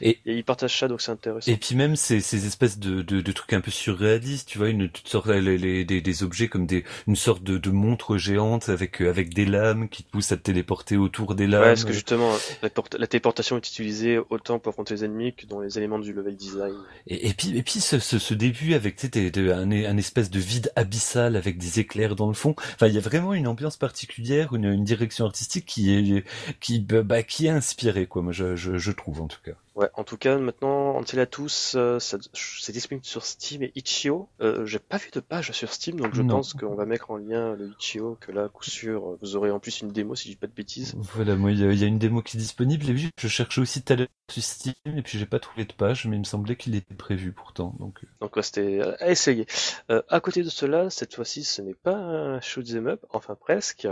[0.00, 1.50] Et, et ils partagent ça, donc c'est intéressant.
[1.50, 4.68] Et puis même ces, ces espèces de, de, de, trucs un peu surréalistes, tu vois,
[4.68, 8.68] une sorte les, les, des, des, objets comme des une sorte de, de montre géante
[8.68, 11.62] avec euh, avec des lames qui te poussent à te téléporter autour des lames.
[11.62, 12.32] Ouais, parce que justement
[12.62, 12.68] la,
[12.98, 16.36] la téléportation est utilisée autant pour affronter les ennemis que dans les éléments du level
[16.36, 16.74] design.
[17.06, 20.30] Et, et puis et puis ce, ce, ce début avec tu sais, un, un espèce
[20.30, 22.54] de vide abyssal avec des éclairs dans le fond.
[22.74, 26.24] Enfin, il y a vraiment une ambiance particulière, une, une direction artistique qui est
[26.60, 28.22] qui bah, qui est inspiré, quoi.
[28.22, 29.52] Moi, je, trouve en tout cas.
[29.76, 34.30] Ouais, en tout cas, maintenant, Antilatus, euh, c'est disponible sur Steam et Itch.io.
[34.40, 37.18] Euh, J'ai pas vu de page sur Steam, donc je pense qu'on va mettre en
[37.18, 40.30] lien le Itch.io, que là, coup sûr, vous aurez en plus une démo si je
[40.30, 40.94] dis pas de bêtises.
[40.96, 42.88] Voilà, moi, il y, a une démo qui est disponible.
[42.88, 45.72] Et je cherchais aussi tout à l'heure sur Steam, et puis j'ai pas trouvé de
[45.72, 47.74] page, mais il me semblait qu'il était prévu pourtant.
[47.78, 48.06] Donc, euh.
[48.20, 49.46] donc c'était à essayer.
[49.90, 53.86] Euh, à côté de cela, cette fois-ci, ce n'est pas un shoot'em up, enfin presque.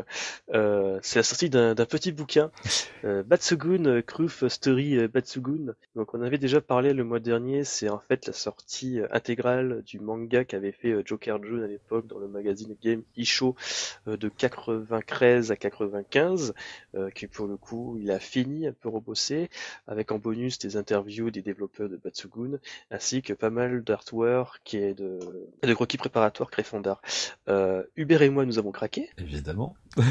[0.53, 2.51] Euh, c'est la sortie d'un petit bouquin,
[3.05, 7.99] euh, Batsugun, Kruf Story Batsugun donc on avait déjà parlé le mois dernier, c'est en
[7.99, 12.19] fait la sortie euh, intégrale du manga qu'avait fait euh, Joker June à l'époque dans
[12.19, 13.55] le magazine Game Isho
[14.09, 16.55] euh, de 93 à 95,
[17.15, 19.51] qui pour le coup il a fini un peu rebossé,
[19.87, 22.59] avec en bonus des interviews des développeurs de Batsugun,
[22.91, 25.19] ainsi que pas mal d'artwork et de,
[25.63, 26.51] de croquis préparatoires
[27.49, 29.11] Euh, Hubert et moi nous avons craqué.
[29.19, 29.75] Évidemment.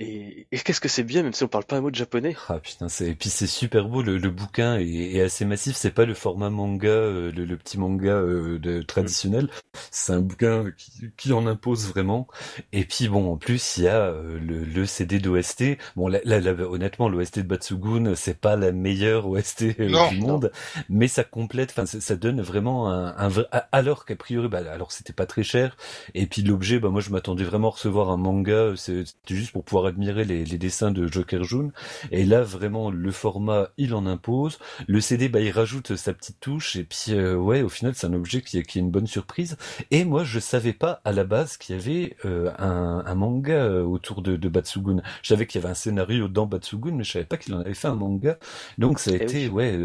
[0.00, 2.36] Et, et qu'est-ce que c'est bien, même si on parle pas un mot de japonais.
[2.48, 4.00] Ah putain, c'est et puis c'est super beau.
[4.00, 5.74] Le, le bouquin est, est assez massif.
[5.74, 9.48] C'est pas le format manga, euh, le, le petit manga euh, de, traditionnel.
[9.90, 12.28] C'est un bouquin qui, qui en impose vraiment.
[12.72, 15.64] Et puis bon, en plus il y a euh, le, le CD d'OST.
[15.96, 20.08] Bon, là, là, là, honnêtement, l'OST de Batsugun, c'est pas la meilleure OST euh, Non.
[20.10, 20.52] du monde,
[20.88, 21.70] mais ça complète.
[21.72, 23.46] Enfin, ça, ça donne vraiment un, un vrai.
[23.72, 25.76] Alors qu'a priori, bah, alors c'était pas très cher.
[26.14, 28.74] Et puis l'objet, bah moi je m'attendais vraiment à recevoir un manga.
[28.76, 31.70] c'est- C'était juste pour pouvoir admirer les, les dessins de Joker Jun.
[32.10, 34.58] Et là, vraiment, le format, il en impose.
[34.86, 36.76] Le CD, bah, il rajoute sa petite touche.
[36.76, 39.06] Et puis, euh, ouais, au final, c'est un objet qui, est- qui est une bonne
[39.06, 39.56] surprise.
[39.90, 43.54] Et moi, je savais pas à la base qu'il y avait euh, un, un manga
[43.64, 45.02] euh, autour de, de Batsugun.
[45.22, 47.60] Je savais qu'il y avait un scénario dans Batsugun, mais je savais pas qu'il en
[47.60, 48.38] avait fait un manga.
[48.78, 49.48] Donc, ça a Eh été, oui.
[49.48, 49.76] ouais,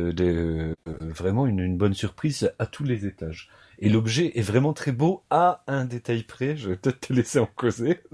[0.85, 3.49] vraiment une, une bonne surprise à tous les étages.
[3.83, 6.55] Et l'objet est vraiment très beau à un détail près.
[6.55, 7.99] Je vais peut-être te laisser en causer.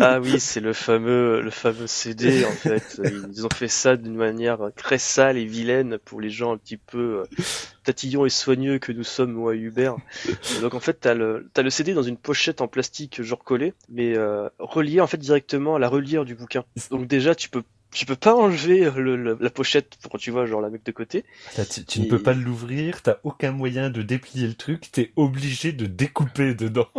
[0.00, 2.98] Ah oui, c'est le fameux, le fameux CD en fait.
[3.04, 6.78] Ils ont fait ça d'une manière très sale et vilaine pour les gens un petit
[6.78, 7.42] peu euh,
[7.84, 9.96] tatillons et soigneux que nous sommes moi et Hubert.
[10.62, 13.74] Donc en fait, t'as le, t'as le CD dans une pochette en plastique genre collé,
[13.90, 16.64] mais euh, relié en fait directement à la reliure du bouquin.
[16.90, 17.62] Donc déjà, tu peux
[17.92, 20.92] tu peux pas enlever le, le- la pochette pour tu vois genre la mettre de
[20.92, 21.24] côté.
[21.56, 25.12] Là, tu, tu ne peux pas l'ouvrir, t'as aucun moyen de déplier le truc, t'es
[25.16, 26.88] obligé de découper dedans.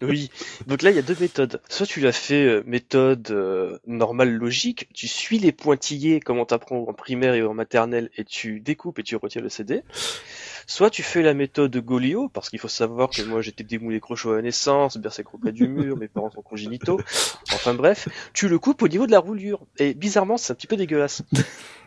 [0.00, 0.30] Oui.
[0.68, 1.60] Donc là, il y a deux méthodes.
[1.68, 6.44] Soit tu l'as fait euh, méthode euh, normale logique, tu suis les pointillés comme on
[6.44, 9.82] t'apprend en primaire et en maternelle et tu découpes et tu retires le CD.
[10.70, 14.32] Soit tu fais la méthode Golio, parce qu'il faut savoir que moi j'étais démoulé crochot
[14.32, 17.00] à la naissance, bercé près du mur, mes parents sont congénitaux.
[17.54, 19.64] Enfin bref, tu le coupes au niveau de la roulure.
[19.78, 21.22] Et bizarrement, c'est un petit peu dégueulasse.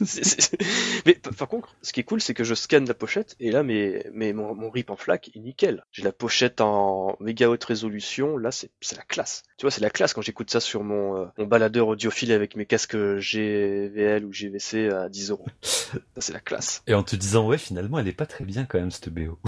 [1.06, 3.62] Mais par contre, ce qui est cool, c'est que je scanne la pochette et là,
[3.62, 5.84] mais, mais mon, mon rip en flac est nickel.
[5.92, 8.36] J'ai la pochette en méga haute résolution.
[8.36, 9.42] Là, c'est c'est la classe.
[9.56, 12.56] Tu vois, c'est la classe quand j'écoute ça sur mon, euh, mon baladeur audiophile avec
[12.56, 15.46] mes casques GVL ou GVC à 10 euros.
[15.62, 16.82] Ça, c'est la classe.
[16.86, 19.38] Et en te disant, ouais, finalement, elle est pas très bien quand même, cette BO.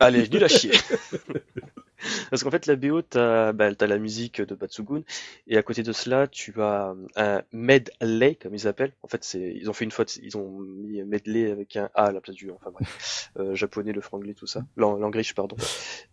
[0.00, 0.72] Allez, nul à chier.
[2.30, 5.02] Parce qu'en fait, la BO, t'as bah, t'as la musique de Batsugun,
[5.46, 8.92] et à côté de cela, tu as un medley, comme ils appellent.
[9.02, 12.06] En fait, c'est ils ont fait une faute, ils ont mis medley avec un A
[12.06, 12.50] à la place du.
[12.50, 15.56] Enfin bref, euh, japonais, le franglais, tout ça, L'ang- l'angriche, pardon.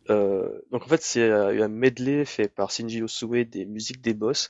[0.09, 4.13] Euh, donc en fait, c'est euh, un medley fait par Shinji Osue des musiques des
[4.13, 4.49] boss,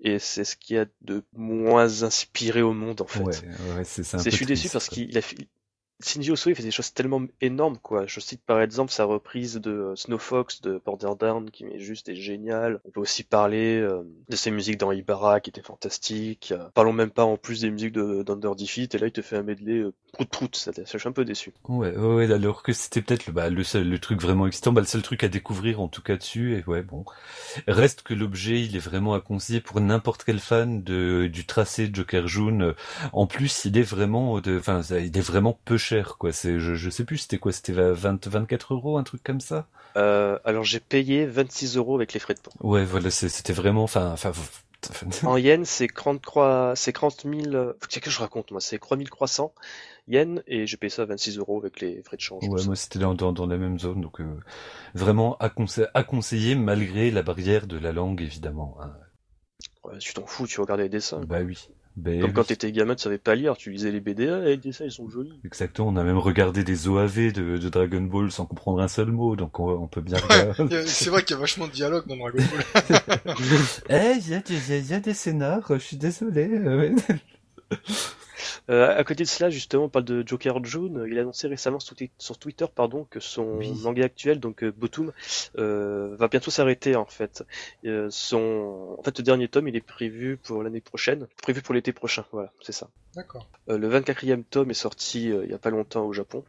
[0.00, 3.20] et c'est ce qui a de moins inspiré au monde en fait.
[3.20, 5.36] Ouais, ouais, c'est je suis déçu parce qu'il a fait...
[6.00, 8.06] Shinji Osoi fait des choses tellement énormes, quoi.
[8.06, 11.80] Je cite par exemple sa reprise de euh, Snow Fox de Border Down, qui est
[11.80, 12.80] juste et génial.
[12.84, 16.52] On peut aussi parler euh, de ses musiques dans Ibarra, qui étaient fantastiques.
[16.52, 19.22] Euh, parlons même pas en plus des musiques de d'Under Defeat, et là il te
[19.22, 21.52] fait un medley euh, prout prout, ça, je suis un peu déçu.
[21.68, 24.80] Ouais, ouais, alors que c'était peut-être le, bah, le seul, le truc vraiment excitant, bah,
[24.80, 27.04] le seul truc à découvrir en tout cas dessus, et ouais, bon.
[27.66, 31.88] Reste que l'objet, il est vraiment à conseiller pour n'importe quel fan de, du tracé
[31.88, 32.74] de Joker June.
[33.12, 35.87] En plus, il est vraiment, de, enfin, ça- il est vraiment peu cher,
[36.18, 36.32] quoi.
[36.32, 39.66] C'est, je, je sais plus, c'était quoi, c'était 20, 24 euros, un truc comme ça?
[39.98, 42.54] Euh, alors j'ai payé 26 euros avec les frais de port.
[42.60, 47.54] Ouais, voilà, c'était vraiment, enfin, enfin, enfin, En yens, c'est 30 croix, c'est 30 000,
[47.54, 48.60] euh, qu'est-ce que je raconte, moi?
[48.60, 49.54] C'est 3000 croissants
[50.08, 52.48] yens, et j'ai payé ça 26 euros avec les frais de change.
[52.48, 54.40] Ouais, moi c'était dans, dans, dans la même zone, donc euh,
[54.94, 58.76] vraiment à, conse- à conseiller malgré la barrière de la langue évidemment.
[58.80, 58.92] hein.
[59.82, 61.26] Ouais, tu t'en fous, tu regardes les dessins.
[61.26, 61.68] Bah oui.
[62.00, 62.34] Ben Comme oui.
[62.34, 65.08] quand t'étais gamin, tu savais pas lire, tu lisais les BD, les dessins ils sont
[65.10, 65.32] jolis.
[65.44, 69.08] Exactement, on a même regardé des OAV de, de Dragon Ball sans comprendre un seul
[69.10, 70.18] mot, donc on, on peut bien
[70.86, 73.00] C'est vrai qu'il y a vachement de dialogue dans Dragon Ball.
[73.90, 75.96] Eh, il y, a des- il y, a- il y a des scénars, je suis
[75.96, 76.48] désolé.
[78.70, 81.04] Euh, à côté de cela, justement, on parle de Joker June.
[81.10, 83.72] Il a annoncé récemment sur, twi- sur Twitter, pardon, que son Oui.
[83.82, 85.12] manga actuel, donc euh, Botum,
[85.58, 87.44] euh, va bientôt s'arrêter en fait.
[87.84, 91.74] Euh, son, en fait, le dernier tome, il est prévu pour l'année prochaine, prévu pour
[91.74, 92.24] l'été prochain.
[92.32, 92.88] Voilà, c'est ça.
[93.14, 93.46] D'accord.
[93.68, 96.44] Euh, le 24e tome est sorti euh, il y a pas longtemps au Japon.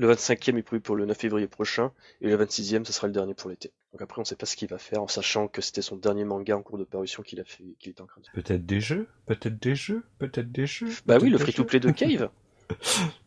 [0.00, 1.92] Le 25e est prévu pour le 9 février prochain,
[2.22, 3.70] et le 26e, ce sera le dernier pour l'été.
[3.92, 6.24] Donc après, on sait pas ce qu'il va faire, en sachant que c'était son dernier
[6.24, 8.34] manga en cours de parution qu'il a fait, qu'il était en train de faire.
[8.34, 10.88] Peut-être des jeux, peut-être des jeux, peut-être des jeux?
[11.04, 12.30] Bah oui, le free-to-play de Cave.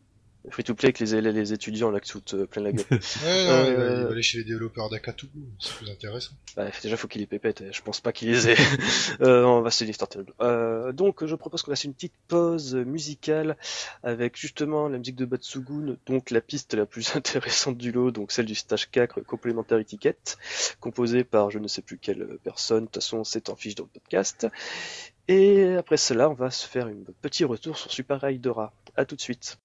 [0.44, 2.84] le free-to-play avec les, les étudiants là qui se foutent euh, plein la gueule.
[2.90, 5.26] Ouais, non, il, va, Euh, il va aller chez les développeurs d'Akatu,
[5.58, 6.32] c'est plus intéressant.
[6.56, 7.62] bah, déjà, faut qu'il les pépette.
[7.62, 8.56] et Je pense pas qu'il les ait.
[9.22, 10.34] euh, on va se une histoire terrible.
[10.40, 13.56] Euh, donc, je propose qu'on fasse une petite pause musicale
[14.02, 18.30] avec justement la musique de Batsugun, donc la piste la plus intéressante du lot, donc
[18.30, 20.36] celle du stage 4, complémentaire étiquette,
[20.80, 22.80] composée par je ne sais plus quelle personne.
[22.80, 24.46] De toute façon, c'est en fiche dans le podcast.
[25.26, 28.74] Et après cela, on va se faire un petit retour sur Super Raidera.
[28.96, 29.58] À tout de suite.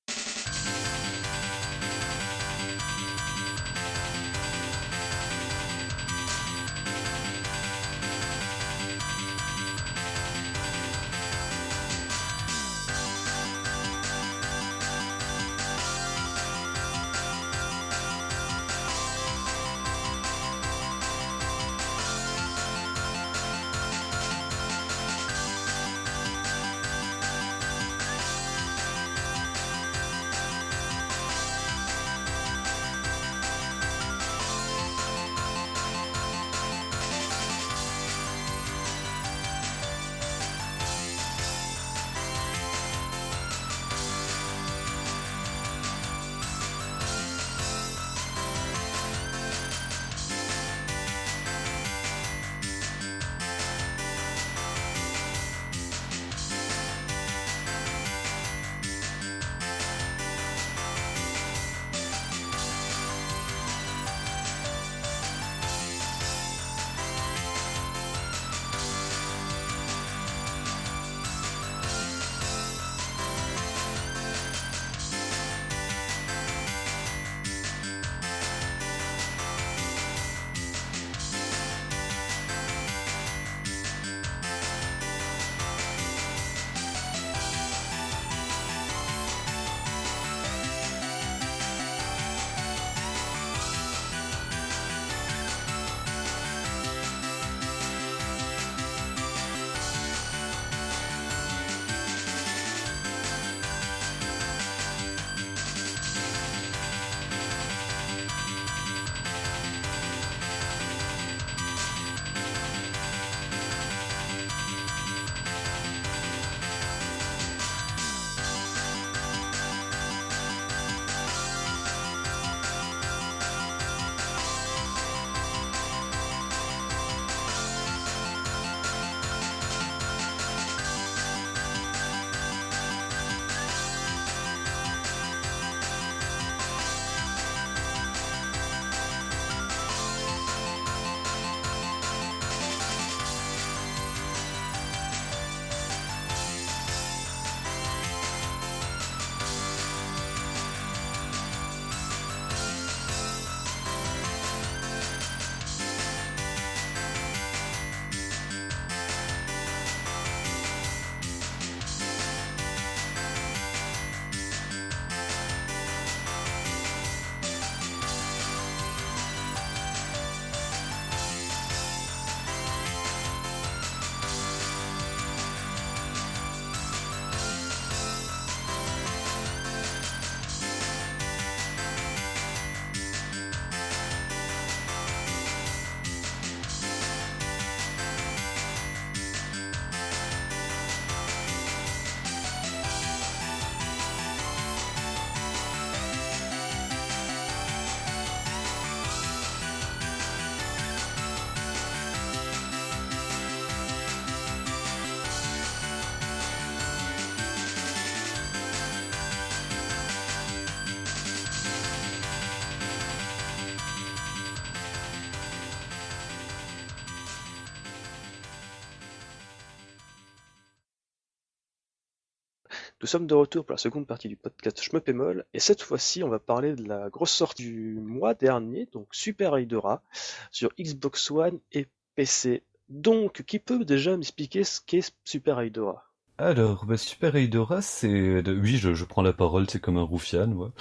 [223.09, 226.37] Sommes de retour pour la seconde partie du podcast Schmeppemol, et cette fois-ci, on va
[226.37, 230.03] parler de la grosse sortie du mois dernier, donc Super Hydra,
[230.51, 232.61] sur Xbox One et PC.
[232.87, 236.08] Donc, qui peut déjà m'expliquer ce qu'est Super Hydra?
[236.39, 238.41] Alors, bah, Super Eidora, c'est...
[238.47, 240.71] Oui, je, je prends la parole, c'est comme un roufian, moi.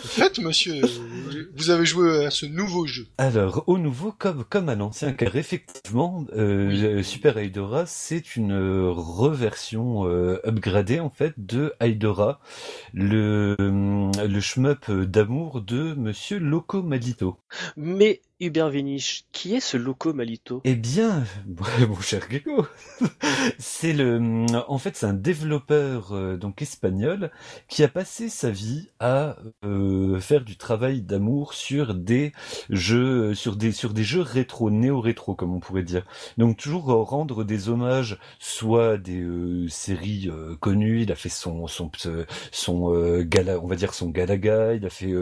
[0.00, 0.80] Faites, monsieur,
[1.56, 3.06] vous avez joué à ce nouveau jeu.
[3.18, 8.56] Alors, au nouveau, comme, comme à l'ancien, car effectivement, euh, Super Eidora, c'est une
[8.88, 12.40] reversion euh, upgradée, en fait, de Eidora,
[12.94, 17.38] le, le shmup d'amour de monsieur Loco Malito.
[17.76, 20.62] Mais Hubert Véniche, qui est ce Loco Malito?
[20.64, 21.24] Eh bien,
[21.88, 22.66] mon cher Gecko,
[23.58, 27.30] c'est le, en fait, c'est un développeur euh, donc espagnol
[27.68, 32.32] qui a passé sa vie à euh, faire du travail d'amour sur des
[32.70, 36.06] jeux, sur des sur des jeux rétro, néo-rétro comme on pourrait dire.
[36.38, 40.30] Donc toujours rendre des hommages, soit des euh, séries
[40.60, 41.02] connues.
[41.02, 41.90] Il a fait son son
[42.52, 44.72] son gala, on va dire son Galaga.
[44.72, 45.12] Il a fait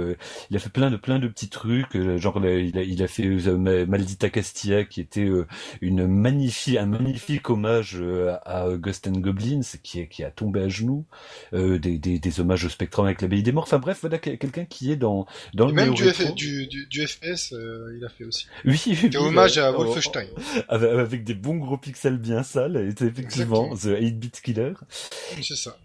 [0.50, 4.30] il a fait plein de plein de petits trucs, genre il a fait euh, Maldita
[4.30, 5.46] Castilla, qui était euh,
[5.80, 11.06] une magnifique, un magnifique hommage euh, à Ghost and Goblins, qui, a tombé à genoux,
[11.52, 13.64] des, des, des, hommages au Spectrum avec l'abbaye des morts.
[13.64, 16.04] Enfin bref, voilà quelqu'un qui est dans dans le même du,
[16.34, 18.46] du, du, du, FPS, il a fait aussi.
[18.64, 20.28] Oui, oui hommage à Wolfenstein.
[20.68, 24.72] Avec, des bons gros pixels bien sales, effectivement, The 8-bit Killer.
[25.42, 25.76] C'est ça.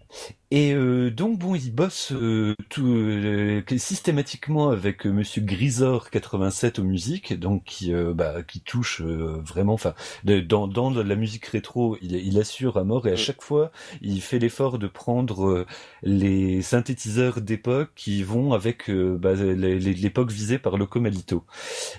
[0.56, 6.84] Et euh, donc bon, il bosse euh, tout, euh, systématiquement avec Monsieur Grisor 87 aux
[6.84, 12.38] musiques, donc qui, bah, qui touche vraiment, enfin, dans, dans la musique rétro, il, il,
[12.38, 15.66] assure à mort et à chaque fois, il fait l'effort de prendre
[16.04, 21.44] les synthétiseurs d'époque qui vont avec bah, l'époque visée par Locomalito.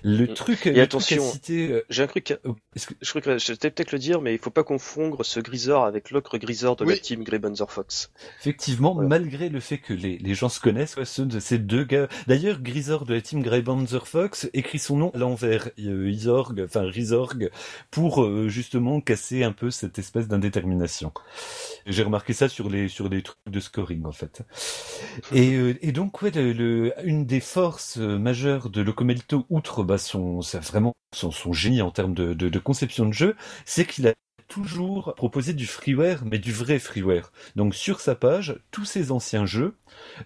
[0.01, 0.33] Le mm.
[0.33, 1.23] truc, et attention,
[1.89, 2.33] j'ai un truc,
[2.75, 6.11] je crois que je peut-être le dire, mais il faut pas confondre ce Grisor avec
[6.11, 8.04] l'autre Grisor de la team Grey Fox.
[8.39, 11.83] Effectivement, malgré le fait que les, les gens se connaissent, ouais, ceux de ces deux
[11.83, 12.07] gars.
[12.27, 16.81] D'ailleurs, Grisor de la team Greybanzer Fox écrit son nom à l'envers, euh, Isorg, enfin
[16.81, 17.49] Rizorg,
[17.91, 21.11] pour euh, justement casser un peu cette espèce d'indétermination.
[21.85, 24.41] J'ai remarqué ça sur les sur les trucs de scoring en fait.
[25.31, 30.39] Et, euh, et donc ouais, le, une des forces majeures de Locomelito, outre bah son,
[30.39, 34.13] vraiment son, son génie en termes de, de, de conception de jeu, c'est qu'il a
[34.47, 37.31] toujours proposer du freeware, mais du vrai freeware.
[37.55, 39.75] Donc sur sa page, tous ses anciens jeux,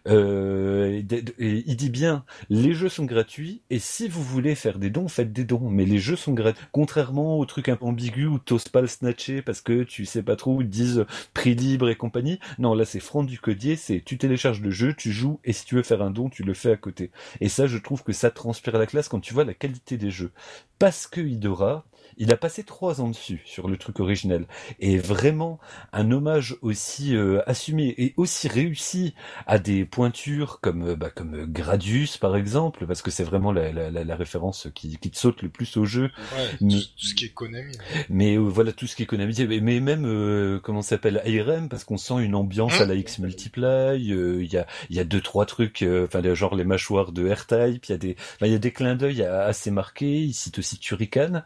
[0.08, 1.02] euh,
[1.40, 5.34] il dit bien, les jeux sont gratuits, et si vous voulez faire des dons, faites
[5.34, 6.66] des dons, mais les jeux sont gratuits.
[6.72, 10.24] Contrairement aux trucs un peu ambigus où t'oses pas le snatcher parce que tu sais
[10.24, 12.40] pas trop, où disent prix libre et compagnie.
[12.58, 15.66] Non, là c'est franc du codier, c'est tu télécharges le jeu, tu joues, et si
[15.66, 17.12] tu veux faire un don, tu le fais à côté.
[17.41, 20.12] Et ça, je trouve que ça transpire la classe quand tu vois la qualité des
[20.12, 20.32] jeux.
[20.80, 21.86] Parce que Idora,
[22.20, 24.46] il a passé trois ans dessus sur le truc originel
[24.80, 25.58] et vraiment
[25.94, 29.14] un hommage aussi euh, assumé et aussi réussi
[29.48, 33.72] à des pointures comme euh, bah, comme Gradius par exemple parce que c'est vraiment la,
[33.72, 36.12] la, la, référence qui, qui te saute le plus au jeu.
[36.36, 37.72] Ouais, mais, tout, ce qui est Konami.
[38.10, 39.34] Mais euh, voilà tout ce qui est Konami.
[39.48, 43.98] Mais, même euh, comment s'appelle IRM parce qu'on sent une ambiance à la X Multiply.
[43.98, 47.86] Il y a il y a deux trois trucs enfin genre les mâchoires de R-Type.
[47.86, 50.24] Il y a des il y a des clins d'œil assez marqués.
[50.24, 51.44] Il cite aussi Turrican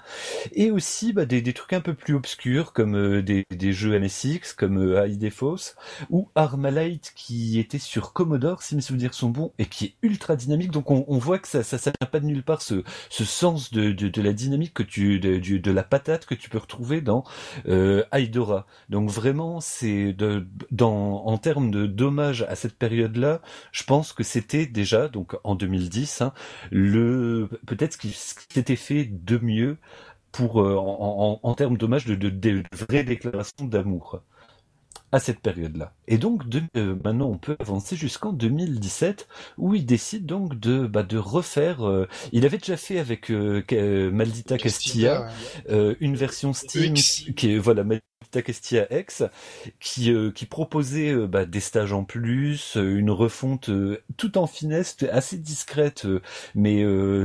[0.63, 3.74] et et aussi bah, des, des, trucs un peu plus obscurs comme euh, des, des,
[3.74, 5.06] jeux MSX comme euh,
[6.10, 10.38] ou Armalite qui était sur Commodore si mes souvenirs sont bons et qui est ultra
[10.38, 10.72] dynamique.
[10.72, 13.26] Donc on, on voit que ça ça, ça vient pas de nulle part ce, ce
[13.26, 16.60] sens de, de, de, la dynamique que tu de, de, la patate que tu peux
[16.60, 17.26] retrouver dans
[17.68, 18.04] euh,
[18.90, 20.16] donc vraiment c'est
[20.72, 23.42] dans en termes de dommage à cette période là
[23.72, 26.34] je pense que c'était déjà donc en 2010 hein,
[26.72, 28.14] le peut-être ce qui
[28.54, 29.78] s'était fait de mieux
[30.34, 34.22] pour euh, en, en, termes d'hommage de, de, de, vraies déclarations d'amour
[35.14, 35.94] à cette période-là.
[36.08, 39.28] Et donc de, euh, maintenant on peut avancer jusqu'en 2017
[39.60, 41.88] où il décide donc de bah, de refaire.
[41.88, 45.30] Euh, il avait déjà fait avec Maldita Castilla,
[45.70, 49.24] une version Steam qui est voilà Maldita Castilla X
[49.80, 53.70] qui qui proposait bah, des stages en plus, une refonte
[54.18, 56.08] tout en finesse, assez discrète,
[56.56, 56.84] mais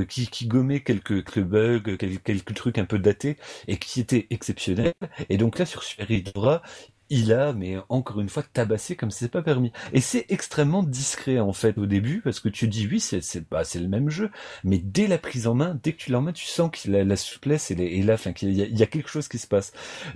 [0.09, 4.27] qui, qui gommait quelques, quelques bugs, quelques, quelques, trucs un peu datés et qui était
[4.29, 4.93] exceptionnel.
[5.31, 6.63] Et donc là sur Super Hydra,
[7.11, 9.73] il a, mais encore une fois, tabassé comme si c'est pas permis.
[9.93, 13.49] Et c'est extrêmement discret en fait au début, parce que tu dis oui, c'est c'est
[13.49, 14.31] bah, c'est le même jeu,
[14.65, 16.95] mais dès la prise en main, dès que tu l'as en main, tu sens qu'il
[16.97, 19.73] a la souplesse et, là, enfin qu'il y, y, a quelque chose qui se passe.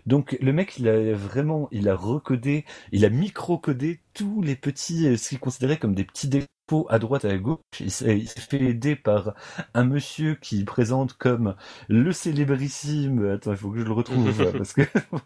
[0.06, 5.06] Donc le mec, il a vraiment, il a recodé, il a micro-codé tous les petits,
[5.09, 6.28] euh, ce qu'il considérait comme des petits
[6.89, 7.59] à droite et à gauche.
[7.80, 9.34] Il s'est fait aider par
[9.74, 11.55] un monsieur qui présente comme
[11.89, 13.30] le célébrissime.
[13.30, 14.82] Attends, il faut que je le retrouve parce que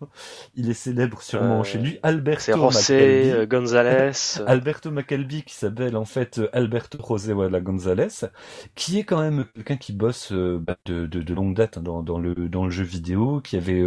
[0.56, 1.98] il est célèbre sûrement chez lui.
[2.02, 4.12] Alberto José euh, González.
[4.46, 8.28] Alberto Macalbi qui s'appelle en fait euh, Alberto José voilà, González,
[8.74, 11.82] qui est quand même quelqu'un qui bosse euh, bah, de, de, de, longue date hein,
[11.82, 13.84] dans, dans, le dans le jeu vidéo, qui avait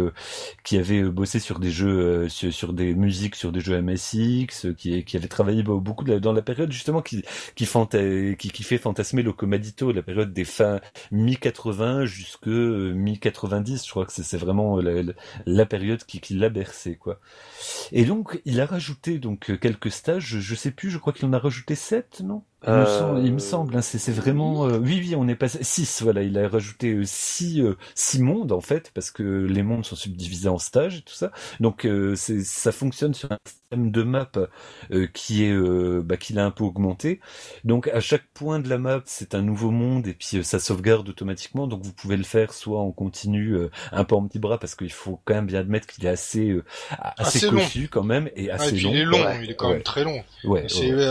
[0.64, 5.04] qui avait bossé sur des jeux sur, sur, des musiques, sur des jeux MSX, qui
[5.04, 7.22] qui avait travaillé beaucoup dans la période justement qui
[7.54, 10.80] qui, fait fantasmer le Comadito, la période des fins
[11.10, 13.84] mi-80 jusque euh, mi-90.
[13.84, 15.02] Je crois que c'est vraiment la,
[15.46, 17.20] la, période qui, qui l'a bercé, quoi.
[17.92, 20.38] Et donc, il a rajouté donc quelques stages.
[20.40, 22.42] Je sais plus, je crois qu'il en a rajouté sept, non?
[22.66, 25.60] Il, me semble, il me semble, hein, c'est vraiment euh, oui oui on est passé
[25.62, 29.62] six voilà il a rajouté euh, six euh, six mondes en fait parce que les
[29.62, 31.30] mondes sont subdivisés en stages et tout ça.
[31.60, 34.30] Donc c'est ça fonctionne sur un système de map
[35.14, 35.58] qui est
[36.02, 37.20] bah, qu'il a un peu augmenté.
[37.64, 41.08] Donc à chaque point de la map c'est un nouveau monde et puis ça sauvegarde
[41.08, 41.66] automatiquement.
[41.66, 43.56] Donc vous pouvez le faire soit en continu
[43.92, 46.60] un peu en petit bras parce qu'il faut quand même bien admettre qu'il est assez
[46.90, 50.04] assez, assez quand même et assez long il est long il est quand même très
[50.04, 50.22] long.
[50.44, 50.66] Ouais,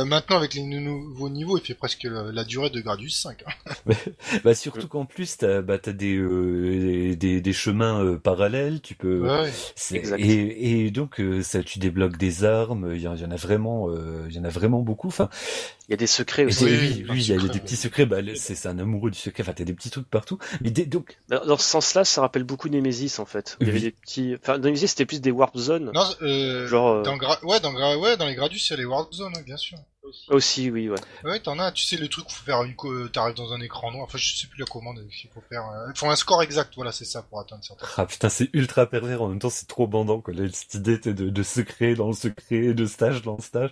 [0.06, 3.44] maintenant avec les nouveaux niveau, il fait presque la, durée de Gradius 5.
[3.46, 3.94] Hein.
[4.44, 8.96] bah surtout qu'en plus, t'as bah, as des, euh, des, des chemins euh, parallèles, tu
[8.96, 9.22] peux.
[9.22, 9.52] Ouais,
[10.18, 12.92] et, et donc euh, ça, tu débloques des armes.
[12.94, 13.90] Il y, en a vraiment,
[14.28, 15.08] il y en a vraiment beaucoup.
[15.08, 15.30] Enfin,
[15.88, 16.66] il y a des secrets aussi.
[16.66, 18.06] Oui, oui, il y a des petits secrets.
[18.06, 19.42] Bah, c'est un amoureux du secret.
[19.42, 20.38] Enfin, t'as des petits trucs partout.
[20.62, 21.18] Mais donc.
[21.30, 23.58] Dans ce sens-là, ça rappelle beaucoup Nemesis en fait.
[23.60, 24.36] Il y avait des petits.
[24.40, 25.92] Enfin, Nemesis c'était plus des warp zones.
[25.94, 27.02] Non, euh, genre.
[27.04, 29.78] Dans ouais, dans ouais, dans les Gradius, il y a les warp zones, bien sûr.
[30.30, 31.00] Aussi, oui, ouais.
[31.24, 32.76] Ouais, t'en as, tu sais, le truc où faut faire une,
[33.10, 35.92] t'arrives dans un écran noir, enfin, je sais plus la commande qu'il faut faire, euh,
[35.94, 37.88] il faut un score exact, voilà, c'est ça, pour atteindre certains.
[37.98, 41.30] Ah, putain, c'est ultra pervers, en même temps, c'est trop bandant, quoi, cette idée de,
[41.30, 43.72] de secret dans le secret, de stage dans le stage.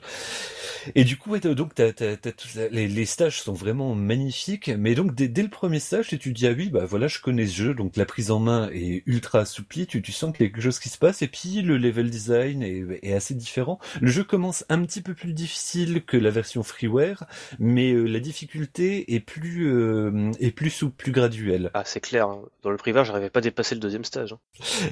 [0.96, 2.32] Et du coup, ouais, donc, t'as, t'as, t'as
[2.72, 6.48] les, les, stages sont vraiment magnifiques, mais donc, dès, dès le premier stage, tu dis,
[6.48, 9.40] ah oui, bah, voilà, je connais ce jeu, donc la prise en main est ultra
[9.40, 11.78] assouplie, tu, tu sens qu'il y a quelque chose qui se passe, et puis le
[11.78, 13.80] level design est, est assez différent.
[14.02, 17.26] Le jeu commence un petit peu plus difficile que la version freeware,
[17.60, 21.72] mais euh, la difficulté est plus euh, est plus souple, plus graduelle.
[21.74, 22.28] Ah c'est clair.
[22.28, 22.42] Hein.
[22.64, 24.34] Dans le privé, j'arrivais pas à dépasser le deuxième stage.
[24.34, 24.40] Hein.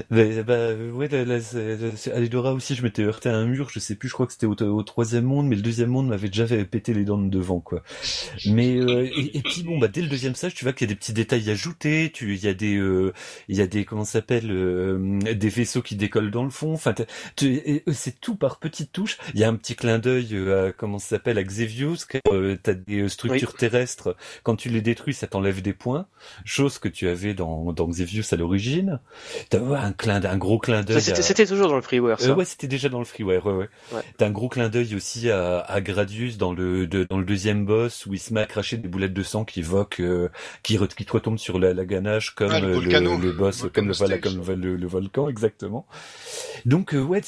[0.09, 3.69] bah, bah ouais, là, à Eldora aussi, je m'étais heurté à un mur.
[3.69, 6.27] Je sais plus, je crois que c'était au, troisième monde, mais le deuxième monde m'avait
[6.27, 7.83] déjà fait péter les dents de devant, quoi.
[8.45, 10.93] Mais euh, et, puis bon, bah dès le deuxième stage, tu vois qu'il y a
[10.93, 12.11] des petits détails ajoutés.
[12.13, 12.81] Tu, il y a des,
[13.47, 14.47] il y a des comment s'appelle,
[15.21, 16.73] des vaisseaux qui décollent dans le fond.
[16.73, 16.93] Enfin,
[17.37, 19.17] c'est tout par petites touches.
[19.33, 21.97] Il y a un petit clin d'œil à comment ça s'appelle, à Xevious,
[22.27, 26.07] euh, t'as des euh, structures terrestres, quand tu les détruis, ça t'enlève des points,
[26.43, 28.99] chose que tu avais dans, dans Xevious à l'origine.
[29.49, 31.01] T'as un clin un gros clin d'œil.
[31.01, 32.29] C'était toujours dans le freeware, ça.
[32.31, 33.69] Euh, ouais, c'était déjà dans le freeware, ouais, ouais.
[33.93, 34.01] ouais.
[34.17, 38.05] T'as un gros clin d'œil aussi à, à Gradius dans le dans le deuxième boss
[38.05, 40.29] où il se met à cracher des boulettes de sang qui évoquent, euh,
[40.63, 43.93] qui, qui te retombent sur la, la ganache comme ah, le, le, boss, comme le,
[43.93, 45.85] voilà, comme le, le, volcan, exactement.
[46.65, 47.21] Donc ouais,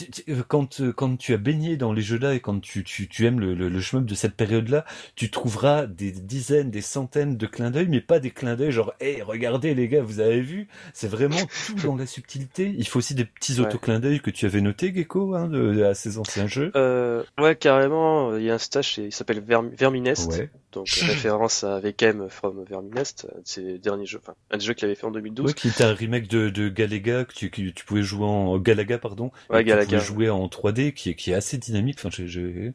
[0.48, 3.40] quand quand tu as baigné dans les jeux là et quand tu tu, tu aimes
[3.40, 4.86] le, le, de cette période-là,
[5.16, 8.94] tu trouveras des dizaines, des centaines de clins d'œil, mais pas des clins d'œil genre,
[9.00, 10.68] hé, regardez les gars, vous avez vu?
[10.94, 12.74] C'est vraiment tout dans la subtilité.
[12.78, 15.94] Il faut aussi des petits auto-clins d'œil que tu avais noté, Gecko, hein, de, à
[15.94, 16.72] ces anciens jeux.
[16.76, 18.36] Euh, ouais, carrément.
[18.36, 20.42] Il y a un stage, il s'appelle Verminest.
[20.72, 24.96] Donc, référence à VKM from Verminest, ses derniers jeux, enfin, un des jeux qu'il avait
[24.96, 25.48] fait en 2012.
[25.48, 28.98] Ouais, qui était un remake de, de Galaga, que tu, tu pouvais jouer en Galaga,
[28.98, 29.32] pardon.
[29.50, 29.86] Ouais, Galaga.
[29.86, 31.98] Tu pouvais jouer en 3D, qui est, qui est assez dynamique.
[32.00, 32.74] Enfin, j'ai,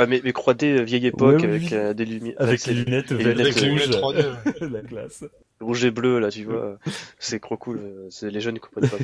[0.00, 2.34] Ouais, mais, mais 3D vieille époque avec euh, des lumières.
[2.38, 4.70] Avec, les lunettes, avec les lunettes 3D.
[4.72, 5.24] la classe.
[5.60, 6.78] Rouge et bleu, là, tu vois.
[7.18, 7.76] c'est trop cool.
[7.76, 8.96] Euh, c'est les jeunes qui comprennent pas.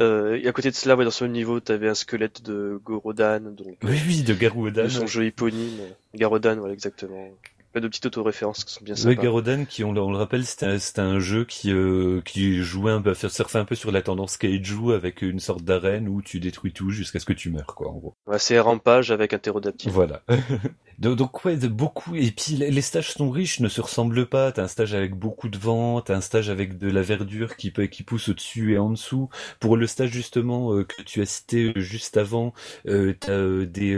[0.00, 3.54] euh, et à côté de cela, ouais, dans ce niveau, t'avais un squelette de Gorodan.
[3.54, 4.84] Donc, oui, oui, de Garoudan.
[4.84, 5.78] De son jeu éponyme.
[6.16, 7.30] Garodan, voilà, exactement
[7.80, 9.10] de petites autoréférences qui sont bien sympas.
[9.10, 13.14] Oui, Garodan, qui on, le rappelle, c'était un, jeu qui euh, qui jouait un peu,
[13.14, 16.90] surfait un peu sur la tendance Kaiju avec une sorte d'arène où tu détruis tout
[16.90, 18.16] jusqu'à ce que tu meurs, quoi, en gros.
[18.26, 19.90] Ouais, c'est rampage avec un pterodactyle.
[19.90, 20.22] Voilà.
[20.98, 22.14] donc, ouais, beaucoup.
[22.14, 24.52] Et puis les, stages sont riches, ne se ressemblent pas.
[24.52, 27.72] T'as un stage avec beaucoup de vent, t'as un stage avec de la verdure qui
[27.90, 29.28] qui pousse au-dessus et en dessous.
[29.60, 32.52] Pour le stage justement euh, que tu as cité juste avant,
[32.86, 33.94] euh, t'as euh, des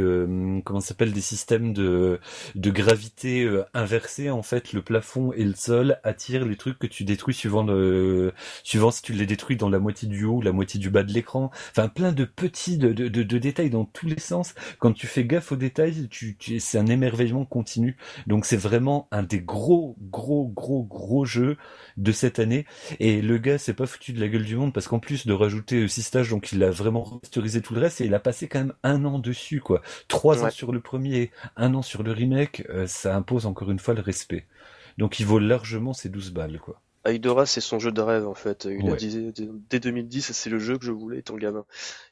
[0.64, 2.20] comment s'appelle des systèmes de
[2.54, 7.04] de gravité inversé en fait le plafond et le sol attirent les trucs que tu
[7.04, 8.32] détruis suivant le
[8.62, 11.02] suivant si tu les détruis dans la moitié du haut ou la moitié du bas
[11.02, 11.50] de l'écran.
[11.70, 14.54] Enfin plein de petits de, de, de, détails dans tous les sens.
[14.78, 17.96] Quand tu fais gaffe aux détails, tu, tu c'est un émerveillement continu.
[18.26, 21.56] Donc c'est vraiment un des gros gros gros gros jeux
[21.96, 22.66] de cette année.
[23.00, 25.32] Et le gars s'est pas foutu de la gueule du monde parce qu'en plus de
[25.32, 28.48] rajouter six stages, donc il a vraiment remasterisé tout le reste et il a passé
[28.48, 29.82] quand même un an dessus quoi.
[30.08, 33.78] Trois ans sur le premier, un an sur le remake, euh, ça impose encore une
[33.78, 34.46] fois le respect.
[34.98, 36.82] Donc il vaut largement ses 12 balles quoi.
[37.06, 38.66] Aidora, c'est son jeu de rêve en fait.
[38.68, 39.32] Il a dit
[39.70, 41.64] dès 2010, c'est le jeu que je voulais étant gamin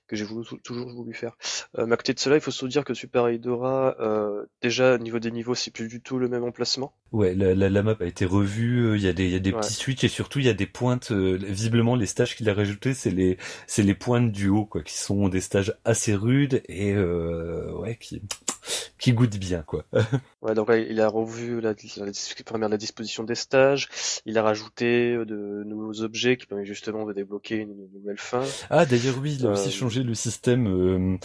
[0.07, 0.27] que j'ai
[0.63, 1.37] toujours voulu faire.
[1.79, 4.95] Euh, mais à côté de cela, il faut se dire que Super Hydora, euh, déjà
[4.95, 6.95] au niveau des niveaux, c'est plus du tout le même emplacement.
[7.13, 8.87] Ouais, la, la, map a été revue.
[8.87, 10.51] Euh, il y a des, il y a des petits switches et surtout il y
[10.51, 11.11] a des pointes.
[11.11, 14.83] Euh, visiblement, les stages qu'il a rajoutés, c'est les, c'est les pointes du haut, quoi,
[14.83, 18.21] qui sont des stages assez rudes et ouais, qui,
[18.99, 19.85] qui goûtent bien, quoi.
[20.43, 23.89] ouais, donc il a revu la, la, la disposition des stages.
[24.27, 28.43] Il a rajouté de nouveaux objets qui permettent justement de débloquer une, nouvelle fin.
[28.71, 31.19] Ah, d'ailleurs, oui, il a aussi changé le système euh,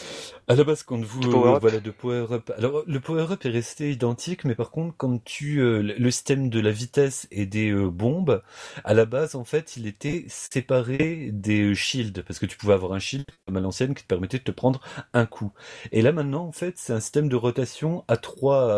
[0.48, 2.52] à la base quand vous euh, voilà de power up.
[2.57, 6.49] Alors le power up est resté identique, mais par contre quand tu euh, le système
[6.49, 8.41] de la vitesse et des bombes,
[8.84, 12.94] à la base en fait il était séparé des shields parce que tu pouvais avoir
[12.94, 14.82] un shield comme à l'ancienne qui te permettait de te prendre
[15.14, 15.52] un coup.
[15.91, 18.69] Et là maintenant en fait c'est un système de rotation à trois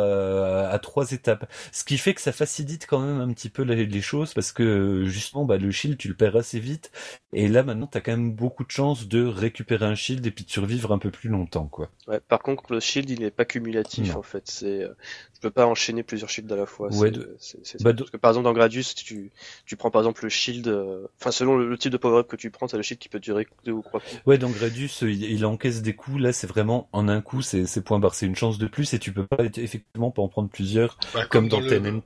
[0.69, 4.01] à trois étapes, ce qui fait que ça facilite quand même un petit peu les,
[4.01, 6.91] choses parce que justement bah, le shield tu le perds assez vite
[7.33, 10.45] et là maintenant t'as quand même beaucoup de chances de récupérer un shield et puis
[10.45, 11.89] de survivre un peu plus longtemps, quoi.
[12.07, 14.43] Ouais, par contre, le shield, il n'est pas cumulatif, en fait.
[14.45, 14.93] C'est, euh,
[15.33, 16.93] tu peux pas enchaîner plusieurs shields à la fois.
[16.93, 19.31] Ouais, bah, Parce que par exemple, dans Gradius, tu,
[19.65, 22.51] tu prends par exemple le shield, euh, enfin, selon le, type de power-up que tu
[22.51, 24.21] prends, c'est le shield qui peut durer deux ou trois coups.
[24.25, 26.21] Ouais, dans Gradius, il, il, encaisse des coups.
[26.21, 28.15] Là, c'est vraiment en un coup, c'est, c'est point barre.
[28.15, 31.25] C'est une chance de plus et tu peux pas, effectivement, pas en prendre plusieurs, bah,
[31.25, 32.01] comme, dans, dans le...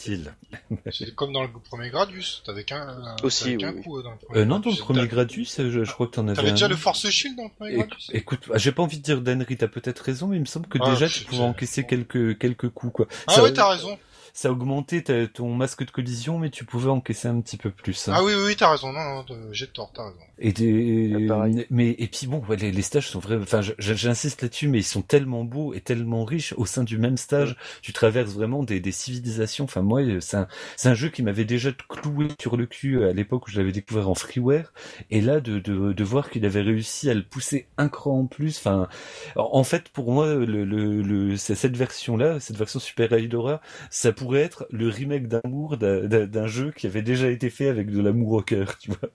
[0.91, 2.43] c'est comme dans le premier Gradius.
[2.45, 5.55] T'avais qu'un, Aussi, oui, coup euh, dans le premier euh, Non, dans le premier Gradius,
[5.57, 8.11] je, je crois que t'en avais T'avais déjà le Force Shield dans le premier Gradius?
[8.13, 10.77] Écoute, j'ai pas envie de dire d'Henry, t'as peut-être raison, mais il me semble que
[10.81, 13.07] ah, déjà tu pouvais encaisser quelques quelques coups quoi.
[13.27, 13.97] Ah oui, t'as raison
[14.35, 18.09] ça augmentait ton masque de collision, mais tu pouvais encaisser un petit peu plus.
[18.09, 18.13] Hein.
[18.17, 18.91] Ah oui, oui, t'as raison.
[18.91, 20.17] Non, non, j'ai tort, t'as raison.
[20.37, 21.65] Et des...
[21.69, 23.37] mais et puis bon, les, les stages sont vrais.
[23.37, 27.15] Enfin, j'insiste là-dessus, mais ils sont tellement beaux et tellement riches au sein du même
[27.15, 27.55] stage.
[27.81, 29.63] Tu traverses vraiment des, des civilisations.
[29.63, 33.13] Enfin, moi, c'est un, c'est un jeu qui m'avait déjà cloué sur le cul à
[33.13, 34.73] l'époque où je l'avais découvert en freeware.
[35.11, 38.25] Et là, de, de, de voir qu'il avait réussi à le pousser un cran en
[38.25, 38.57] plus.
[38.57, 38.89] Enfin,
[39.37, 44.41] en fait, pour moi, le, le, le cette version-là, cette version Super Hydora, ça pourrait
[44.41, 48.41] être le remake d'amour d'un jeu qui avait déjà été fait avec de l'amour au
[48.41, 49.09] cœur, tu vois.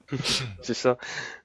[0.63, 0.99] C'est ça.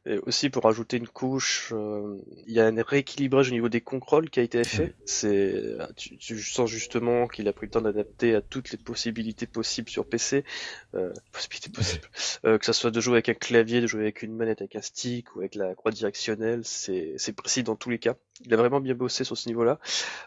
[0.07, 3.81] Et aussi pour ajouter une couche, euh, il y a un rééquilibrage au niveau des
[3.81, 4.93] contrôles qui a été fait.
[5.05, 9.89] C'est, tu, sens justement qu'il a pris le temps d'adapter à toutes les possibilités possibles
[9.89, 10.43] sur PC,
[10.93, 12.07] euh, possibilités possibles,
[12.45, 14.75] euh, que ça soit de jouer avec un clavier, de jouer avec une manette, avec
[14.75, 18.15] un stick ou avec la croix directionnelle, c'est précis dans tous les cas.
[18.45, 19.79] Il a vraiment bien bossé sur ce niveau-là.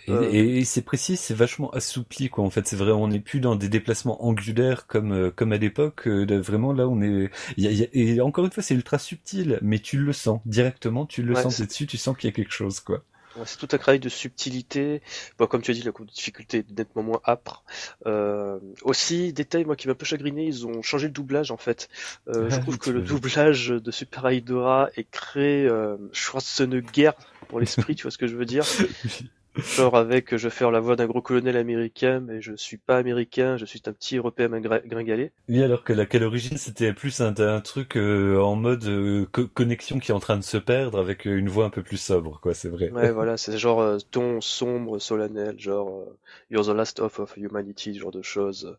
[0.07, 2.43] Et, euh, et c'est précis, c'est vachement assoupli quoi.
[2.43, 5.59] En fait, c'est vrai, on n'est plus dans des déplacements angulaires comme euh, comme à
[5.59, 6.09] l'époque.
[6.09, 7.31] vraiment là, on est.
[7.59, 11.61] et encore une fois, c'est ultra subtil mais tu le sens directement, tu le sens
[11.61, 13.05] dessus, tu sens qu'il y a quelque chose, quoi.
[13.45, 15.03] c'est tout un travail de subtilité.
[15.39, 17.65] Bon, comme tu as dit, la difficulté est nettement moins âpre.
[18.07, 21.59] Euh, aussi, détail, moi qui m'a un peu chagriné, ils ont changé le doublage en
[21.59, 21.90] fait.
[22.28, 27.11] Euh, je trouve que le doublage de Super Hydora est créé euh, Schwarzenegger
[27.49, 28.65] pour l'esprit, tu vois ce que je veux dire?
[29.59, 32.97] Genre avec, je vais faire la voix d'un gros colonel américain, mais je suis pas
[32.97, 35.32] américain, je suis un petit européen gringalé.
[35.48, 39.26] Oui, alors que la qu'à l'origine c'était plus un, un truc euh, en mode euh,
[39.55, 41.97] connexion qui est en train de se perdre avec euh, une voix un peu plus
[41.97, 42.90] sobre, quoi, c'est vrai.
[42.90, 46.05] Ouais, voilà, c'est genre ton sombre, solennel, genre
[46.51, 48.76] You're the last hope of humanity, ce genre de choses.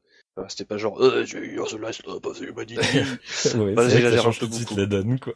[0.47, 2.77] c'était pas genre You're the last hope of humanity.
[3.57, 5.33] ouais, bah, ça change tout de suite la donne, quoi.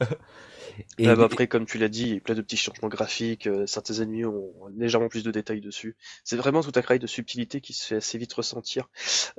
[0.97, 3.47] Et bah, après, comme tu l'as dit, il y a plein de petits changements graphiques,
[3.47, 5.95] euh, certains ennemis ont légèrement plus de détails dessus.
[6.23, 8.89] C'est vraiment tout un travail de subtilité qui se fait assez vite ressentir.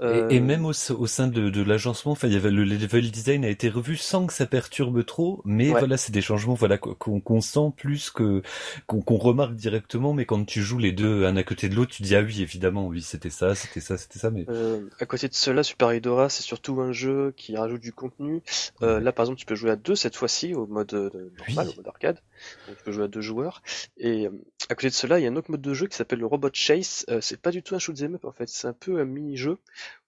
[0.01, 0.29] Euh...
[0.29, 3.45] Et, même au, au, sein de, de l'agencement, enfin, il y avait le level design
[3.45, 7.41] a été revu sans que ça perturbe trop, mais voilà, c'est des changements, voilà, qu'on
[7.41, 8.43] sent plus que
[8.87, 12.03] qu'on remarque directement, mais quand tu joues les deux un à côté de l'autre, tu
[12.03, 15.29] dis ah oui, évidemment, oui, c'était ça, c'était ça, c'était ça, mais euh, à côté
[15.29, 18.43] de cela, Super Hydora, c'est surtout un jeu qui rajoute du contenu.
[18.83, 21.77] Euh, là, par exemple, tu peux jouer à deux cette fois-ci au mode normal, au
[21.77, 22.21] mode arcade.
[22.67, 23.63] Donc tu peux jouer à deux joueurs.
[23.97, 24.31] Et euh,
[24.69, 26.27] à côté de cela, il y a un autre mode de jeu qui s'appelle le
[26.27, 27.05] Robot Chase.
[27.09, 29.59] Euh, c'est pas du tout un shoot'em up en fait, c'est un peu un mini-jeu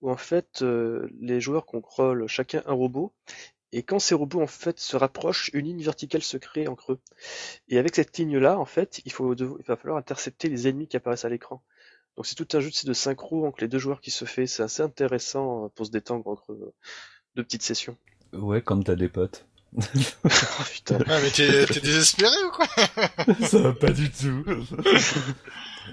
[0.00, 3.12] où en fait euh, les joueurs contrôlent chacun un robot.
[3.72, 7.00] Et quand ces robots en fait se rapprochent, une ligne verticale se crée en creux.
[7.68, 10.96] Et avec cette ligne-là, en fait, il, faut, il va falloir intercepter les ennemis qui
[10.96, 11.62] apparaissent à l'écran.
[12.16, 14.46] Donc c'est tout un jeu de synchro entre les deux joueurs qui se fait.
[14.46, 16.56] C'est assez intéressant pour se détendre entre
[17.34, 17.98] deux petites sessions.
[18.32, 19.46] Ouais, comme t'as des potes.
[19.76, 20.28] Oh,
[20.72, 20.98] putain.
[21.06, 22.66] Ah, mais t'es désespéré ou quoi
[23.46, 24.44] Ça va pas du tout.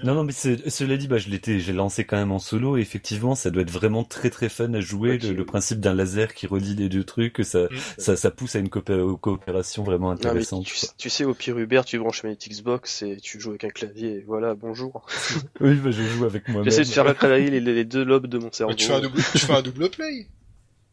[0.02, 2.80] Non, non, mais cela dit, bah, je l'étais, j'ai lancé quand même en solo et
[2.80, 5.18] effectivement, ça doit être vraiment très très fun à jouer.
[5.18, 7.68] Le, principe d'un laser qui relie les deux trucs, ça, mm.
[7.98, 10.66] ça, ça, pousse à une coopération vraiment intéressante.
[10.98, 14.16] tu, sais, au pire Hubert, tu branches ma Xbox et tu joues avec un clavier
[14.16, 15.06] et voilà, bonjour.
[15.60, 16.64] oui, bah, je joue avec moi-même.
[16.64, 18.74] J'essaie de faire travailler les, les, deux lobes de mon cerveau.
[18.74, 20.26] tu fais un double, tu fais un double play.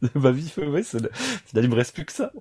[0.16, 0.98] bah oui, ouais, ça,
[1.54, 2.32] il me reste plus que ça.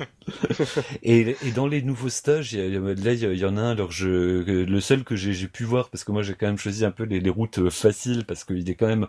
[1.04, 4.80] et, et dans les nouveaux stages, là, il y, en a un, alors je, le
[4.80, 7.20] seul que j'ai pu voir, parce que moi j'ai quand même choisi un peu les,
[7.20, 9.06] les routes euh, faciles, parce qu'il est quand même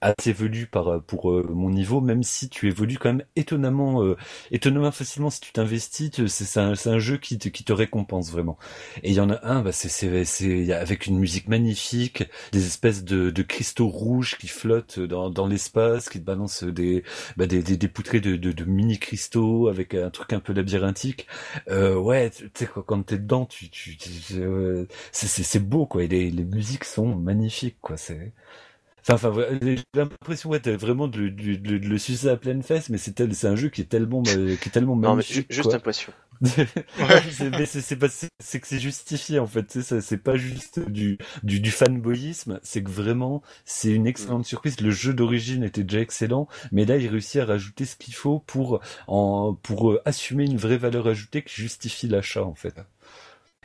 [0.00, 4.16] assez velu par, pour euh, mon niveau, même si tu évolues quand même étonnamment, euh,
[4.50, 8.58] étonnamment facilement si tu t'investis, c'est un, un jeu qui te, qui te récompense vraiment.
[9.04, 9.88] Et il y en a un, bah, c'est,
[10.24, 15.46] c'est, avec une musique magnifique, des espèces de, de cristaux rouges qui flottent dans, dans
[15.46, 17.04] l'espace, qui te balancent des,
[17.36, 20.52] bah, des, des, des poutrées de, de, de, mini cristaux avec un truc un peu
[20.52, 21.26] labyrinthique.
[21.68, 23.96] Euh, ouais, tu sais quand t'es dedans, tu, tu,
[25.12, 26.04] c'est beau quoi.
[26.06, 27.96] Les, les musiques sont magnifiques quoi.
[27.96, 28.32] C'est
[29.10, 29.32] Enfin,
[29.62, 33.56] j'ai l'impression ouais, vraiment de, de, de, le sucer à pleine fesse, mais c'est un
[33.56, 35.36] jeu qui est tellement, qui est tellement magnifique.
[35.36, 36.12] Non, mais juste l'impression.
[38.40, 39.80] c'est que c'est justifié en fait.
[39.80, 44.80] C'est pas juste du, du, du fanboyisme, c'est que vraiment c'est une excellente surprise.
[44.80, 48.38] Le jeu d'origine était déjà excellent, mais là il réussit à rajouter ce qu'il faut
[48.40, 52.74] pour en pour euh, assumer une vraie valeur ajoutée qui justifie l'achat en fait.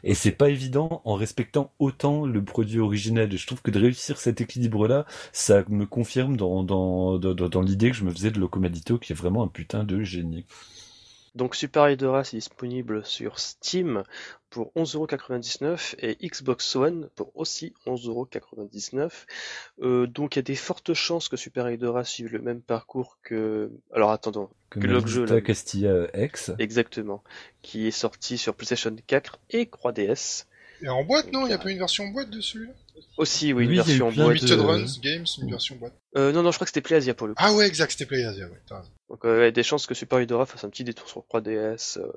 [0.03, 3.33] Et c'est pas évident en respectant autant le produit originel.
[3.33, 7.61] Et je trouve que de réussir cet équilibre-là, ça me confirme dans, dans, dans, dans
[7.61, 10.45] l'idée que je me faisais de Locomadito, qui est vraiment un putain de génie.
[11.35, 14.03] Donc Super Hydra est disponible sur Steam
[14.51, 19.11] pour 11,99€ et Xbox One pour aussi 11,99€.
[19.81, 23.17] Euh, donc il y a des fortes chances que Super Hydra suive le même parcours
[23.23, 23.71] que...
[23.93, 25.41] Alors attendons, que, le jeu là.
[25.41, 26.51] Castilla X.
[26.59, 27.23] Exactement,
[27.63, 30.45] qui est sorti sur PlayStation 4 et 3DS.
[30.83, 31.45] Et en boîte, non?
[31.45, 32.73] Il n'y a pas une version boîte de celui-là?
[33.17, 34.35] Aussi, oui, une version boîte.
[34.35, 35.93] Limited Runs Games, une version boîte.
[36.17, 37.43] Euh, non, non, je crois que c'était PlayAsia pour le coup.
[37.43, 38.77] Ah ouais, exact, c'était PlayAsia, ouais.
[39.09, 41.23] Donc euh, il y a des chances que Super Hydra fasse un petit détour sur
[41.31, 41.99] 3DS.
[41.99, 42.07] Euh,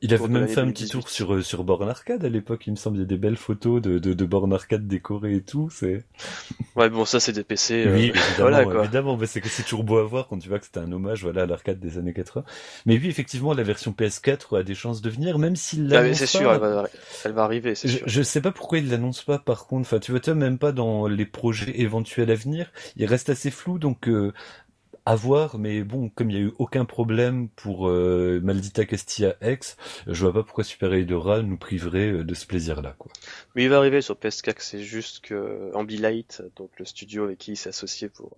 [0.00, 2.72] il avait même fait un petit tour sur euh, sur Born Arcade à l'époque, il
[2.72, 5.42] me semble, il y a des belles photos de, de, de Born Arcade décorées et
[5.42, 5.70] tout.
[5.70, 6.04] C'est.
[6.76, 7.86] Ouais, bon, ça c'est des PC.
[7.86, 8.84] Euh, oui, évidemment, voilà, quoi.
[8.84, 10.92] évidemment, mais c'est que c'est toujours beau à voir quand tu vois que c'était un
[10.92, 12.44] hommage, voilà, à l'arcade des années 80.
[12.84, 16.26] Mais oui, effectivement, la version PS4 a des chances de venir, même s'il ah, c'est
[16.26, 16.88] sûr, elle va,
[17.24, 17.74] elle va arriver.
[17.74, 18.02] Je, sûr.
[18.06, 19.88] je sais pas pourquoi il l'annonce pas, par contre.
[19.88, 22.72] Enfin, tu vois, tu même pas dans les projets éventuels à venir.
[22.96, 24.08] Il reste assez flou, donc
[25.06, 29.36] à voir, mais bon, comme il n'y a eu aucun problème pour euh, Maldita Castilla
[29.40, 29.76] X,
[30.08, 33.12] je vois pas pourquoi Super Hydra nous priverait euh, de ce plaisir-là, quoi.
[33.54, 37.52] Mais il va arriver sur PS4, c'est juste que Ambilight, donc le studio avec qui
[37.52, 38.32] il s'est associé pour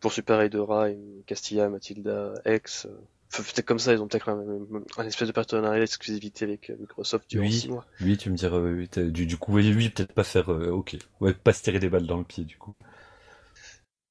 [0.00, 2.90] pour Super Hydra et Castilla Matilda X, euh,
[3.30, 7.66] peut-être comme ça, ils ont peut-être un, espèce de partenariat d'exclusivité avec Microsoft durant oui,
[7.68, 7.86] mois.
[8.00, 11.34] Oui, tu me diras, oui, du, du coup, oui, oui peut-être pas faire, ok, ouais,
[11.34, 12.74] pas se tirer des balles dans le pied, du coup.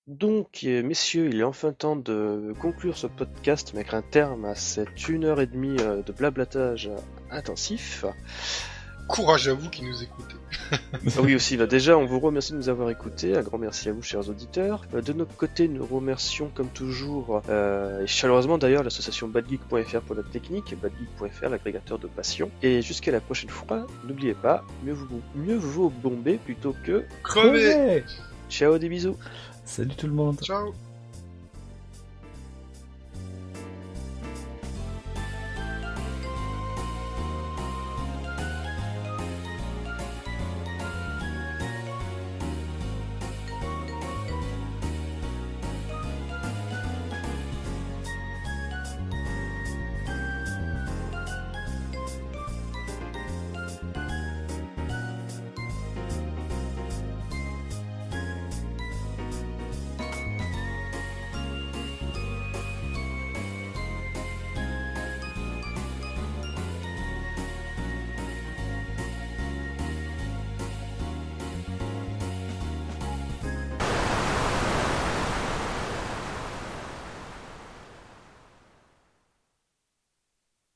[0.07, 4.55] Donc, euh, messieurs, il est enfin temps de conclure ce podcast, mettre un terme à
[4.55, 6.89] cette une heure et demie euh, de blablatage
[7.29, 8.05] intensif.
[9.07, 10.35] Courage à vous qui nous écoutez.
[11.23, 13.93] Oui aussi, bah déjà on vous remercie de nous avoir écoutés, un grand merci à
[13.93, 14.83] vous chers auditeurs.
[14.93, 20.29] Euh, de notre côté nous remercions comme toujours et chaleureusement d'ailleurs l'association badgeek.fr pour notre
[20.29, 22.51] technique, badgeek.fr l'agrégateur de passion.
[22.61, 28.03] Et jusqu'à la prochaine fois, n'oubliez pas, mieux, vous, mieux vaut bomber plutôt que crever.
[28.49, 29.17] Ciao des bisous
[29.65, 30.39] Salut tout le monde.
[30.41, 30.73] Ciao